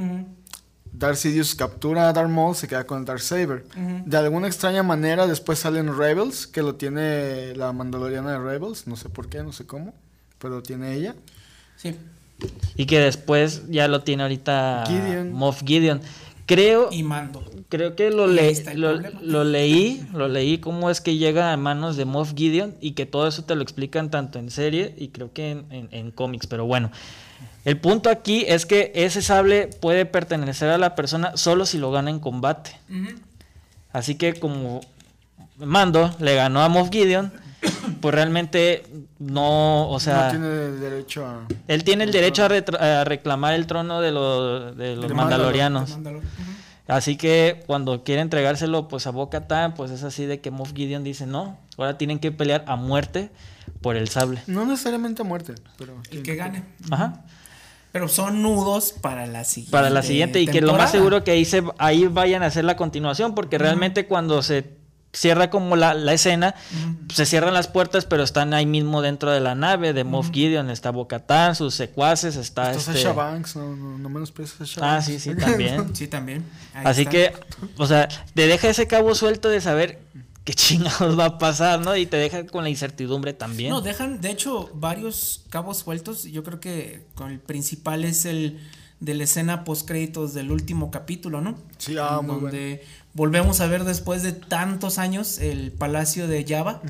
Darth 0.97 1.17
Sidious 1.17 1.53
captura 1.55 2.09
a 2.09 2.13
Darth 2.13 2.29
Maul, 2.29 2.55
se 2.55 2.67
queda 2.67 2.85
con 2.85 2.99
el 2.99 3.05
Dark 3.05 3.19
Saber. 3.21 3.65
De 4.05 4.17
alguna 4.17 4.47
extraña 4.47 4.83
manera 4.83 5.27
después 5.27 5.59
salen 5.59 5.95
Rebels, 5.97 6.47
que 6.47 6.61
lo 6.63 6.75
tiene 6.75 7.55
la 7.55 7.71
mandaloriana 7.73 8.31
de 8.31 8.39
Rebels, 8.39 8.87
no 8.87 8.95
sé 8.95 9.09
por 9.09 9.29
qué, 9.29 9.43
no 9.43 9.51
sé 9.53 9.65
cómo, 9.65 9.93
pero 10.39 10.55
lo 10.55 10.63
tiene 10.63 10.93
ella. 10.95 11.15
Sí. 11.75 11.95
Y 12.75 12.85
que 12.85 12.99
después 12.99 13.63
ya 13.69 13.87
lo 13.87 14.01
tiene 14.03 14.23
ahorita 14.23 14.83
Gideon. 14.87 15.31
Moff 15.33 15.61
Gideon. 15.65 16.01
Creo, 16.45 16.87
Y 16.93 17.03
mando. 17.03 17.43
creo 17.67 17.95
que 17.97 18.09
lo, 18.09 18.25
le- 18.25 18.63
lo, 19.21 19.43
leí, 19.43 20.07
lo 20.13 20.29
leí 20.29 20.59
cómo 20.59 20.89
es 20.89 21.01
que 21.01 21.17
llega 21.17 21.51
a 21.51 21.57
manos 21.57 21.97
de 21.97 22.05
Moff 22.05 22.33
Gideon 22.35 22.73
y 22.79 22.91
que 22.91 23.05
todo 23.05 23.27
eso 23.27 23.43
te 23.43 23.53
lo 23.55 23.61
explican 23.63 24.09
tanto 24.09 24.39
en 24.39 24.49
serie 24.49 24.95
y 24.97 25.09
creo 25.09 25.33
que 25.33 25.51
en, 25.51 25.65
en- 25.71 25.89
en 25.91 26.11
cómics, 26.11 26.47
pero 26.47 26.65
bueno. 26.65 26.89
El 27.65 27.77
punto 27.79 28.09
aquí 28.09 28.45
es 28.47 28.65
que 28.65 28.91
ese 28.95 29.21
sable 29.21 29.67
puede 29.67 30.05
pertenecer 30.05 30.69
a 30.69 30.77
la 30.77 30.95
persona 30.95 31.35
solo 31.35 31.65
si 31.65 31.77
lo 31.77 31.91
gana 31.91 32.09
en 32.09 32.19
combate. 32.19 32.77
Así 33.91 34.15
que 34.15 34.33
como 34.35 34.81
Mando 35.57 36.13
le 36.19 36.35
ganó 36.35 36.61
a 36.61 36.69
Moff 36.69 36.89
Gideon, 36.91 37.33
pues 38.01 38.13
realmente 38.13 38.85
no, 39.19 39.89
o 39.89 39.99
sea... 39.99 40.25
no 40.25 40.31
tiene 40.31 40.47
derecho 40.47 41.25
a... 41.25 41.41
Él 41.67 41.83
tiene 41.83 42.03
el 42.05 42.11
derecho 42.11 42.45
a, 42.45 43.03
reclamar 43.03 43.53
el 43.55 43.65
trono 43.67 43.99
de, 44.01 44.11
lo- 44.11 44.71
de 44.73 44.95
los 44.95 45.07
De 45.07 45.13
mandalorianos. 45.13 45.97
Así 46.87 47.17
que 47.17 47.63
cuando 47.67 48.03
quiere 48.03 48.21
entregárselo 48.21 48.87
pues 48.87 49.07
a 49.07 49.11
Bo-Katan, 49.11 49.73
pues 49.73 49.91
es 49.91 50.03
así 50.03 50.25
de 50.25 50.39
que 50.39 50.51
Moff 50.51 50.73
Gideon 50.73 51.03
dice, 51.03 51.25
"No, 51.25 51.57
ahora 51.77 51.97
tienen 51.97 52.19
que 52.19 52.31
pelear 52.31 52.63
a 52.67 52.77
muerte 52.77 53.29
por 53.87 53.95
el 53.95 54.09
sable." 54.09 54.43
No 54.47 54.65
necesariamente 54.65 55.21
a 55.21 55.25
muerte, 55.25 55.55
pero... 55.77 56.01
El 56.11 56.21
que 56.21 56.35
gane. 56.35 56.63
Ajá. 56.91 57.23
Pero 57.93 58.09
son 58.09 58.41
nudos 58.41 58.93
para 59.01 59.25
la 59.27 59.45
siguiente. 59.45 59.71
Para 59.71 59.89
la 59.89 60.03
siguiente 60.03 60.41
y 60.41 60.47
que 60.47 60.59
lo 60.59 60.73
más 60.73 60.91
seguro 60.91 61.23
que 61.23 61.31
ahí 61.31 61.45
se 61.45 61.63
ahí 61.77 62.05
vayan 62.07 62.43
a 62.43 62.47
hacer 62.47 62.65
la 62.65 62.75
continuación 62.75 63.33
porque 63.33 63.57
realmente 63.57 64.07
cuando 64.07 64.43
se 64.43 64.75
cierra 65.13 65.49
como 65.49 65.77
la, 65.77 65.93
la 65.93 66.13
escena, 66.13 66.53
se 67.13 67.25
cierran 67.25 67.53
las 67.53 67.69
puertas, 67.69 68.05
pero 68.05 68.23
están 68.23 68.53
ahí 68.53 68.65
mismo 68.65 69.01
dentro 69.01 69.31
de 69.31 69.39
la 69.39 69.55
nave 69.55 69.93
de 69.93 70.03
Moff 70.03 70.31
Gideon, 70.31 70.69
está 70.69 70.91
Bo-Katan, 70.91 71.55
sus 71.55 71.73
secuaces, 71.73 72.35
está 72.35 72.71
Está 72.71 72.91
este 72.91 73.01
Sasha 73.01 73.13
Banks, 73.13 73.55
no, 73.55 73.75
no, 73.75 73.97
no 73.97 74.09
menosprecies 74.09 74.61
a 74.61 74.65
Sasha 74.65 74.97
Ah, 74.97 75.01
sí, 75.01 75.17
sí, 75.17 75.33
también. 75.33 75.87
Sí, 75.95 76.07
también. 76.07 76.43
Ahí 76.75 76.83
Así 76.85 77.01
está. 77.01 77.11
que, 77.11 77.33
o 77.77 77.87
sea, 77.87 78.09
te 78.35 78.45
deja 78.47 78.69
ese 78.69 78.85
cabo 78.85 79.15
suelto 79.15 79.49
de 79.49 79.61
saber 79.61 79.99
qué 80.47 80.53
chingados 80.55 81.19
va 81.19 81.25
a 81.25 81.37
pasar, 81.37 81.81
¿no? 81.81 81.97
Y 81.97 82.05
te 82.05 82.15
deja 82.15 82.45
con 82.47 82.63
la 82.63 82.69
incertidumbre 82.69 83.33
también. 83.33 83.69
No, 83.69 83.81
dejan, 83.81 84.21
de 84.21 84.31
hecho, 84.31 84.71
varios 84.73 85.43
cabos 85.49 85.79
sueltos. 85.79 86.23
Yo 86.23 86.43
creo 86.43 86.61
que 86.61 87.05
con 87.15 87.31
el 87.31 87.39
principal 87.39 88.05
es 88.05 88.25
el 88.25 88.57
de 89.01 89.13
la 89.13 89.25
escena 89.25 89.65
post 89.65 89.85
créditos 89.85 90.33
del 90.33 90.51
último 90.51 90.89
capítulo, 90.89 91.41
¿no? 91.41 91.55
Sí, 91.77 91.97
ah, 91.99 92.19
En 92.21 92.27
muy 92.27 92.39
donde 92.39 92.83
volvemos 93.13 93.59
a 93.59 93.67
ver 93.67 93.83
después 93.83 94.23
de 94.23 94.31
tantos 94.31 94.99
años 94.99 95.37
el 95.39 95.73
palacio 95.73 96.29
de 96.29 96.45
Java. 96.47 96.81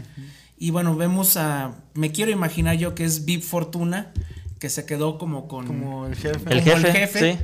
Y 0.60 0.70
bueno, 0.70 0.95
vemos 0.95 1.36
a. 1.36 1.74
Me 1.95 2.12
quiero 2.12 2.32
imaginar 2.32 2.78
yo 2.78 2.93
que 2.93 3.05
es 3.05 3.26
Vip 3.26 3.41
Fortuna, 3.41 4.14
que 4.60 4.70
se 4.70 4.86
quedó 4.86 5.18
como 5.18 5.47
con. 5.47 5.66
Como 5.66 6.05
el 6.05 6.16
jefe. 6.16 6.53
El 6.53 6.62
jefe, 6.62 7.34
sí. 7.34 7.39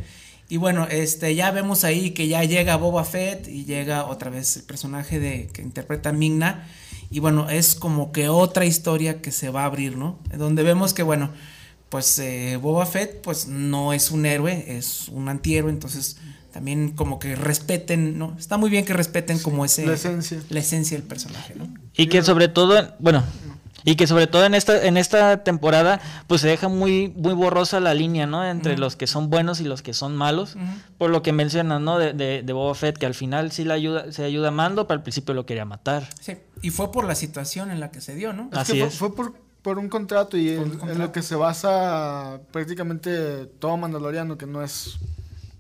Y 0.53 0.57
bueno, 0.57 0.85
este, 0.87 1.33
ya 1.33 1.49
vemos 1.49 1.83
ahí 1.83 2.11
que 2.11 2.27
ya 2.27 2.43
llega 2.43 2.75
Boba 2.75 3.03
Fett 3.05 3.47
y 3.47 3.65
llega 3.65 4.05
otra 4.05 4.29
vez 4.29 4.55
el 4.55 4.61
personaje 4.61 5.19
de 5.19 5.47
que 5.47 5.63
interpreta 5.63 6.11
Migna. 6.11 6.67
Y 7.09 7.17
bueno, 7.17 7.49
es 7.49 7.73
como 7.73 8.11
que 8.11 8.29
otra 8.29 8.63
historia 8.63 9.19
que 9.19 9.31
se 9.31 9.49
va 9.49 9.63
a 9.63 9.65
abrir, 9.65 9.97
¿no? 9.97 10.19
Donde 10.37 10.61
vemos 10.61 10.93
que, 10.93 11.01
bueno, 11.01 11.31
pues 11.89 12.19
eh, 12.19 12.59
Boba 12.61 12.85
Fett, 12.85 13.21
pues 13.21 13.47
no 13.47 13.93
es 13.93 14.11
un 14.11 14.27
héroe, 14.27 14.63
es 14.67 15.07
un 15.07 15.27
antihéroe, 15.27 15.71
entonces 15.71 16.17
también 16.51 16.91
como 16.91 17.17
que 17.17 17.35
respeten, 17.35 18.19
¿no? 18.19 18.35
Está 18.37 18.57
muy 18.57 18.69
bien 18.69 18.85
que 18.85 18.93
respeten 18.93 19.39
como 19.39 19.65
ese... 19.65 19.87
la 19.87 19.93
esencia. 19.93 20.39
La 20.51 20.59
esencia 20.59 20.95
del 20.95 21.07
personaje, 21.07 21.55
¿no? 21.55 21.67
Y 21.97 22.09
que 22.09 22.21
sobre 22.21 22.47
todo, 22.47 22.93
bueno, 22.99 23.23
y 23.85 23.95
que 23.95 24.07
sobre 24.07 24.27
todo 24.27 24.45
en 24.45 24.53
esta, 24.53 24.85
en 24.85 24.97
esta 24.97 25.43
temporada, 25.43 25.99
pues 26.27 26.41
se 26.41 26.47
deja 26.47 26.67
muy, 26.67 27.13
muy 27.15 27.33
borrosa 27.33 27.79
la 27.79 27.93
línea, 27.93 28.25
¿no? 28.25 28.45
Entre 28.45 28.77
los 28.77 28.95
que 28.95 29.07
son 29.07 29.29
buenos 29.29 29.59
y 29.59 29.65
los 29.65 29.81
que 29.81 29.93
son 29.93 30.15
malos. 30.15 30.55
Por 30.97 31.09
lo 31.09 31.21
que 31.21 31.33
mencionan, 31.33 31.83
¿no? 31.83 31.97
De, 31.99 32.13
de, 32.13 32.43
de 32.43 32.53
Boba 32.53 32.75
Fett, 32.75 32.97
que 32.97 33.05
al 33.05 33.13
final 33.13 33.51
sí 33.51 33.63
la 33.63 33.73
ayuda, 33.73 34.11
se 34.11 34.23
ayuda 34.23 34.49
a 34.49 34.51
Mando, 34.51 34.87
pero 34.87 34.99
al 34.99 35.03
principio 35.03 35.33
lo 35.33 35.45
quería 35.45 35.65
matar. 35.65 36.07
Sí. 36.19 36.37
Y 36.61 36.69
fue 36.69 36.91
por 36.91 37.05
la 37.05 37.15
situación 37.15 37.71
en 37.71 37.79
la 37.79 37.91
que 37.91 38.01
se 38.01 38.15
dio, 38.15 38.33
¿no? 38.33 38.49
Es 38.51 38.57
Así 38.57 38.73
que 38.73 38.79
fue, 38.79 38.87
es. 38.87 38.95
fue 38.95 39.15
por, 39.15 39.33
por 39.61 39.79
un 39.79 39.89
contrato 39.89 40.37
y 40.37 40.49
en, 40.49 40.99
lo 40.99 41.11
que 41.11 41.21
se 41.21 41.35
basa 41.35 42.39
prácticamente 42.51 43.45
todo 43.59 43.77
mandaloriano, 43.77 44.37
que 44.37 44.45
no 44.45 44.63
es 44.63 44.97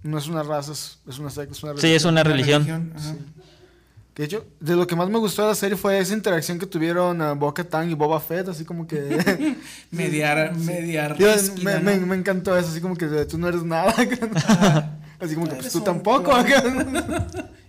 no 0.03 0.17
es 0.17 0.27
una 0.27 0.43
raza, 0.43 0.73
es, 0.73 1.19
una 1.19 1.29
secta, 1.29 1.53
es 1.53 1.63
una 1.63 1.77
Sí, 1.77 1.87
es 1.93 2.03
una 2.03 2.23
religión. 2.23 2.93
ajá. 2.95 3.13
Que 3.13 3.42
de 4.15 4.25
hecho, 4.25 4.45
de 4.59 4.75
lo 4.75 4.85
que 4.85 4.95
más 4.95 5.09
me 5.09 5.17
gustó 5.17 5.41
de 5.41 5.47
la 5.49 5.55
serie 5.55 5.75
fue 5.75 5.97
esa 5.97 6.13
interacción 6.13 6.59
que 6.59 6.67
tuvieron 6.67 7.19
a 7.21 7.33
Bo-Katan 7.33 7.89
y 7.89 7.95
Boba 7.95 8.19
Fett, 8.19 8.47
así 8.47 8.63
como 8.63 8.85
que... 8.85 9.55
Mediar, 9.91 10.55
mediar. 10.55 11.17
Digo, 11.17 11.31
me, 11.63 11.79
me- 11.79 11.97
¿no? 11.97 12.05
me 12.07 12.15
encantó 12.15 12.55
eso, 12.57 12.69
así 12.69 12.79
como 12.79 12.95
que 12.95 13.07
tú 13.25 13.37
no 13.39 13.47
eres 13.47 13.63
nada. 13.63 13.91
así 15.19 15.33
como 15.35 15.47
que 15.49 15.55
pues 15.55 15.71
tú 15.71 15.81
tampoco. 15.81 16.31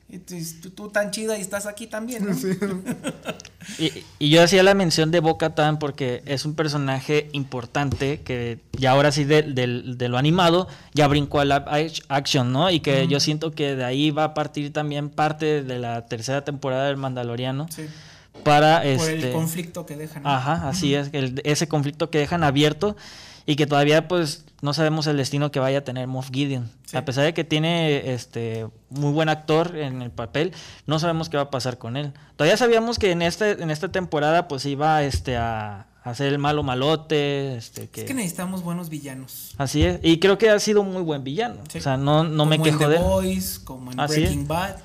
Y 0.09 0.19
tú, 0.19 0.35
tú- 0.63 0.71
tú 0.71 0.89
tan 0.91 1.11
chida 1.11 1.37
y 1.39 1.41
estás 1.41 1.67
aquí 1.67 1.87
también, 1.87 2.27
¿no? 2.27 2.35
Sí. 2.35 2.49
Y, 3.79 3.91
y 4.19 4.29
yo 4.29 4.43
hacía 4.43 4.63
la 4.63 4.75
mención 4.75 5.11
de 5.11 5.21
Boca 5.21 5.55
Tan 5.55 5.79
porque 5.79 6.23
es 6.27 6.45
un 6.45 6.55
personaje 6.55 7.31
importante 7.33 8.21
que 8.21 8.59
ya 8.79 8.91
ahora 8.91 9.11
sí 9.11 9.25
de, 9.25 9.43
lo 10.07 10.19
animado 10.19 10.69
ya 10.93 11.09
brincó 11.09 11.41
a 11.41 11.47
la 11.47 11.65
action, 12.09 12.53
¿no? 12.53 12.71
Y 12.71 12.81
que 12.81 13.09
yo 13.09 13.21
siento 13.21 13.53
que 13.53 13.75
de 13.75 13.83
ahí 13.83 14.11
va 14.11 14.25
a 14.25 14.35
partir 14.35 14.71
también 14.71 15.09
parte 15.09 15.63
de 15.63 15.79
la 15.79 16.05
tercera 16.07 16.45
temporada 16.45 16.89
del 16.89 16.99
Mandaloriano 16.99 17.67
Sí. 17.75 17.87
para 18.43 18.83
Por 18.83 18.87
este 19.11 19.29
el 19.29 19.33
conflicto 19.33 19.87
que 19.87 19.97
dejan. 19.97 20.25
¿no? 20.25 20.29
Ajá, 20.29 20.69
así 20.69 20.95
es, 20.95 21.09
el- 21.15 21.41
ese 21.45 21.67
conflicto 21.67 22.11
que 22.11 22.19
dejan 22.19 22.45
abierto 22.45 22.97
y 23.47 23.57
que 23.57 23.67
todavía 23.67 24.09
pues 24.09 24.45
no 24.65 24.73
sabemos 24.73 25.07
el 25.07 25.19
destino 25.19 25.51
que 25.53 25.61
vaya 25.61 25.79
a 25.79 25.85
tener 25.85 26.07
Moff 26.07 26.31
Gideon. 26.33 26.71
Sí. 26.87 26.97
A 26.97 27.05
pesar 27.05 27.25
de 27.25 27.35
que 27.35 27.45
tiene 27.45 28.13
este 28.15 28.67
muy 28.89 29.13
buen 29.13 29.29
actor 29.29 29.77
en 29.77 30.01
el 30.01 30.11
papel, 30.11 30.53
no 30.87 30.99
sabemos 30.99 31.29
qué 31.29 31.37
va 31.37 31.45
a 31.45 31.51
pasar 31.51 31.77
con 31.77 31.97
él. 31.99 32.13
Todavía 32.37 32.57
sabíamos 32.57 32.99
que 32.99 33.11
en 33.11 33.21
este 33.23 33.63
en 33.63 33.71
esta 33.71 33.93
temporada 33.93 34.49
pues 34.49 34.65
iba 34.67 35.03
este 35.03 35.37
a, 35.37 35.87
a 36.03 36.11
hacer 36.11 36.29
el 36.33 36.39
malo 36.39 36.63
malote, 36.63 37.57
este 37.57 37.89
que, 37.91 38.01
Es 38.01 38.07
que 38.07 38.15
necesitamos 38.15 38.63
buenos 38.63 38.89
villanos. 38.89 39.55
así 39.59 39.83
es, 39.85 40.01
y 40.03 40.19
creo 40.19 40.39
que 40.39 40.49
ha 40.51 40.59
sido 40.59 40.83
muy 40.83 41.03
buen 41.03 41.25
villano. 41.25 41.57
Sí. 41.69 41.79
O 41.79 41.81
sea, 41.83 41.97
no 41.99 42.25
no 42.25 42.47
me 42.47 42.57
Como 42.57 42.67
en 42.71 42.79
quejo 42.79 42.91
The 42.91 42.97
de. 42.97 43.03
Boys, 43.05 43.59
como 43.59 43.93
en 43.93 44.01
Así 44.01 44.15
es. 44.15 44.21
Breaking 44.31 44.49
Bad. 44.49 44.77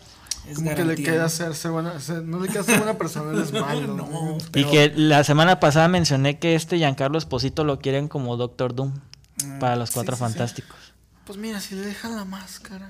Es 0.49 0.55
Como 0.55 0.73
que 0.73 0.84
le 0.84 0.95
queda 0.95 1.30
ser, 1.30 1.53
ser 1.53 1.69
buena, 1.69 1.99
ser- 1.99 2.23
no 2.23 2.39
le 2.39 2.47
queda 2.47 2.63
ser 2.63 2.77
buena 2.77 2.97
persona, 2.97 3.32
él 3.34 3.43
es 3.43 3.51
malo. 3.53 3.93
No, 3.93 4.38
Y 4.55 4.63
que 4.63 4.91
la 4.95 5.23
semana 5.23 5.59
pasada 5.59 5.88
mencioné 5.89 6.39
que 6.39 6.55
este 6.55 6.77
Giancarlo 6.77 7.17
Esposito 7.19 7.63
lo 7.63 7.77
quieren 7.80 8.07
como 8.07 8.36
Doctor 8.36 8.73
Doom 8.73 8.93
para 9.59 9.75
los 9.75 9.91
Cuatro 9.91 10.15
sí, 10.15 10.19
sí. 10.19 10.23
Fantásticos. 10.23 10.93
Pues 11.25 11.37
mira, 11.37 11.59
si 11.59 11.75
le 11.75 11.81
dejan 11.81 12.15
la 12.15 12.25
máscara. 12.25 12.89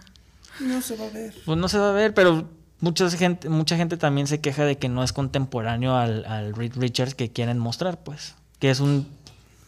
No 0.59 0.81
se 0.81 0.95
va 0.95 1.05
a 1.05 1.09
ver. 1.09 1.35
Pues 1.45 1.57
no 1.57 1.67
se 1.67 1.77
va 1.77 1.89
a 1.89 1.93
ver, 1.93 2.13
pero 2.13 2.49
mucha 2.79 3.09
gente, 3.09 3.49
mucha 3.49 3.77
gente 3.77 3.97
también 3.97 4.27
se 4.27 4.41
queja 4.41 4.65
de 4.65 4.77
que 4.77 4.89
no 4.89 5.03
es 5.03 5.13
contemporáneo 5.13 5.95
al, 5.95 6.25
al 6.25 6.53
Reed 6.53 6.73
Richards 6.75 7.15
que 7.15 7.31
quieren 7.31 7.59
mostrar, 7.59 8.03
pues. 8.03 8.35
Que 8.59 8.69
es 8.69 8.79
un, 8.79 9.07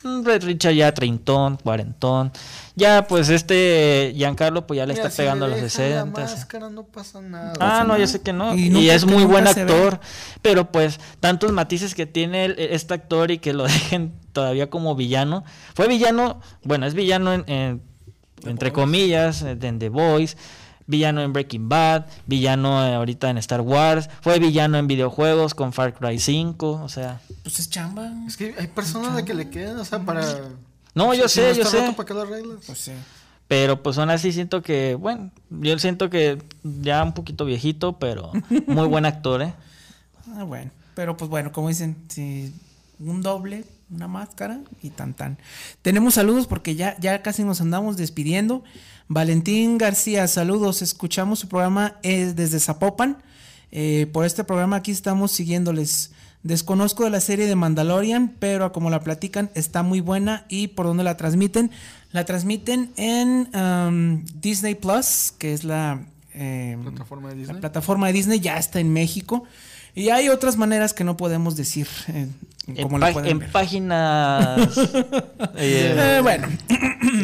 un 0.03 0.25
Reed 0.25 0.43
Richards 0.43 0.75
ya 0.77 0.93
treintón, 0.93 1.57
cuarentón. 1.57 2.31
Ya, 2.75 3.05
pues 3.07 3.29
este 3.29 4.13
Giancarlo, 4.15 4.65
pues 4.65 4.77
ya 4.77 4.85
le 4.85 4.93
Mira, 4.93 5.03
está 5.05 5.11
si 5.11 5.17
pegando 5.21 5.45
a 5.45 5.47
los 5.49 5.57
dejan 5.57 5.69
60. 5.69 6.21
La 6.21 6.27
máscara 6.27 6.69
no 6.69 6.83
pasa 6.83 7.21
nada. 7.21 7.53
Ah, 7.59 7.83
no, 7.87 7.97
yo 7.97 8.07
sé 8.07 8.21
que 8.21 8.33
no. 8.33 8.55
Y 8.55 8.89
es 8.89 9.05
muy 9.05 9.23
buen 9.23 9.47
actor. 9.47 9.99
Pero 10.41 10.71
pues, 10.71 10.99
tantos 11.19 11.51
matices 11.51 11.93
que 11.95 12.05
tiene 12.05 12.45
el- 12.45 12.55
este 12.59 12.93
actor 12.93 13.31
y 13.31 13.37
que 13.39 13.53
lo 13.53 13.63
dejen 13.91 14.13
todavía 14.33 14.69
como 14.69 14.95
villano. 14.95 15.43
Fue 15.75 15.87
villano, 15.87 16.39
bueno, 16.63 16.85
es 16.85 16.93
villano 16.93 17.33
en, 17.33 17.43
en- 17.47 17.81
entre 18.45 18.71
comillas, 18.73 19.43
en 19.43 19.77
The 19.77 19.89
Voice, 19.89 20.35
villano 20.91 21.21
en 21.21 21.33
Breaking 21.33 21.67
Bad, 21.67 22.05
villano 22.27 22.85
eh, 22.85 22.93
ahorita 22.93 23.31
en 23.31 23.39
Star 23.39 23.61
Wars, 23.61 24.09
fue 24.21 24.37
villano 24.37 24.77
en 24.77 24.85
videojuegos 24.85 25.55
con 25.55 25.73
Far 25.73 25.95
Cry 25.95 26.19
5, 26.19 26.81
o 26.83 26.89
sea... 26.89 27.19
Pues 27.41 27.57
es 27.57 27.69
chamba. 27.69 28.11
Es 28.27 28.37
que 28.37 28.53
hay 28.59 28.67
personas 28.67 29.15
de 29.15 29.25
que 29.25 29.33
le 29.33 29.49
quedan, 29.49 29.79
o 29.79 29.85
sea, 29.85 29.99
para... 29.99 30.21
No, 30.93 31.13
yo 31.15 31.27
si 31.27 31.39
sé, 31.39 31.49
no 31.49 31.55
yo 31.55 31.65
sé. 31.65 31.93
¿Para 31.93 32.05
qué 32.05 32.13
lo 32.13 32.21
arreglas? 32.21 32.59
Pues 32.67 32.77
sí. 32.77 32.91
Pero 33.47 33.83
pues 33.83 33.97
aún 33.97 34.09
así 34.09 34.31
siento 34.31 34.61
que, 34.61 34.95
bueno, 34.95 35.31
yo 35.49 35.77
siento 35.79 36.09
que 36.09 36.41
ya 36.63 37.03
un 37.03 37.13
poquito 37.13 37.43
viejito, 37.43 37.99
pero 37.99 38.31
muy 38.67 38.87
buen 38.87 39.05
actor, 39.05 39.41
¿eh? 39.41 39.53
Ah, 40.37 40.43
bueno. 40.43 40.71
Pero 40.95 41.17
pues 41.17 41.29
bueno, 41.29 41.51
como 41.51 41.67
dicen, 41.67 41.97
si 42.07 42.53
un 42.99 43.21
doble, 43.21 43.65
una 43.89 44.07
máscara 44.07 44.61
y 44.81 44.89
tan 44.89 45.13
tan. 45.13 45.37
Tenemos 45.81 46.13
saludos 46.13 46.47
porque 46.47 46.75
ya, 46.75 46.97
ya 46.99 47.21
casi 47.21 47.43
nos 47.43 47.59
andamos 47.59 47.97
despidiendo. 47.97 48.63
Valentín 49.13 49.77
García, 49.77 50.25
saludos. 50.29 50.81
Escuchamos 50.81 51.39
su 51.39 51.49
programa 51.49 51.95
es 52.01 52.37
desde 52.37 52.61
Zapopan. 52.61 53.17
Eh, 53.69 54.07
por 54.13 54.25
este 54.25 54.45
programa 54.45 54.77
aquí 54.77 54.91
estamos 54.91 55.33
siguiéndoles. 55.33 56.11
Desconozco 56.43 57.03
de 57.03 57.09
la 57.09 57.19
serie 57.19 57.45
de 57.45 57.57
Mandalorian, 57.57 58.33
pero 58.39 58.71
como 58.71 58.89
la 58.89 59.01
platican 59.01 59.51
está 59.53 59.83
muy 59.83 59.99
buena 59.99 60.45
y 60.47 60.69
por 60.69 60.85
dónde 60.85 61.03
la 61.03 61.17
transmiten. 61.17 61.71
La 62.13 62.23
transmiten 62.23 62.93
en 62.95 63.49
um, 63.53 64.23
Disney 64.39 64.75
Plus, 64.75 65.33
que 65.37 65.51
es 65.51 65.65
la, 65.65 65.99
eh, 66.33 66.77
Plataforma 66.81 67.29
de 67.31 67.35
Disney. 67.35 67.55
la 67.55 67.59
plataforma 67.59 68.07
de 68.07 68.13
Disney, 68.13 68.39
ya 68.39 68.57
está 68.57 68.79
en 68.79 68.93
México. 68.93 69.43
Y 69.93 70.07
hay 70.07 70.29
otras 70.29 70.55
maneras 70.55 70.93
que 70.93 71.03
no 71.03 71.17
podemos 71.17 71.57
decir. 71.57 71.87
eh, 72.07 72.29
En, 72.67 72.83
como 72.83 72.99
la 72.99 73.07
pá- 73.07 73.13
pueden 73.13 73.31
en 73.31 73.39
ver. 73.39 73.51
páginas... 73.51 74.77
eh, 75.57 76.17
Eh, 76.17 76.19
bueno, 76.21 76.47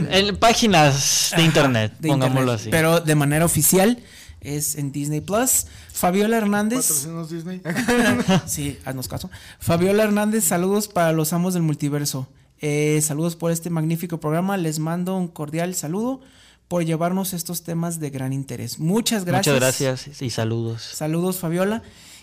en 0.10 0.38
páginas 0.38 1.32
de 1.36 1.44
internet, 1.44 1.94
de 2.00 2.10
pongámoslo 2.10 2.40
internet, 2.54 2.60
así. 2.62 2.70
Pero 2.72 3.00
de 3.02 3.16
manera 3.16 3.46
oficial 3.46 4.00
es 4.42 4.76
en 4.76 4.92
Disney 4.92 5.22
Plus. 5.22 5.68
Fabiola 5.94 6.38
Hernández. 6.38 7.08
Disney. 7.30 7.62
sí, 8.48 8.80
haznos 8.86 9.08
caso. 9.08 9.30
Fabiola 9.60 10.04
Hernández, 10.04 10.44
saludos 10.44 10.88
para 10.88 11.12
los 11.12 11.34
amos 11.34 11.54
del 11.54 11.64
multiverso. 11.64 12.28
Eh, 12.60 13.00
saludos 13.04 13.36
por 13.36 13.52
este 13.52 13.70
magnífico 13.70 14.20
programa. 14.20 14.58
Les 14.58 14.80
mando 14.80 15.16
un 15.18 15.28
cordial 15.28 15.76
saludo 15.76 16.22
por 16.68 16.84
llevarnos 16.84 17.34
estos 17.34 17.64
temas 17.64 18.00
de 18.00 18.10
gran 18.10 18.34
interés. 18.34 18.80
Muchas 18.80 19.24
gracias. 19.26 19.56
Muchas 19.56 19.80
gracias 19.80 20.22
y 20.22 20.30
saludos. 20.32 20.82
Saludos, 20.82 21.38
Fabiola. 21.38 21.82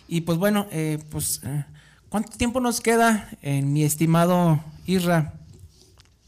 Y 0.09 0.23
pues 0.23 0.37
bueno, 0.39 0.67
eh, 0.71 0.99
pues, 1.11 1.41
eh, 1.45 1.65
¿cuánto 2.15 2.39
tiempo 2.39 2.61
nos 2.61 2.81
queda, 2.81 3.29
en 3.43 3.73
mi 3.73 3.83
estimado 3.83 4.61
Isra? 4.87 5.33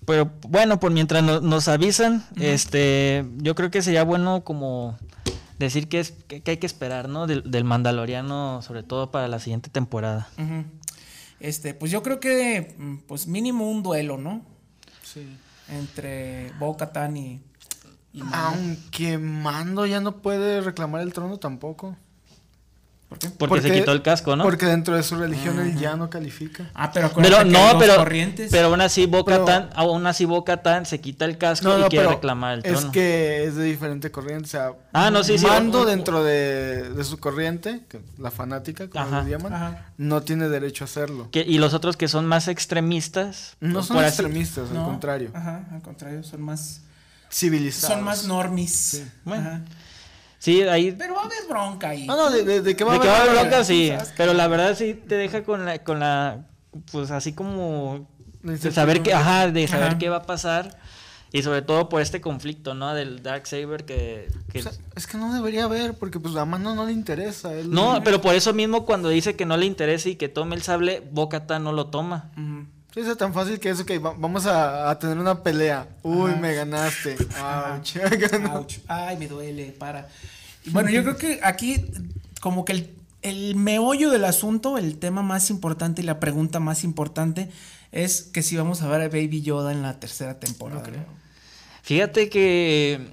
Pero 0.05 0.33
bueno, 0.49 0.81
por 0.81 0.91
mientras 0.91 1.23
no- 1.23 1.41
nos 1.41 1.69
avisan, 1.69 2.25
este, 2.35 3.25
yo 3.37 3.55
creo 3.55 3.71
que 3.71 3.83
sería 3.83 4.03
bueno 4.03 4.43
como 4.43 4.99
decir 5.61 5.89
que 5.89 6.01
es 6.01 6.11
que, 6.11 6.41
que 6.43 6.51
hay 6.51 6.57
que 6.57 6.67
esperar, 6.67 7.09
¿no? 7.09 7.29
Del, 7.29 7.49
del 7.49 7.63
Mandaloriano, 7.63 8.63
sobre 8.63 8.83
todo 8.83 9.13
para 9.13 9.29
la 9.29 9.39
siguiente 9.39 9.71
temporada. 9.71 10.27
Este, 11.39 11.73
pues 11.73 11.93
yo 11.93 12.03
creo 12.03 12.19
que, 12.19 12.75
mm, 12.77 12.97
pues 13.07 13.29
mínimo 13.29 13.71
un 13.71 13.85
duelo, 13.85 14.19
¿no? 14.19 14.43
Sí. 15.05 15.37
Entre 15.69 16.51
Bo 16.59 16.77
Katan 16.77 17.17
y, 17.17 17.41
y 18.13 18.23
Mando. 18.25 18.37
Aunque 18.39 19.19
Mando 19.19 19.87
ya 19.87 20.01
no 20.01 20.17
puede 20.17 20.63
reclamar 20.63 21.03
el 21.03 21.13
trono 21.13 21.37
tampoco. 21.39 21.97
¿Por 23.09 23.19
qué? 23.21 23.29
Porque, 23.31 23.61
se 23.63 23.73
quitó 23.73 23.93
el 23.93 24.03
casco, 24.03 24.35
¿no? 24.35 24.43
Porque 24.43 24.67
dentro 24.67 24.97
de 24.97 25.05
su 25.05 25.15
religión 25.15 25.61
él 25.61 25.79
ya 25.79 25.95
no 25.95 26.11
califica. 26.11 26.71
Ah, 26.75 26.91
pero 26.93 27.13
Pero 27.15 27.45
no, 27.45 27.79
pero, 27.79 27.95
corrientes. 27.99 28.51
pero 28.51 28.67
aún 28.67 28.81
así 28.81 29.07
Pero- 29.07 29.19
Bo-Katan, 29.23 29.71
aún 29.77 30.07
así 30.09 30.25
Bo-Katan 30.25 30.87
se 30.87 31.01
quita 31.01 31.25
el 31.25 31.39
casco 31.39 31.69
No, 31.69 31.79
y 31.79 31.83
no, 31.83 31.89
quiere 31.89 32.05
pero 32.07 32.17
reclamar 32.17 32.55
el 32.59 32.67
es 32.67 32.73
trono. 32.73 32.91
que 32.91 33.45
es 33.45 33.55
de 33.55 33.63
diferente 33.63 34.11
corriente. 34.11 34.47
O 34.47 34.49
sea, 34.49 34.73
Ah, 34.93 35.13
no, 35.13 35.23
sí, 35.23 35.39
sí. 35.39 35.47
Mando 35.47 35.85
dentro 35.85 36.25
de, 36.25 36.91
de 36.91 37.05
su 37.05 37.19
corriente, 37.19 37.83
que 37.89 38.01
la 38.19 38.33
fanática, 38.33 38.89
como 38.91 39.05
Ajá. 39.05 39.23
le 39.23 39.31
llaman, 39.31 39.53
Ajá. 39.55 39.87
no 39.99 40.23
tiene 40.23 40.49
derecho 40.49 40.83
a 40.83 40.87
hacerlo. 40.87 41.29
que- 41.31 41.45
y 41.47 41.59
los 41.59 41.75
otros 41.75 41.97
que 41.97 42.09
son 42.09 42.27
más 42.27 42.49
extremistas. 42.49 43.57
No 43.61 43.85
son 43.85 43.99
así- 43.99 44.09
extremistas, 44.09 44.71
No, 44.73 44.81
al 44.81 44.87
contrario. 44.87 45.31
Ajá, 45.33 45.65
al 45.73 45.81
contrario, 45.83 46.25
son 46.25 46.43
más. 46.43 46.81
Civilizados. 47.31 47.95
Son 47.95 48.05
más 48.05 48.25
normis. 48.25 49.03
Bueno. 49.25 49.49
Ajá. 49.49 49.61
Sí, 50.39 50.63
ahí 50.63 50.93
Pero 50.93 51.15
va 51.15 51.23
a 51.23 51.25
haber 51.27 51.47
bronca 51.49 51.89
ahí. 51.91 52.07
Ah, 52.09 52.15
no, 52.17 52.31
de, 52.31 52.45
de, 52.45 52.61
de 52.63 52.77
que 52.77 52.85
va 52.85 52.93
a 52.95 52.97
haber 52.97 53.35
bronca, 53.35 53.65
sí. 53.65 53.89
¿sabes? 53.89 54.13
Pero 54.17 54.35
la 54.35 54.47
verdad 54.49 54.77
sí 54.77 54.95
te 54.95 55.17
deja 55.17 55.43
con 55.45 55.65
la, 55.65 55.79
con 55.83 55.99
la 56.01 56.45
pues 56.93 57.11
así 57.11 57.33
como 57.33 58.07
de 58.43 58.71
saber 58.71 59.03
que, 59.03 59.13
ajá, 59.15 59.51
de 59.51 59.67
saber 59.67 59.89
Ajá. 59.89 59.99
qué 59.99 60.09
va 60.09 60.17
a 60.19 60.23
pasar. 60.27 60.79
Y 61.33 61.43
sobre 61.43 61.61
todo 61.61 61.89
por 61.89 62.01
este 62.01 62.21
conflicto, 62.21 62.75
¿no? 62.75 62.95
Del 62.95 63.23
Dark 63.23 63.47
Saber 63.47 63.85
que... 63.85 64.29
que- 64.53 64.61
O 64.61 64.63
sea, 64.63 64.73
es 64.95 65.07
que 65.07 65.19
no 65.19 65.35
debería 65.35 65.65
haber, 65.65 65.95
porque 65.95 66.21
pues 66.21 66.37
a 66.37 66.45
Mando 66.45 66.75
no 66.75 66.87
le 66.87 66.93
interesa. 66.93 67.53
él- 67.53 67.71
No, 67.71 68.01
pero 68.05 68.21
por 68.21 68.35
eso 68.37 68.55
mismo 68.55 68.87
cuando 68.87 69.09
dice 69.09 69.35
que 69.37 69.45
no 69.45 69.57
le 69.57 69.67
interesa 69.67 70.09
y 70.09 70.15
que 70.17 70.29
tome 70.29 70.55
el 70.55 70.63
sable, 70.63 71.03
Bocata 71.11 71.59
no 71.59 71.73
lo 71.73 71.89
toma. 71.89 72.31
Ujú. 72.35 72.67
Sí, 72.97 73.03
es 73.11 73.17
tan 73.19 73.35
fácil 73.35 73.61
que 73.61 73.69
es, 73.69 73.79
ok, 73.81 73.91
va- 74.03 74.15
vamos 74.17 74.47
a, 74.47 74.89
a 74.91 74.99
tener 74.99 75.19
una 75.19 75.43
pelea. 75.43 75.87
Uy, 76.03 76.31
Ajá. 76.31 76.41
me 76.41 76.55
ganaste. 76.55 77.17
Ouch. 77.75 77.97
Ouch. 78.55 78.79
Ay, 78.89 79.19
me 79.19 79.29
duele, 79.29 79.67
para. 79.79 80.09
Y 80.65 80.71
bueno, 80.71 80.89
yo 80.91 81.03
creo 81.03 81.17
que 81.19 81.41
aquí, 81.43 81.85
como 82.41 82.65
que 82.65 82.73
el, 82.73 82.91
el 83.21 83.55
meollo 83.55 84.11
del 84.11 84.25
asunto, 84.25 84.79
el 84.79 84.99
tema 84.99 85.21
más 85.23 85.51
importante 85.51 86.01
y 86.01 86.07
la 86.07 86.19
pregunta 86.21 86.59
más 86.59 86.85
importante 86.85 87.51
es 87.93 88.23
que 88.23 88.43
si 88.43 88.57
vamos 88.57 88.81
a 88.81 88.89
ver 88.89 89.03
a 89.03 89.09
Baby 89.09 89.43
Yoda 89.43 89.73
en 89.73 89.83
la 89.83 90.01
tercera 90.01 90.41
temporada. 90.41 90.87
¿no? 90.89 91.05
Fíjate 91.83 92.31
que 92.31 93.11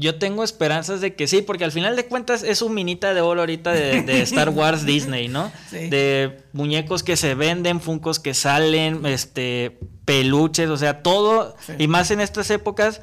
yo 0.00 0.18
tengo 0.18 0.42
esperanzas 0.42 1.00
de 1.00 1.14
que 1.14 1.26
sí, 1.28 1.42
porque 1.42 1.64
al 1.64 1.72
final 1.72 1.94
de 1.94 2.06
cuentas 2.06 2.42
es 2.42 2.62
un 2.62 2.74
minita 2.74 3.12
de 3.14 3.20
oro 3.20 3.40
ahorita 3.42 3.70
de, 3.72 4.02
de 4.02 4.22
Star 4.22 4.48
Wars 4.48 4.84
Disney, 4.86 5.28
¿no? 5.28 5.52
Sí. 5.70 5.88
De 5.88 6.42
muñecos 6.52 7.02
que 7.02 7.16
se 7.16 7.34
venden, 7.34 7.80
funcos 7.80 8.18
que 8.18 8.34
salen, 8.34 9.04
este, 9.06 9.78
peluches, 10.04 10.68
o 10.70 10.76
sea, 10.76 11.02
todo, 11.02 11.54
Sí. 11.66 11.74
y 11.78 11.86
más 11.86 12.10
en 12.10 12.20
estas 12.20 12.50
épocas 12.50 13.00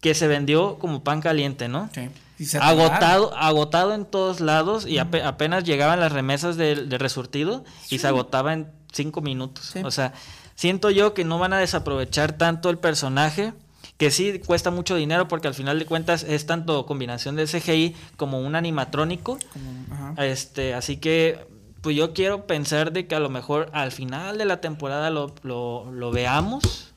que 0.00 0.14
se 0.14 0.26
vendió 0.26 0.78
como 0.78 1.02
pan 1.04 1.20
caliente, 1.20 1.68
¿no? 1.68 1.88
Sí. 1.94 2.08
Y. 2.38 2.56
Agotado, 2.60 3.34
agotado 3.34 3.94
en 3.94 4.04
todos 4.04 4.40
lados 4.40 4.86
y 4.86 4.96
ape- 4.98 5.24
apenas 5.24 5.64
llegaban 5.64 6.00
las 6.00 6.12
remesas 6.12 6.56
del 6.58 6.88
de 6.90 6.98
resurtido 6.98 7.64
y 7.88 7.98
se 7.98 8.06
agotaba 8.08 8.52
en 8.52 8.66
cinco 8.92 9.22
minutos. 9.22 9.74
O 9.82 9.90
sea, 9.90 10.12
siento 10.54 10.90
yo 10.90 11.14
que 11.14 11.24
no 11.24 11.38
van 11.38 11.54
a 11.54 11.58
desaprovechar 11.58 12.32
tanto 12.32 12.68
el 12.68 12.76
personaje, 12.78 13.54
que 13.96 14.10
sí 14.10 14.40
cuesta 14.44 14.70
mucho 14.70 14.94
dinero 14.96 15.26
porque 15.28 15.48
al 15.48 15.54
final 15.54 15.78
de 15.78 15.86
cuentas 15.86 16.22
es 16.22 16.44
tanto 16.46 16.84
combinación 16.86 17.34
de 17.36 17.46
CGI 17.46 17.94
como 18.16 18.40
un 18.40 18.54
animatrónico. 18.54 19.38
Como-. 19.52 20.14
Este, 20.22 20.74
así 20.74 20.96
que 20.98 21.46
pues 21.80 21.96
yo 21.96 22.12
quiero 22.12 22.46
pensar 22.46 22.92
de 22.92 23.06
que 23.06 23.14
a 23.14 23.20
lo 23.20 23.30
mejor 23.30 23.70
al 23.72 23.92
final 23.92 24.38
de 24.38 24.44
la 24.44 24.60
temporada 24.60 25.08
lo, 25.10 25.34
lo, 25.42 25.90
lo 25.92 26.10
veamos. 26.10 26.92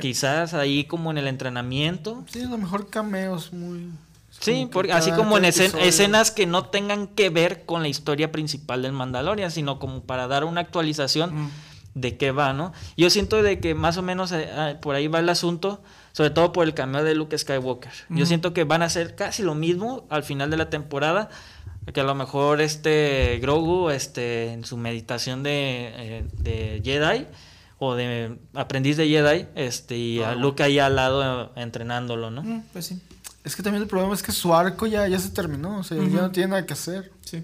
Quizás 0.00 0.54
ahí 0.54 0.84
como 0.84 1.10
en 1.10 1.18
el 1.18 1.26
entrenamiento. 1.26 2.24
Sí, 2.32 2.42
a 2.42 2.48
lo 2.48 2.56
mejor 2.58 2.88
cameos 2.88 3.52
muy... 3.52 3.90
Sí, 4.40 4.66
porque 4.72 4.92
así 4.92 5.12
como 5.12 5.36
en 5.36 5.44
escen- 5.44 5.76
escenas 5.78 6.30
que 6.30 6.46
no 6.46 6.64
tengan 6.64 7.06
que 7.06 7.28
ver 7.28 7.66
con 7.66 7.82
la 7.82 7.88
historia 7.88 8.32
principal 8.32 8.80
del 8.82 8.92
Mandalorian, 8.92 9.50
sino 9.50 9.78
como 9.78 10.02
para 10.02 10.26
dar 10.26 10.44
una 10.44 10.62
actualización 10.62 11.34
Mm. 11.44 11.50
de 11.94 12.16
qué 12.16 12.32
va, 12.32 12.54
¿no? 12.54 12.72
Yo 12.96 13.10
siento 13.10 13.42
de 13.42 13.60
que 13.60 13.74
más 13.74 13.98
o 13.98 14.02
menos 14.02 14.32
eh, 14.32 14.48
ah, 14.56 14.74
por 14.80 14.94
ahí 14.94 15.06
va 15.08 15.18
el 15.18 15.28
asunto, 15.28 15.82
sobre 16.12 16.30
todo 16.30 16.52
por 16.52 16.66
el 16.66 16.74
cameo 16.74 17.02
de 17.04 17.14
Luke 17.14 17.36
Skywalker. 17.36 17.92
Yo 18.10 18.26
siento 18.26 18.52
que 18.52 18.64
van 18.64 18.82
a 18.82 18.86
hacer 18.86 19.14
casi 19.14 19.42
lo 19.42 19.54
mismo 19.54 20.06
al 20.10 20.22
final 20.22 20.50
de 20.50 20.56
la 20.56 20.70
temporada, 20.70 21.28
que 21.92 22.00
a 22.00 22.04
lo 22.04 22.14
mejor 22.14 22.60
este 22.60 23.38
Grogu, 23.40 23.90
este, 23.90 24.52
en 24.52 24.64
su 24.64 24.76
meditación 24.76 25.42
de, 25.42 25.92
eh, 25.96 26.24
de 26.38 26.80
Jedi 26.84 27.26
o 27.78 27.94
de 27.94 28.36
aprendiz 28.54 28.96
de 28.96 29.08
Jedi, 29.08 29.46
este, 29.56 29.96
y 29.96 30.22
a 30.22 30.34
Luke 30.36 30.62
ahí 30.62 30.78
al 30.78 30.94
lado 30.96 31.52
entrenándolo, 31.56 32.30
¿no? 32.30 32.42
Mm, 32.42 32.62
Pues 32.72 32.86
sí. 32.86 33.00
Es 33.44 33.56
que 33.56 33.62
también 33.64 33.82
el 33.82 33.88
problema 33.88 34.14
es 34.14 34.22
que 34.22 34.30
su 34.30 34.54
arco 34.54 34.86
ya, 34.86 35.08
ya 35.08 35.18
se 35.18 35.30
terminó, 35.30 35.78
o 35.78 35.82
sea, 35.82 35.96
Ujú. 35.98 36.08
ya 36.14 36.20
no 36.22 36.30
tiene 36.30 36.50
nada 36.50 36.64
que 36.64 36.74
hacer. 36.74 37.10
Sí. 37.24 37.42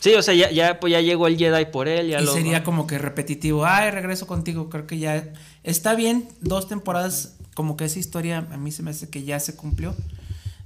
Sí, 0.00 0.12
o 0.14 0.22
sea, 0.22 0.34
ya, 0.34 0.50
ya, 0.50 0.80
pues 0.80 0.90
ya 0.92 1.00
llegó 1.00 1.28
el 1.28 1.38
Jedi 1.38 1.66
por 1.66 1.86
él, 1.86 2.08
ya 2.08 2.20
y 2.20 2.24
lo... 2.24 2.32
sería 2.32 2.64
como 2.64 2.88
que 2.88 2.98
repetitivo. 2.98 3.64
Ay, 3.64 3.92
regreso 3.92 4.26
contigo. 4.26 4.68
Creo 4.68 4.86
que 4.88 4.98
ya 4.98 5.24
está 5.62 5.94
bien. 5.94 6.28
Dos 6.40 6.66
temporadas, 6.68 7.35
como 7.56 7.76
que 7.76 7.86
esa 7.86 7.98
historia 7.98 8.46
a 8.52 8.56
mí 8.56 8.70
se 8.70 8.84
me 8.84 8.90
hace 8.92 9.10
que 9.10 9.24
ya 9.24 9.40
se 9.40 9.56
cumplió. 9.56 9.92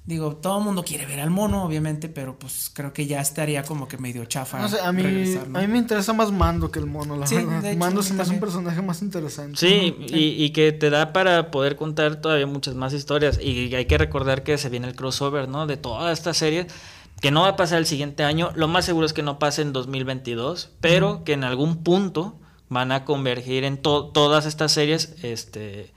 Digo, 0.07 0.34
todo 0.34 0.59
el 0.59 0.64
mundo 0.64 0.82
quiere 0.82 1.07
ver 1.07 1.20
al 1.20 1.30
mono, 1.30 1.62
obviamente, 1.62 2.09
pero 2.09 2.36
pues 2.36 2.70
creo 2.74 2.93
que 2.93 3.07
ya 3.07 3.20
estaría 3.20 3.62
como 3.62 3.86
que 3.86 3.97
medio 3.97 4.24
chafa. 4.24 4.59
No 4.59 4.68
sé, 4.68 4.80
a 4.80 4.91
mí, 4.93 5.03
regresar, 5.03 5.47
¿no? 5.49 5.59
a 5.59 5.62
mí 5.62 5.68
me 5.68 5.78
interesa 5.78 6.12
más 6.12 6.32
Mando 6.32 6.70
que 6.70 6.80
el 6.80 6.86
mono, 6.86 7.16
la 7.16 7.26
Sí, 7.28 7.36
verdad. 7.36 7.62
de 7.62 7.70
hecho, 7.70 7.78
Mando 7.78 8.03
se 8.03 8.14
me 8.14 8.22
hace 8.22 8.32
un 8.32 8.41
personaje 8.41 8.82
más 8.82 9.03
interesante. 9.03 9.57
Sí, 9.59 9.95
y, 10.09 10.43
y 10.45 10.51
que 10.51 10.72
te 10.72 10.91
da 10.91 11.12
para 11.12 11.51
poder 11.53 11.76
contar 11.76 12.16
todavía 12.20 12.47
muchas 12.47 12.74
más 12.74 12.93
historias. 12.93 13.38
Y 13.41 13.72
hay 13.74 13.84
que 13.84 13.99
recordar 13.99 14.43
que 14.43 14.59
se 14.59 14.68
viene 14.68 14.88
el 14.88 14.97
crossover, 14.97 15.49
¿no? 15.49 15.66
De 15.68 15.76
toda 15.76 16.11
esta 16.11 16.34
serie, 16.34 16.66
que 17.20 17.30
no 17.30 17.43
va 17.43 17.49
a 17.49 17.57
pasar 17.57 17.78
el 17.78 17.86
siguiente 17.86 18.24
año. 18.24 18.51
Lo 18.57 18.66
más 18.66 18.86
seguro 18.86 19.07
es 19.07 19.12
que 19.12 19.22
no 19.22 19.38
pase 19.38 19.62
en 19.62 19.72
2022, 19.72 20.70
pero 20.80 21.22
que 21.22 21.34
en 21.34 21.45
algún 21.45 21.84
punto 21.84 22.36
van 22.68 22.91
a 22.91 23.05
convergir 23.05 23.62
en 23.64 23.76
to- 23.76 24.07
todas 24.07 24.47
estas 24.47 24.72
series 24.72 25.14
este, 25.22 25.93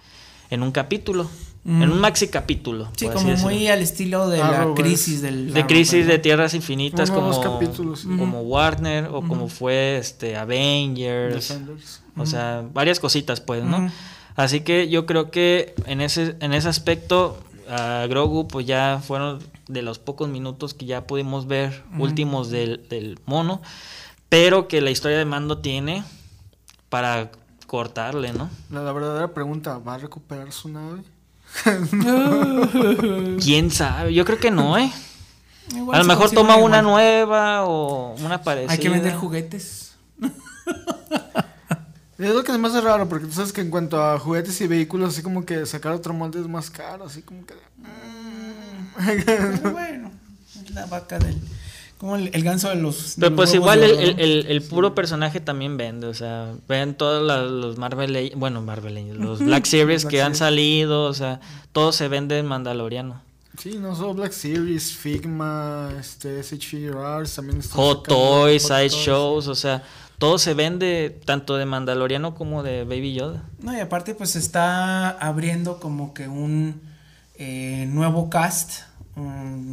en 0.53 0.63
un 0.63 0.71
capítulo. 0.71 1.29
En 1.65 1.89
un 1.89 1.99
maxi 1.99 2.27
capítulo. 2.27 2.89
Sí, 2.97 3.05
como 3.05 3.29
decirlo. 3.29 3.49
muy 3.49 3.67
al 3.69 3.81
estilo 3.81 4.27
de 4.27 4.37
la 4.39 4.73
crisis 4.75 5.21
del... 5.21 5.53
de 5.53 5.65
crisis 5.65 6.05
de 6.05 6.19
tierras 6.19 6.53
infinitas 6.53 7.09
Uno 7.09 7.19
como, 7.19 7.29
los 7.29 7.39
capítulos, 7.39 8.01
sí. 8.01 8.07
como 8.17 8.41
Warner 8.41 9.05
o 9.05 9.21
como 9.21 9.47
fue 9.47 9.97
este 9.97 10.35
Avengers. 10.35 11.35
Defenders. 11.35 12.01
O 12.17 12.25
sea, 12.25 12.65
varias 12.73 12.99
cositas, 12.99 13.39
pues, 13.39 13.63
¿no? 13.63 13.89
Así 14.35 14.59
que 14.61 14.89
yo 14.89 15.05
creo 15.05 15.31
que 15.31 15.73
en 15.85 16.01
ese, 16.01 16.35
en 16.41 16.53
ese 16.53 16.67
aspecto, 16.67 17.39
a 17.69 18.07
Grogu, 18.09 18.47
pues 18.47 18.67
ya 18.67 19.01
fueron 19.01 19.39
de 19.67 19.81
los 19.83 19.99
pocos 19.99 20.27
minutos 20.27 20.73
que 20.73 20.85
ya 20.85 21.07
pudimos 21.07 21.47
ver 21.47 21.83
últimos 21.97 22.49
del, 22.49 22.85
del 22.89 23.19
mono, 23.25 23.61
pero 24.27 24.67
que 24.67 24.81
la 24.81 24.91
historia 24.91 25.17
de 25.17 25.25
Mando 25.25 25.59
tiene 25.59 26.03
para 26.89 27.31
cortarle, 27.73 28.31
¿no? 28.33 28.51
La, 28.69 28.83
la 28.83 28.91
verdadera 28.91 29.33
pregunta, 29.33 29.79
¿va 29.79 29.95
a 29.95 29.97
recuperar 29.97 30.51
su 30.51 30.69
nave? 30.69 31.01
¿Quién 33.43 33.71
sabe? 33.71 34.13
Yo 34.13 34.25
creo 34.25 34.37
que 34.37 34.51
no, 34.51 34.77
¿eh? 34.77 34.91
Igual 35.75 35.95
A 35.95 36.03
lo 36.03 36.07
mejor 36.07 36.29
toma 36.29 36.55
una 36.57 36.83
nueva 36.83 37.65
o 37.65 38.13
una 38.23 38.43
parecida. 38.43 38.73
Hay 38.73 38.77
que 38.77 38.89
vender 38.89 39.15
juguetes. 39.15 39.95
Es 42.19 42.29
lo 42.29 42.43
que 42.43 42.55
me 42.59 42.67
hace 42.67 42.79
raro, 42.79 43.09
porque 43.09 43.25
tú 43.25 43.31
sabes 43.31 43.51
que 43.51 43.61
en 43.61 43.71
cuanto 43.71 43.99
a 43.99 44.19
juguetes 44.19 44.61
y 44.61 44.67
vehículos, 44.67 45.09
así 45.09 45.23
como 45.23 45.43
que 45.43 45.65
sacar 45.65 45.93
otro 45.93 46.13
molde 46.13 46.41
es 46.41 46.47
más 46.47 46.69
caro, 46.69 47.05
así 47.05 47.23
como 47.23 47.43
que... 47.43 47.55
Pero 49.25 49.71
bueno, 49.71 50.11
es 50.63 50.69
la 50.69 50.85
vaca 50.85 51.17
del... 51.17 51.41
Como 52.03 52.17
el, 52.17 52.31
el 52.33 52.43
ganso 52.43 52.67
de 52.67 52.75
los... 52.75 53.15
Pero 53.17 53.33
pues 53.33 53.53
igual 53.53 53.81
el, 53.81 53.91
el, 53.97 54.15
¿no? 54.17 54.21
el- 54.23 54.45
el 54.49 54.61
puro 54.61 54.93
personaje 54.93 55.39
también 55.39 55.77
vende, 55.77 56.05
o 56.07 56.13
sea, 56.13 56.53
ven 56.67 56.95
todos 56.95 57.25
la- 57.25 57.43
los 57.43 57.77
Marvel, 57.77 58.33
bueno, 58.35 58.61
Marvel, 58.61 59.07
los 59.17 59.39
Black 59.39 59.63
Series 59.63 60.03
Black 60.03 60.11
que 60.11 60.21
han 60.21 60.35
salido, 60.35 61.05
o 61.05 61.13
sea, 61.13 61.39
todo 61.71 61.93
se 61.93 62.09
vende 62.09 62.37
en 62.39 62.45
Mandaloriano. 62.45 63.21
Sí, 63.57 63.77
no 63.79 63.95
solo 63.95 64.15
Black 64.15 64.33
Series, 64.33 64.91
Figma, 64.91 65.91
este, 65.97 66.43
SHRs, 66.43 67.35
también 67.35 67.61
Hot 67.71 68.05
Toys, 68.05 68.63
Hot 68.63 68.71
Side 68.77 68.89
Toys. 68.89 69.05
Shows, 69.05 69.47
o 69.47 69.55
sea, 69.55 69.83
todo 70.17 70.37
se 70.39 70.53
vende 70.55 71.21
tanto 71.23 71.55
de 71.55 71.65
Mandaloriano 71.65 72.35
como 72.35 72.63
de 72.63 72.83
Baby 72.83 73.13
Yoda. 73.13 73.43
No, 73.59 73.73
y 73.73 73.79
aparte 73.79 74.13
pues 74.13 74.35
está 74.35 75.09
abriendo 75.11 75.79
como 75.79 76.13
que 76.13 76.27
un 76.27 76.81
eh, 77.35 77.87
nuevo 77.89 78.29
cast. 78.29 78.81
mm, 79.15 79.71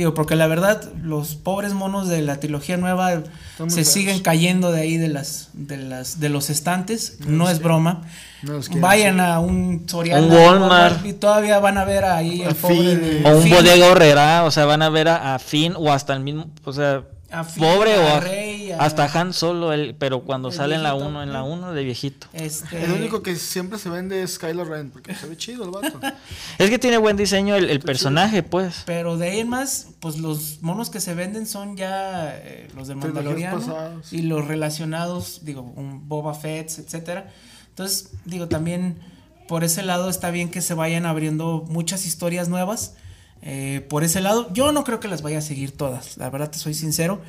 digo, 0.00 0.14
porque 0.14 0.36
la 0.36 0.46
verdad 0.46 0.82
los 1.02 1.34
pobres 1.36 1.72
monos 1.72 2.08
de 2.08 2.22
la 2.22 2.40
trilogía 2.40 2.76
nueva 2.76 3.22
se 3.56 3.70
feos. 3.70 3.88
siguen 3.88 4.20
cayendo 4.20 4.72
de 4.72 4.80
ahí 4.80 4.96
de 4.96 5.08
las 5.08 5.50
de 5.52 5.76
las 5.76 6.20
de 6.20 6.28
los 6.28 6.50
estantes, 6.50 7.18
no 7.26 7.48
es 7.48 7.60
broma. 7.60 8.02
No. 8.42 8.60
Vayan 8.80 9.20
a 9.20 9.38
un 9.40 9.84
Soriana 9.86 10.26
Un 10.26 10.32
Walmart. 10.32 11.04
y 11.06 11.12
todavía 11.12 11.58
van 11.58 11.76
a 11.78 11.84
ver 11.84 12.04
ahí 12.04 12.42
A 12.42 12.48
el 12.50 12.54
pobre 12.54 12.76
Finn, 12.76 13.00
de-. 13.00 13.22
O 13.30 13.36
un 13.36 13.42
Finn, 13.42 13.54
bodega 13.54 13.86
horrera, 13.90 14.44
o 14.44 14.50
sea, 14.50 14.64
van 14.66 14.82
a 14.82 14.88
ver 14.90 15.08
a, 15.08 15.34
a 15.34 15.38
Finn 15.38 15.74
o 15.76 15.92
hasta 15.92 16.14
el 16.14 16.20
mismo, 16.20 16.50
o 16.64 16.72
sea, 16.72 17.02
A 17.32 17.44
Finn, 17.44 17.62
pobre 17.62 17.94
a 17.94 18.00
o 18.00 18.06
a- 18.16 18.20
Rey, 18.20 18.72
a- 18.72 18.78
hasta 18.78 19.04
Han 19.20 19.32
Solo, 19.32 19.72
el, 19.72 19.94
pero 19.94 20.20
cuando 20.22 20.48
El 20.48 20.54
sale 20.54 20.74
en 20.74 20.82
la 20.82 20.92
viejito, 20.92 21.10
1, 21.10 21.22
en 21.22 21.32
la 21.32 21.38
¿no? 21.40 21.46
1 21.46 21.72
de 21.72 21.84
viejito. 21.84 22.26
Este, 22.32 22.84
El 22.84 22.92
único 22.92 23.22
que 23.22 23.36
siempre 23.36 23.78
se 23.78 23.88
vende 23.88 24.22
es 24.22 24.38
Kylo 24.38 24.64
Ren, 24.64 24.90
porque 24.90 25.14
se 25.14 25.26
ve 25.26 25.36
chido 25.36 25.64
el 25.64 25.70
vato. 25.70 26.00
Es 26.58 26.70
que 26.70 26.78
tiene 26.78 26.98
buen 26.98 27.16
diseño 27.16 27.54
el, 27.54 27.70
el 27.70 27.80
personaje, 27.80 28.42
pues. 28.42 28.82
Pero 28.86 29.16
de 29.16 29.30
ahí 29.30 29.40
en 29.40 29.48
más, 29.48 29.88
pues 30.00 30.18
los 30.18 30.60
monos 30.62 30.90
que 30.90 31.00
se 31.00 31.14
venden 31.14 31.46
son 31.46 31.76
ya 31.76 32.34
eh, 32.36 32.68
los 32.76 32.88
Mandaloriano 32.88 33.58
pasadas. 33.60 34.12
y 34.12 34.22
los 34.22 34.46
relacionados, 34.48 35.40
digo, 35.44 35.62
un 35.62 36.08
Boba 36.08 36.34
Fett, 36.34 36.70
etcétera. 36.78 37.30
Entonces, 37.68 38.10
digo, 38.24 38.48
también 38.48 38.98
por 39.48 39.64
ese 39.64 39.82
lado 39.82 40.08
está 40.10 40.30
bien 40.30 40.50
que 40.50 40.60
se 40.60 40.74
vayan 40.74 41.06
abriendo 41.06 41.64
muchas 41.68 42.06
historias 42.06 42.48
nuevas. 42.48 42.94
Eh, 43.42 43.86
por 43.88 44.04
ese 44.04 44.20
lado, 44.20 44.52
yo 44.52 44.72
no 44.72 44.84
creo 44.84 45.00
que 45.00 45.08
las 45.08 45.22
vaya 45.22 45.38
a 45.38 45.42
seguir 45.42 45.76
todas, 45.76 46.16
la 46.18 46.28
verdad 46.30 46.50
te 46.50 46.58
soy 46.58 46.74
sincero. 46.74 47.20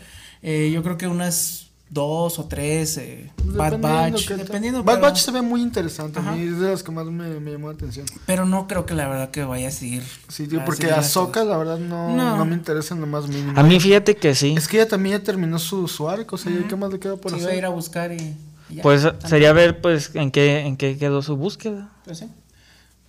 Eh, 0.44 0.72
yo 0.74 0.82
creo 0.84 0.98
que 0.98 1.08
unas 1.08 1.68
dos 1.90 2.40
o 2.40 2.46
tres, 2.46 2.98
eh, 2.98 3.30
Bad 3.44 3.80
Batch, 3.80 4.30
dependiendo. 4.30 4.82
Bad 4.84 4.96
pero- 4.96 5.08
Batch 5.08 5.20
se 5.20 5.32
ve 5.32 5.42
muy 5.42 5.62
interesante, 5.62 6.20
a 6.20 6.22
mí 6.22 6.42
es 6.48 6.58
de 6.60 6.70
las 6.72 6.84
que 6.84 6.92
más 6.92 7.06
me, 7.08 7.40
me 7.42 7.52
llamó 7.52 7.68
la 7.68 7.74
atención. 7.76 8.06
Pero 8.26 8.46
no 8.46 8.66
creo 8.68 8.86
que 8.86 8.94
la 8.94 9.08
verdad 9.10 9.30
que 9.30 9.44
vaya 9.44 9.68
a 9.68 9.72
seguir. 9.72 10.02
Sí, 10.30 10.48
tío, 10.48 10.62
a 10.62 10.66
porque 10.66 10.90
Ahsoka 10.90 11.44
la 11.44 11.58
verdad 11.58 11.78
no, 11.80 12.16
No. 12.16 12.38
no. 12.38 12.46
me 12.46 12.56
interesa 12.56 12.96
en 12.96 13.02
lo 13.02 13.08
más 13.08 13.28
mínimo. 13.28 13.54
A 13.60 13.64
mí 13.64 13.78
fíjate 13.80 14.16
que 14.16 14.34
sí. 14.36 14.56
Es 14.58 14.68
que 14.70 14.78
ella 14.78 14.88
también 14.88 15.18
ya 15.20 15.24
terminó 15.24 15.60
su, 15.60 15.88
su 15.90 16.10
arco, 16.10 16.36
o 16.36 16.40
sea, 16.40 16.52
¿qué 16.68 16.76
más 16.78 16.92
le 16.94 17.00
queda 17.00 17.18
por 17.18 17.32
Sí, 17.32 17.38
iba 17.38 17.46
a 17.46 17.50
hacer? 17.50 17.58
ir 17.60 17.66
a 17.66 17.70
buscar 17.70 18.12
y. 18.14 18.36
y 18.70 18.76
ya. 18.76 18.84
Pues 18.84 19.06
sería 19.28 19.52
ver 19.52 19.82
pues 19.82 20.16
en 20.16 20.32
qué 20.32 20.62
en 20.62 20.78
qué 20.78 20.98
quedó 20.98 21.22
su 21.22 21.36
búsqueda. 21.36 21.90
Pues 22.06 22.20
sí. 22.20 22.26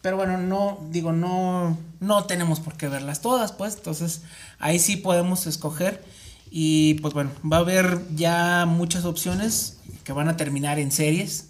Pero 0.02 0.16
bueno, 0.16 0.36
no, 0.36 0.80
digo, 0.90 1.12
no, 1.12 1.78
no 2.00 2.24
tenemos 2.24 2.60
por 2.60 2.76
qué 2.76 2.88
verlas 2.88 3.22
todas, 3.22 3.52
pues. 3.52 3.76
Entonces, 3.76 4.22
ahí 4.58 4.78
sí 4.78 4.96
podemos 4.96 5.46
escoger. 5.46 6.04
Y 6.50 6.94
pues 6.94 7.14
bueno, 7.14 7.30
va 7.50 7.58
a 7.58 7.60
haber 7.60 8.00
ya 8.14 8.66
muchas 8.66 9.04
opciones 9.04 9.78
que 10.04 10.12
van 10.12 10.28
a 10.28 10.36
terminar 10.36 10.78
en 10.78 10.90
series. 10.90 11.48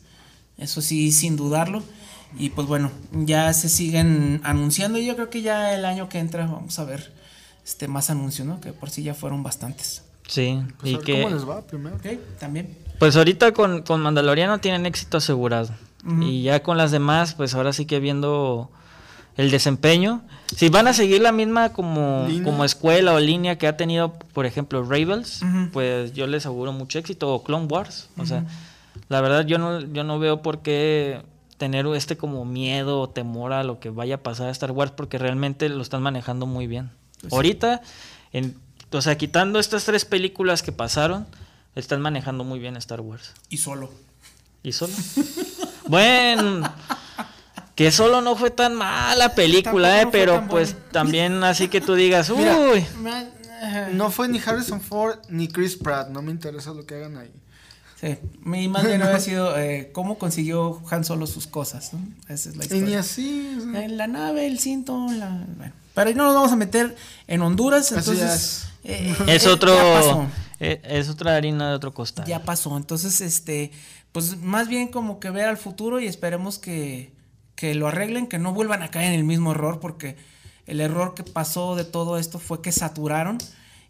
Eso 0.59 0.83
sí, 0.83 1.11
sin 1.13 1.37
dudarlo. 1.37 1.83
Y 2.39 2.51
pues 2.51 2.69
bueno, 2.69 2.91
ya 3.13 3.53
se 3.55 3.69
siguen 3.69 4.41
anunciando. 4.45 4.99
Y 4.99 5.07
yo 5.07 5.17
creo 5.17 5.31
que 5.31 5.43
ya 5.43 5.75
el 5.75 5.85
año 5.85 6.09
que 6.09 6.19
entra 6.19 6.47
vamos 6.47 6.79
a 6.79 6.85
ver 6.85 7.13
este 7.65 7.89
más 7.89 8.11
anuncios, 8.11 8.47
¿no? 8.47 8.61
Que 8.61 8.73
por 8.73 8.91
sí 8.91 9.03
ya 9.03 9.15
fueron 9.15 9.43
bastantes. 9.43 10.03
Sí, 10.29 10.61
Pues 10.79 10.93
y 10.93 10.95
a 10.95 10.99
ver 10.99 11.07
que 11.07 11.23
¿Cómo 11.23 11.35
les 11.35 11.49
va 11.49 11.63
primero? 11.63 11.99
También. 12.39 12.77
pues 12.99 13.17
ahorita 13.17 13.53
con, 13.53 13.83
con 13.83 14.01
Mandaloriano 14.01 14.59
tienen 14.59 14.87
éxito 14.87 15.17
asegurado. 15.17 15.71
Y 16.21 16.43
ya 16.43 16.63
con 16.63 16.77
las 16.77 16.91
demás, 16.91 17.35
pues 17.35 17.55
ahora 17.55 17.73
sí 17.73 17.87
que 17.87 18.01
viendo 18.01 18.71
el 19.37 19.51
desempeño. 19.51 20.23
Si 20.55 20.69
van 20.69 20.89
a 20.89 20.93
seguir 20.93 21.23
la 21.23 21.33
misma 21.33 21.73
como, 21.73 22.27
como 22.45 22.65
escuela 22.65 23.15
o 23.15 23.21
línea 23.21 23.57
que 23.57 23.67
ha 23.67 23.77
tenido, 23.77 24.13
por 24.13 24.47
ejemplo, 24.47 24.85
Rebels, 24.85 25.43
pues 25.73 26.13
yo 26.13 26.27
les 26.27 26.45
auguro 26.47 26.73
mucho 26.73 26.99
éxito. 26.99 27.33
O 27.33 27.43
Clone 27.43 27.67
Wars. 27.67 28.09
O 28.19 28.27
sea, 28.27 28.45
la 29.09 29.21
verdad 29.21 29.47
yo 29.47 29.59
no, 29.59 29.81
yo 29.81 30.05
no 30.05 30.19
veo 30.19 30.43
por 30.43 30.61
qué 30.61 31.23
tener 31.57 31.87
este 31.87 32.17
como 32.17 32.45
miedo 32.45 33.01
o 33.01 33.09
temor 33.09 33.53
a 33.53 33.63
lo 33.63 33.79
que 33.79 33.91
vaya 33.91 34.17
a 34.17 34.23
pasar 34.23 34.49
a 34.49 34.51
Star 34.51 34.73
Wars 34.73 34.91
porque 34.91 35.17
realmente 35.17 35.69
lo 35.69 35.81
están 35.81 36.03
manejando 36.03 36.45
muy 36.45 36.67
bien. 36.67 36.91
Ahorita, 37.31 37.83
en, 38.33 38.57
o 38.91 39.01
sea, 39.01 39.17
quitando 39.17 39.61
estas 39.61 39.85
tres 39.85 40.05
películas 40.05 40.63
que 40.63 40.73
pasaron, 40.73 41.27
están 41.77 42.01
manejando 42.01 42.45
muy 42.45 42.59
bien 42.59 42.77
Star 42.77 43.01
Wars. 43.01 43.33
Y 43.49 43.59
solo. 43.59 43.91
¿Y 44.63 44.73
solo? 44.73 44.93
bueno, 45.93 46.75
que 47.75 47.91
solo 47.93 48.23
no 48.23 48.35
fue 48.35 48.51
tan 48.51 48.75
mala 48.75 49.35
película, 49.35 50.01
eh, 50.01 50.05
no 50.07 50.11
pero 50.11 50.47
pues 50.49 50.73
buena. 50.73 50.89
también 50.91 51.45
así 51.45 51.69
que 51.69 51.83
tú 51.83 51.95
digas, 51.95 52.31
uy, 52.31 52.85
Mira, 52.99 53.31
No 53.93 54.11
fue 54.11 54.27
ni 54.29 54.39
Harrison 54.39 54.81
Ford 54.81 55.19
ni 55.29 55.49
Chris 55.49 55.77
Pratt, 55.77 56.09
no 56.09 56.23
me 56.23 56.31
interesa 56.31 56.73
lo 56.73 56.87
que 56.87 56.95
hagan 56.95 57.19
ahí. 57.19 57.31
Sí, 58.01 58.19
mi 58.41 58.67
más 58.69 58.85
bien 58.87 59.03
había 59.03 59.21
sido 59.21 59.57
eh, 59.59 59.91
cómo 59.93 60.19
consiguió 60.19 60.83
Han 60.91 61.05
Solo 61.05 61.27
sus 61.27 61.47
cosas, 61.47 61.93
¿no? 61.93 62.01
Esa 62.29 62.49
es 62.49 62.57
la 62.57 62.65
Y 62.65 62.69
ni 62.69 62.75
historia. 62.95 63.01
así. 63.01 63.59
En 63.75 63.97
la 63.99 64.07
nave, 64.09 64.47
el 64.47 64.59
cinto, 64.59 65.07
la... 65.13 65.29
Bueno, 65.57 65.73
pero 65.95 66.09
ahí 66.09 66.15
no 66.15 66.25
nos 66.25 66.35
vamos 66.35 66.53
a 66.53 66.57
meter 66.57 66.97
en 67.29 67.43
Honduras, 67.43 67.93
Así 67.93 68.11
entonces... 68.13 68.67
eh, 68.83 69.15
es 69.29 69.45
eh, 69.45 69.49
otro, 69.51 69.73
pasó, 69.77 70.27
eh, 70.59 70.81
es 70.85 71.09
otra 71.11 71.37
harina 71.37 71.69
de 71.69 71.77
otro 71.77 71.93
costal. 71.95 72.25
ya 72.27 72.43
pasó. 72.43 72.77
Entonces, 72.77 73.21
este, 73.21 73.71
pues 74.13 74.37
más 74.37 74.69
bien 74.69 74.89
como 74.89 75.19
que 75.19 75.31
ver 75.31 75.47
al 75.47 75.57
futuro 75.57 75.99
y 75.99 76.07
esperemos 76.07 76.59
que, 76.59 77.13
que 77.55 77.75
lo 77.75 77.89
arreglen, 77.89 78.27
que 78.27 78.39
no 78.39 78.53
vuelvan 78.53 78.83
a 78.83 78.91
caer 78.91 79.13
en 79.13 79.19
el 79.19 79.25
mismo 79.25 79.53
error, 79.53 79.81
porque 79.81 80.17
el 80.67 80.81
error 80.81 81.15
que 81.15 81.25
pasó 81.25 81.75
de 81.77 81.85
todo 81.85 82.19
esto 82.19 82.39
fue 82.39 82.61
que 82.63 82.73
saturaron. 82.73 83.39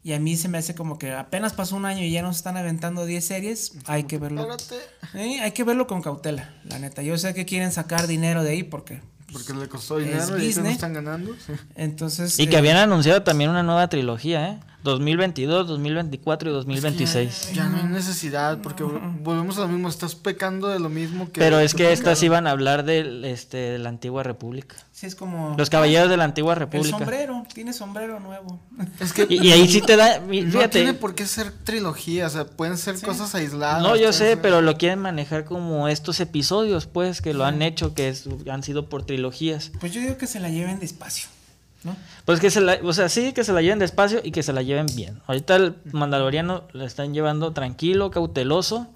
Y 0.04 0.14
a 0.14 0.18
mí 0.18 0.36
se 0.36 0.48
me 0.48 0.58
hace 0.58 0.74
como 0.74 0.98
que 0.98 1.12
apenas 1.12 1.52
pasó 1.52 1.76
un 1.76 1.84
año 1.84 2.02
y 2.02 2.10
ya 2.10 2.22
nos 2.22 2.36
están 2.36 2.56
aventando 2.56 3.06
10 3.06 3.24
series. 3.24 3.72
Hay 3.86 4.04
que 4.04 4.18
verlo. 4.18 4.52
Espérate. 4.52 4.84
Sí, 5.12 5.38
hay 5.38 5.52
que 5.52 5.62
verlo 5.62 5.86
con 5.86 6.02
cautela, 6.02 6.54
la 6.64 6.80
neta. 6.80 7.02
Yo 7.02 7.16
sé 7.18 7.34
que 7.34 7.44
quieren 7.44 7.70
sacar 7.70 8.08
dinero 8.08 8.42
de 8.42 8.50
ahí 8.50 8.62
porque. 8.64 9.00
Porque 9.32 9.54
le 9.54 9.68
costó 9.68 10.00
Es 10.00 10.06
dinero 10.06 10.38
y 10.38 10.42
ahorita 10.42 10.60
no 10.62 10.68
están 10.70 10.92
ganando. 10.92 11.34
sí. 11.34 11.52
Entonces. 11.76 12.38
Y 12.40 12.48
que 12.48 12.56
eh, 12.56 12.58
habían 12.58 12.78
anunciado 12.78 13.22
también 13.22 13.50
una 13.50 13.62
nueva 13.62 13.88
trilogía, 13.88 14.48
¿eh? 14.48 14.60
2022, 14.82 15.66
2024 15.68 16.50
y 16.50 16.52
2026. 16.52 17.52
Ya 17.54 17.68
no 17.68 17.78
hay 17.78 17.84
necesidad, 17.84 18.58
porque 18.62 18.84
vol- 18.84 19.22
volvemos 19.22 19.56
a 19.58 19.62
lo 19.62 19.68
mismo, 19.68 19.88
estás 19.88 20.14
pecando 20.14 20.68
de 20.68 20.78
lo 20.80 20.88
mismo 20.88 21.30
que... 21.30 21.40
Pero 21.40 21.58
es 21.60 21.74
que 21.74 21.92
estas 21.92 22.22
iban 22.22 22.46
a 22.46 22.50
hablar 22.50 22.84
del, 22.84 23.24
este, 23.24 23.56
de 23.56 23.78
la 23.78 23.88
antigua 23.88 24.22
república. 24.22 24.76
Sí, 24.92 25.06
es 25.06 25.14
como. 25.16 25.54
Los 25.58 25.68
caballeros 25.70 26.08
de 26.10 26.16
la 26.16 26.24
antigua 26.24 26.52
El 26.54 26.60
república. 26.60 26.96
sombrero, 26.98 27.42
tiene 27.52 27.72
sombrero 27.72 28.20
nuevo. 28.20 28.60
Es 29.00 29.12
que 29.12 29.26
Y, 29.28 29.48
y 29.48 29.52
ahí 29.52 29.66
sí 29.66 29.80
te 29.80 29.96
da, 29.96 30.20
mi- 30.28 30.42
no 30.42 30.52
fíjate. 30.52 30.78
tiene 30.80 30.94
por 30.94 31.14
qué 31.14 31.26
ser 31.26 31.50
trilogía, 31.50 32.26
o 32.26 32.30
sea, 32.30 32.44
pueden 32.46 32.76
ser 32.78 33.00
cosas 33.00 33.34
aisladas. 33.34 33.82
No, 33.82 33.96
yo 33.96 34.12
sé, 34.12 34.30
ser- 34.30 34.40
pero 34.42 34.60
lo 34.60 34.76
quieren 34.76 34.98
manejar 35.00 35.44
como 35.44 35.88
estos 35.88 36.20
episodios, 36.20 36.86
pues, 36.86 37.20
que 37.20 37.34
lo 37.34 37.44
han 37.44 37.62
hecho, 37.62 37.94
que 37.94 38.08
es- 38.10 38.28
han 38.50 38.62
sido 38.62 38.88
por 38.88 39.04
trilogías. 39.04 39.72
Pues 39.80 39.92
yo 39.92 40.00
digo 40.00 40.16
que 40.18 40.26
se 40.26 40.38
la 40.40 40.50
lleven 40.50 40.78
despacio, 40.78 41.28
¿no? 41.84 41.96
Pues 42.24 42.40
que 42.40 42.50
se 42.50 42.60
la, 42.60 42.78
o 42.82 42.92
sea, 42.92 43.08
sí, 43.08 43.32
que 43.32 43.44
se 43.44 43.52
la 43.52 43.62
lleven 43.62 43.78
despacio 43.78 44.20
y 44.22 44.30
que 44.30 44.42
se 44.42 44.52
la 44.52 44.62
lleven 44.62 44.86
bien. 44.94 45.20
Ahorita 45.26 45.56
el 45.56 45.74
Mandaloriano 45.92 46.64
la 46.72 46.84
están 46.84 47.14
llevando 47.14 47.52
tranquilo, 47.52 48.10
cauteloso. 48.10 48.86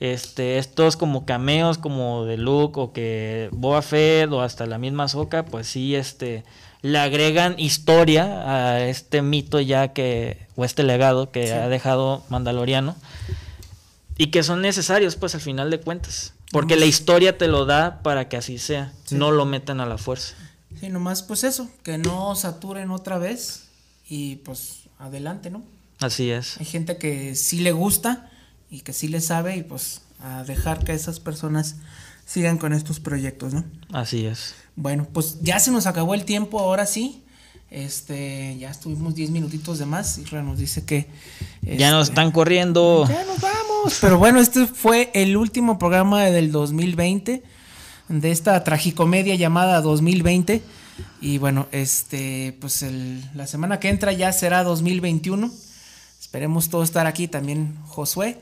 este, 0.00 0.58
estos 0.58 0.96
como 0.96 1.26
cameos 1.26 1.78
como 1.78 2.24
de 2.24 2.36
Luke 2.36 2.78
o 2.78 2.92
que 2.92 3.48
Boba 3.52 3.82
Fett 3.82 4.30
o 4.32 4.42
hasta 4.42 4.66
la 4.66 4.78
misma 4.78 5.08
Soca, 5.08 5.44
pues 5.44 5.66
sí, 5.66 5.94
este, 5.94 6.44
le 6.82 6.98
agregan 6.98 7.58
historia 7.58 8.74
a 8.74 8.84
este 8.86 9.22
mito 9.22 9.60
ya 9.60 9.88
que, 9.88 10.46
o 10.56 10.64
este 10.64 10.82
legado 10.84 11.30
que 11.30 11.52
ha 11.52 11.68
dejado 11.68 12.22
Mandaloriano 12.28 12.96
y 14.16 14.28
que 14.28 14.42
son 14.42 14.62
necesarios 14.62 15.16
pues 15.16 15.34
al 15.34 15.40
final 15.40 15.70
de 15.70 15.80
cuentas, 15.80 16.34
porque 16.52 16.76
la 16.76 16.86
historia 16.86 17.36
te 17.36 17.48
lo 17.48 17.66
da 17.66 18.00
para 18.02 18.28
que 18.28 18.36
así 18.36 18.58
sea, 18.58 18.92
no 19.10 19.30
lo 19.30 19.44
metan 19.46 19.80
a 19.80 19.86
la 19.86 19.98
fuerza. 19.98 20.34
Sí, 20.80 20.88
nomás 20.88 21.22
pues 21.22 21.44
eso, 21.44 21.68
que 21.82 21.98
no 21.98 22.34
saturen 22.34 22.90
otra 22.90 23.18
vez 23.18 23.64
y 24.08 24.36
pues 24.36 24.88
adelante, 24.98 25.50
¿no? 25.50 25.62
Así 26.00 26.30
es. 26.30 26.58
Hay 26.58 26.66
gente 26.66 26.98
que 26.98 27.34
sí 27.34 27.60
le 27.60 27.72
gusta 27.72 28.30
y 28.70 28.80
que 28.80 28.92
sí 28.92 29.08
le 29.08 29.20
sabe 29.20 29.56
y 29.56 29.62
pues 29.62 30.02
a 30.20 30.44
dejar 30.44 30.84
que 30.84 30.92
esas 30.92 31.20
personas 31.20 31.76
sigan 32.24 32.58
con 32.58 32.72
estos 32.72 33.00
proyectos, 33.00 33.54
¿no? 33.54 33.64
Así 33.92 34.26
es. 34.26 34.54
Bueno, 34.76 35.06
pues 35.12 35.38
ya 35.40 35.58
se 35.58 35.70
nos 35.70 35.86
acabó 35.86 36.14
el 36.14 36.24
tiempo, 36.24 36.60
ahora 36.60 36.86
sí. 36.86 37.24
Este, 37.70 38.56
ya 38.58 38.70
estuvimos 38.70 39.14
10 39.14 39.30
minutitos 39.30 39.78
de 39.78 39.86
más. 39.86 40.18
Y 40.18 40.34
nos 40.34 40.58
dice 40.58 40.84
que. 40.84 41.08
ya 41.62 41.90
nos 41.90 42.08
este, 42.08 42.12
están 42.12 42.32
corriendo. 42.32 43.06
Ya 43.08 43.24
nos 43.24 43.40
vamos. 43.40 43.98
Pero 44.00 44.18
bueno, 44.18 44.40
este 44.40 44.66
fue 44.66 45.10
el 45.14 45.36
último 45.36 45.78
programa 45.78 46.24
del 46.24 46.52
2020. 46.52 47.42
De 48.08 48.30
esta 48.30 48.62
tragicomedia 48.64 49.34
llamada 49.34 49.80
2020. 49.80 50.62
Y 51.20 51.38
bueno, 51.38 51.66
este, 51.72 52.56
pues 52.60 52.84
la 53.34 53.46
semana 53.46 53.80
que 53.80 53.88
entra 53.88 54.12
ya 54.12 54.32
será 54.32 54.64
2021. 54.64 55.50
Esperemos 56.20 56.68
todo 56.68 56.82
estar 56.82 57.06
aquí 57.06 57.28
también, 57.28 57.76
Josué. 57.86 58.38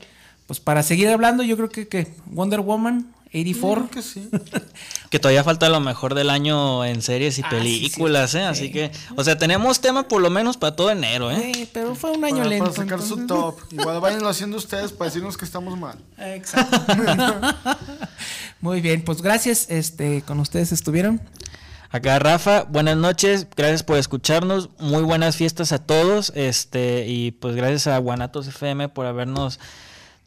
Pues 0.47 0.59
para 0.59 0.83
seguir 0.83 1.09
hablando, 1.09 1.43
yo 1.43 1.57
creo 1.57 1.69
que, 1.69 1.87
que 1.87 2.07
Wonder 2.27 2.61
Woman 2.61 3.13
84. 3.29 3.89
que 3.89 4.01
sí. 4.01 4.29
que 5.09 5.19
todavía 5.19 5.43
falta 5.43 5.69
lo 5.69 5.79
mejor 5.79 6.13
del 6.15 6.29
año 6.29 6.83
en 6.85 7.01
series 7.01 7.37
y 7.39 7.41
Ah, 7.43 7.49
películas, 7.49 8.31
sí, 8.31 8.37
sí. 8.37 8.43
¿eh? 8.43 8.43
Sí. 8.43 8.47
Así 8.47 8.71
que, 8.71 8.91
o 9.15 9.23
sea, 9.23 9.37
tenemos 9.37 9.79
tema 9.81 10.07
por 10.07 10.21
lo 10.21 10.29
menos 10.29 10.57
para 10.57 10.75
todo 10.75 10.89
enero, 10.91 11.31
¿eh? 11.31 11.51
Eh, 11.55 11.69
pero 11.73 11.95
fue 11.95 12.11
un 12.11 12.23
año 12.25 12.37
Para, 12.37 12.49
lento. 12.49 12.65
para 12.65 12.75
sacar 12.75 13.01
su 13.01 13.19
entonces- 13.19 13.27
top. 13.69 13.73
Igual 13.79 13.99
váyanlo 14.01 14.29
haciendo 14.29 14.57
ustedes 14.57 14.91
para 14.91 15.09
decirnos 15.09 15.37
que 15.37 15.45
estamos 15.45 15.77
mal. 15.77 15.97
Exacto. 16.17 16.79
Muy 18.61 18.81
bien, 18.81 19.03
pues 19.03 19.21
gracias. 19.21 19.67
Este, 19.69 20.21
con 20.23 20.39
ustedes 20.39 20.71
estuvieron. 20.71 21.21
Acá 21.89 22.19
Rafa, 22.19 22.63
buenas 22.63 22.97
noches, 22.97 23.47
gracias 23.55 23.81
por 23.81 23.97
escucharnos, 23.97 24.69
muy 24.77 25.03
buenas 25.03 25.37
fiestas 25.37 25.71
a 25.71 25.79
todos, 25.79 26.33
este, 26.35 27.05
y 27.07 27.31
pues 27.31 27.55
gracias 27.55 27.87
a 27.87 27.97
Guanatos 27.97 28.45
FM 28.47 28.89
por 28.89 29.05
habernos 29.05 29.57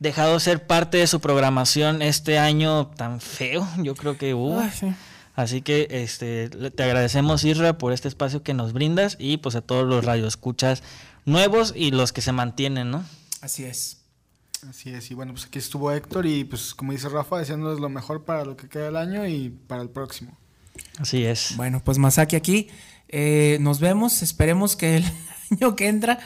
dejado 0.01 0.41
ser 0.41 0.67
parte 0.67 0.99
de 0.99 1.07
su 1.07 1.21
programación 1.21 2.03
este 2.03 2.39
año 2.39 2.89
tan 2.89 3.21
feo, 3.21 3.69
yo 3.79 3.95
creo 3.95 4.19
que 4.19 4.35
hubo. 4.35 4.59
Ay, 4.59 4.71
sí. 4.75 4.93
Así 5.37 5.63
que 5.63 5.87
este 5.91 6.49
te 6.49 6.83
agradecemos 6.83 7.45
Isra 7.45 7.79
por 7.79 7.93
este 7.93 8.09
espacio 8.09 8.43
que 8.43 8.53
nos 8.53 8.73
brindas 8.73 9.17
y 9.19 9.37
pues 9.37 9.55
a 9.55 9.63
todos 9.63 9.87
los 9.87 10.05
radioescuchas 10.05 10.83
nuevos 11.25 11.73
y 11.75 11.93
los 11.93 12.13
que 12.13 12.21
se 12.21 12.33
mantienen, 12.33 12.91
¿no? 12.91 13.05
Así 13.41 13.65
es. 13.65 13.99
Así 14.69 14.91
es. 14.91 15.11
Y 15.11 15.15
bueno, 15.15 15.33
pues 15.33 15.47
aquí 15.47 15.59
estuvo 15.59 15.93
Héctor 15.93 16.27
y 16.27 16.45
pues 16.45 16.75
como 16.75 16.93
dice 16.93 17.09
Rafa, 17.09 17.39
deseándoles 17.39 17.81
lo 17.81 17.89
mejor 17.89 18.25
para 18.25 18.45
lo 18.45 18.57
que 18.57 18.69
queda 18.69 18.87
del 18.87 18.97
año 18.97 19.27
y 19.27 19.49
para 19.49 19.81
el 19.81 19.89
próximo. 19.89 20.37
Así 20.99 21.25
es. 21.25 21.55
Bueno, 21.57 21.81
pues 21.83 21.97
Masaki 21.97 22.37
aquí. 22.37 22.69
Eh, 23.09 23.59
nos 23.61 23.81
vemos. 23.81 24.23
Esperemos 24.23 24.77
que 24.77 24.99
el 24.99 25.05
año 25.51 25.77
que 25.77 25.89
entra 25.89 26.19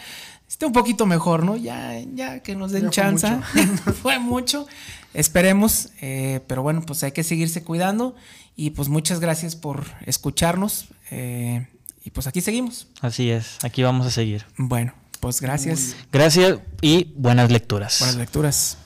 esté 0.54 0.66
un 0.66 0.72
poquito 0.72 1.04
mejor, 1.04 1.42
¿no? 1.44 1.56
Ya, 1.56 2.00
ya 2.14 2.38
que 2.40 2.54
nos 2.54 2.70
den 2.70 2.82
Ya 2.82 2.86
fue 2.90 2.94
chance. 2.94 3.28
mucho. 3.30 3.92
fue 4.02 4.18
mucho. 4.20 4.66
Esperemos. 5.12 5.88
eh, 6.00 6.40
pero 6.46 6.62
bueno, 6.62 6.82
pues 6.86 7.02
hay 7.02 7.10
que 7.12 7.24
seguirse 7.24 7.64
cuidando. 7.64 8.14
Y 8.56 8.70
pues 8.70 8.88
muchas 8.88 9.18
gracias 9.18 9.56
por 9.56 9.84
escucharnos. 10.06 10.86
eh, 11.10 11.66
y 12.04 12.10
pues 12.10 12.26
aquí 12.28 12.40
seguimos. 12.40 12.86
Así 13.00 13.30
es. 13.30 13.58
Aquí 13.64 13.82
vamos 13.82 14.06
a 14.06 14.10
seguir. 14.10 14.44
Bueno, 14.58 14.92
pues 15.20 15.40
gracias. 15.40 15.96
Gracias 16.12 16.58
y 16.82 17.12
buenas 17.16 17.50
lecturas. 17.50 17.98
Buenas 17.98 18.16
lecturas. 18.16 18.76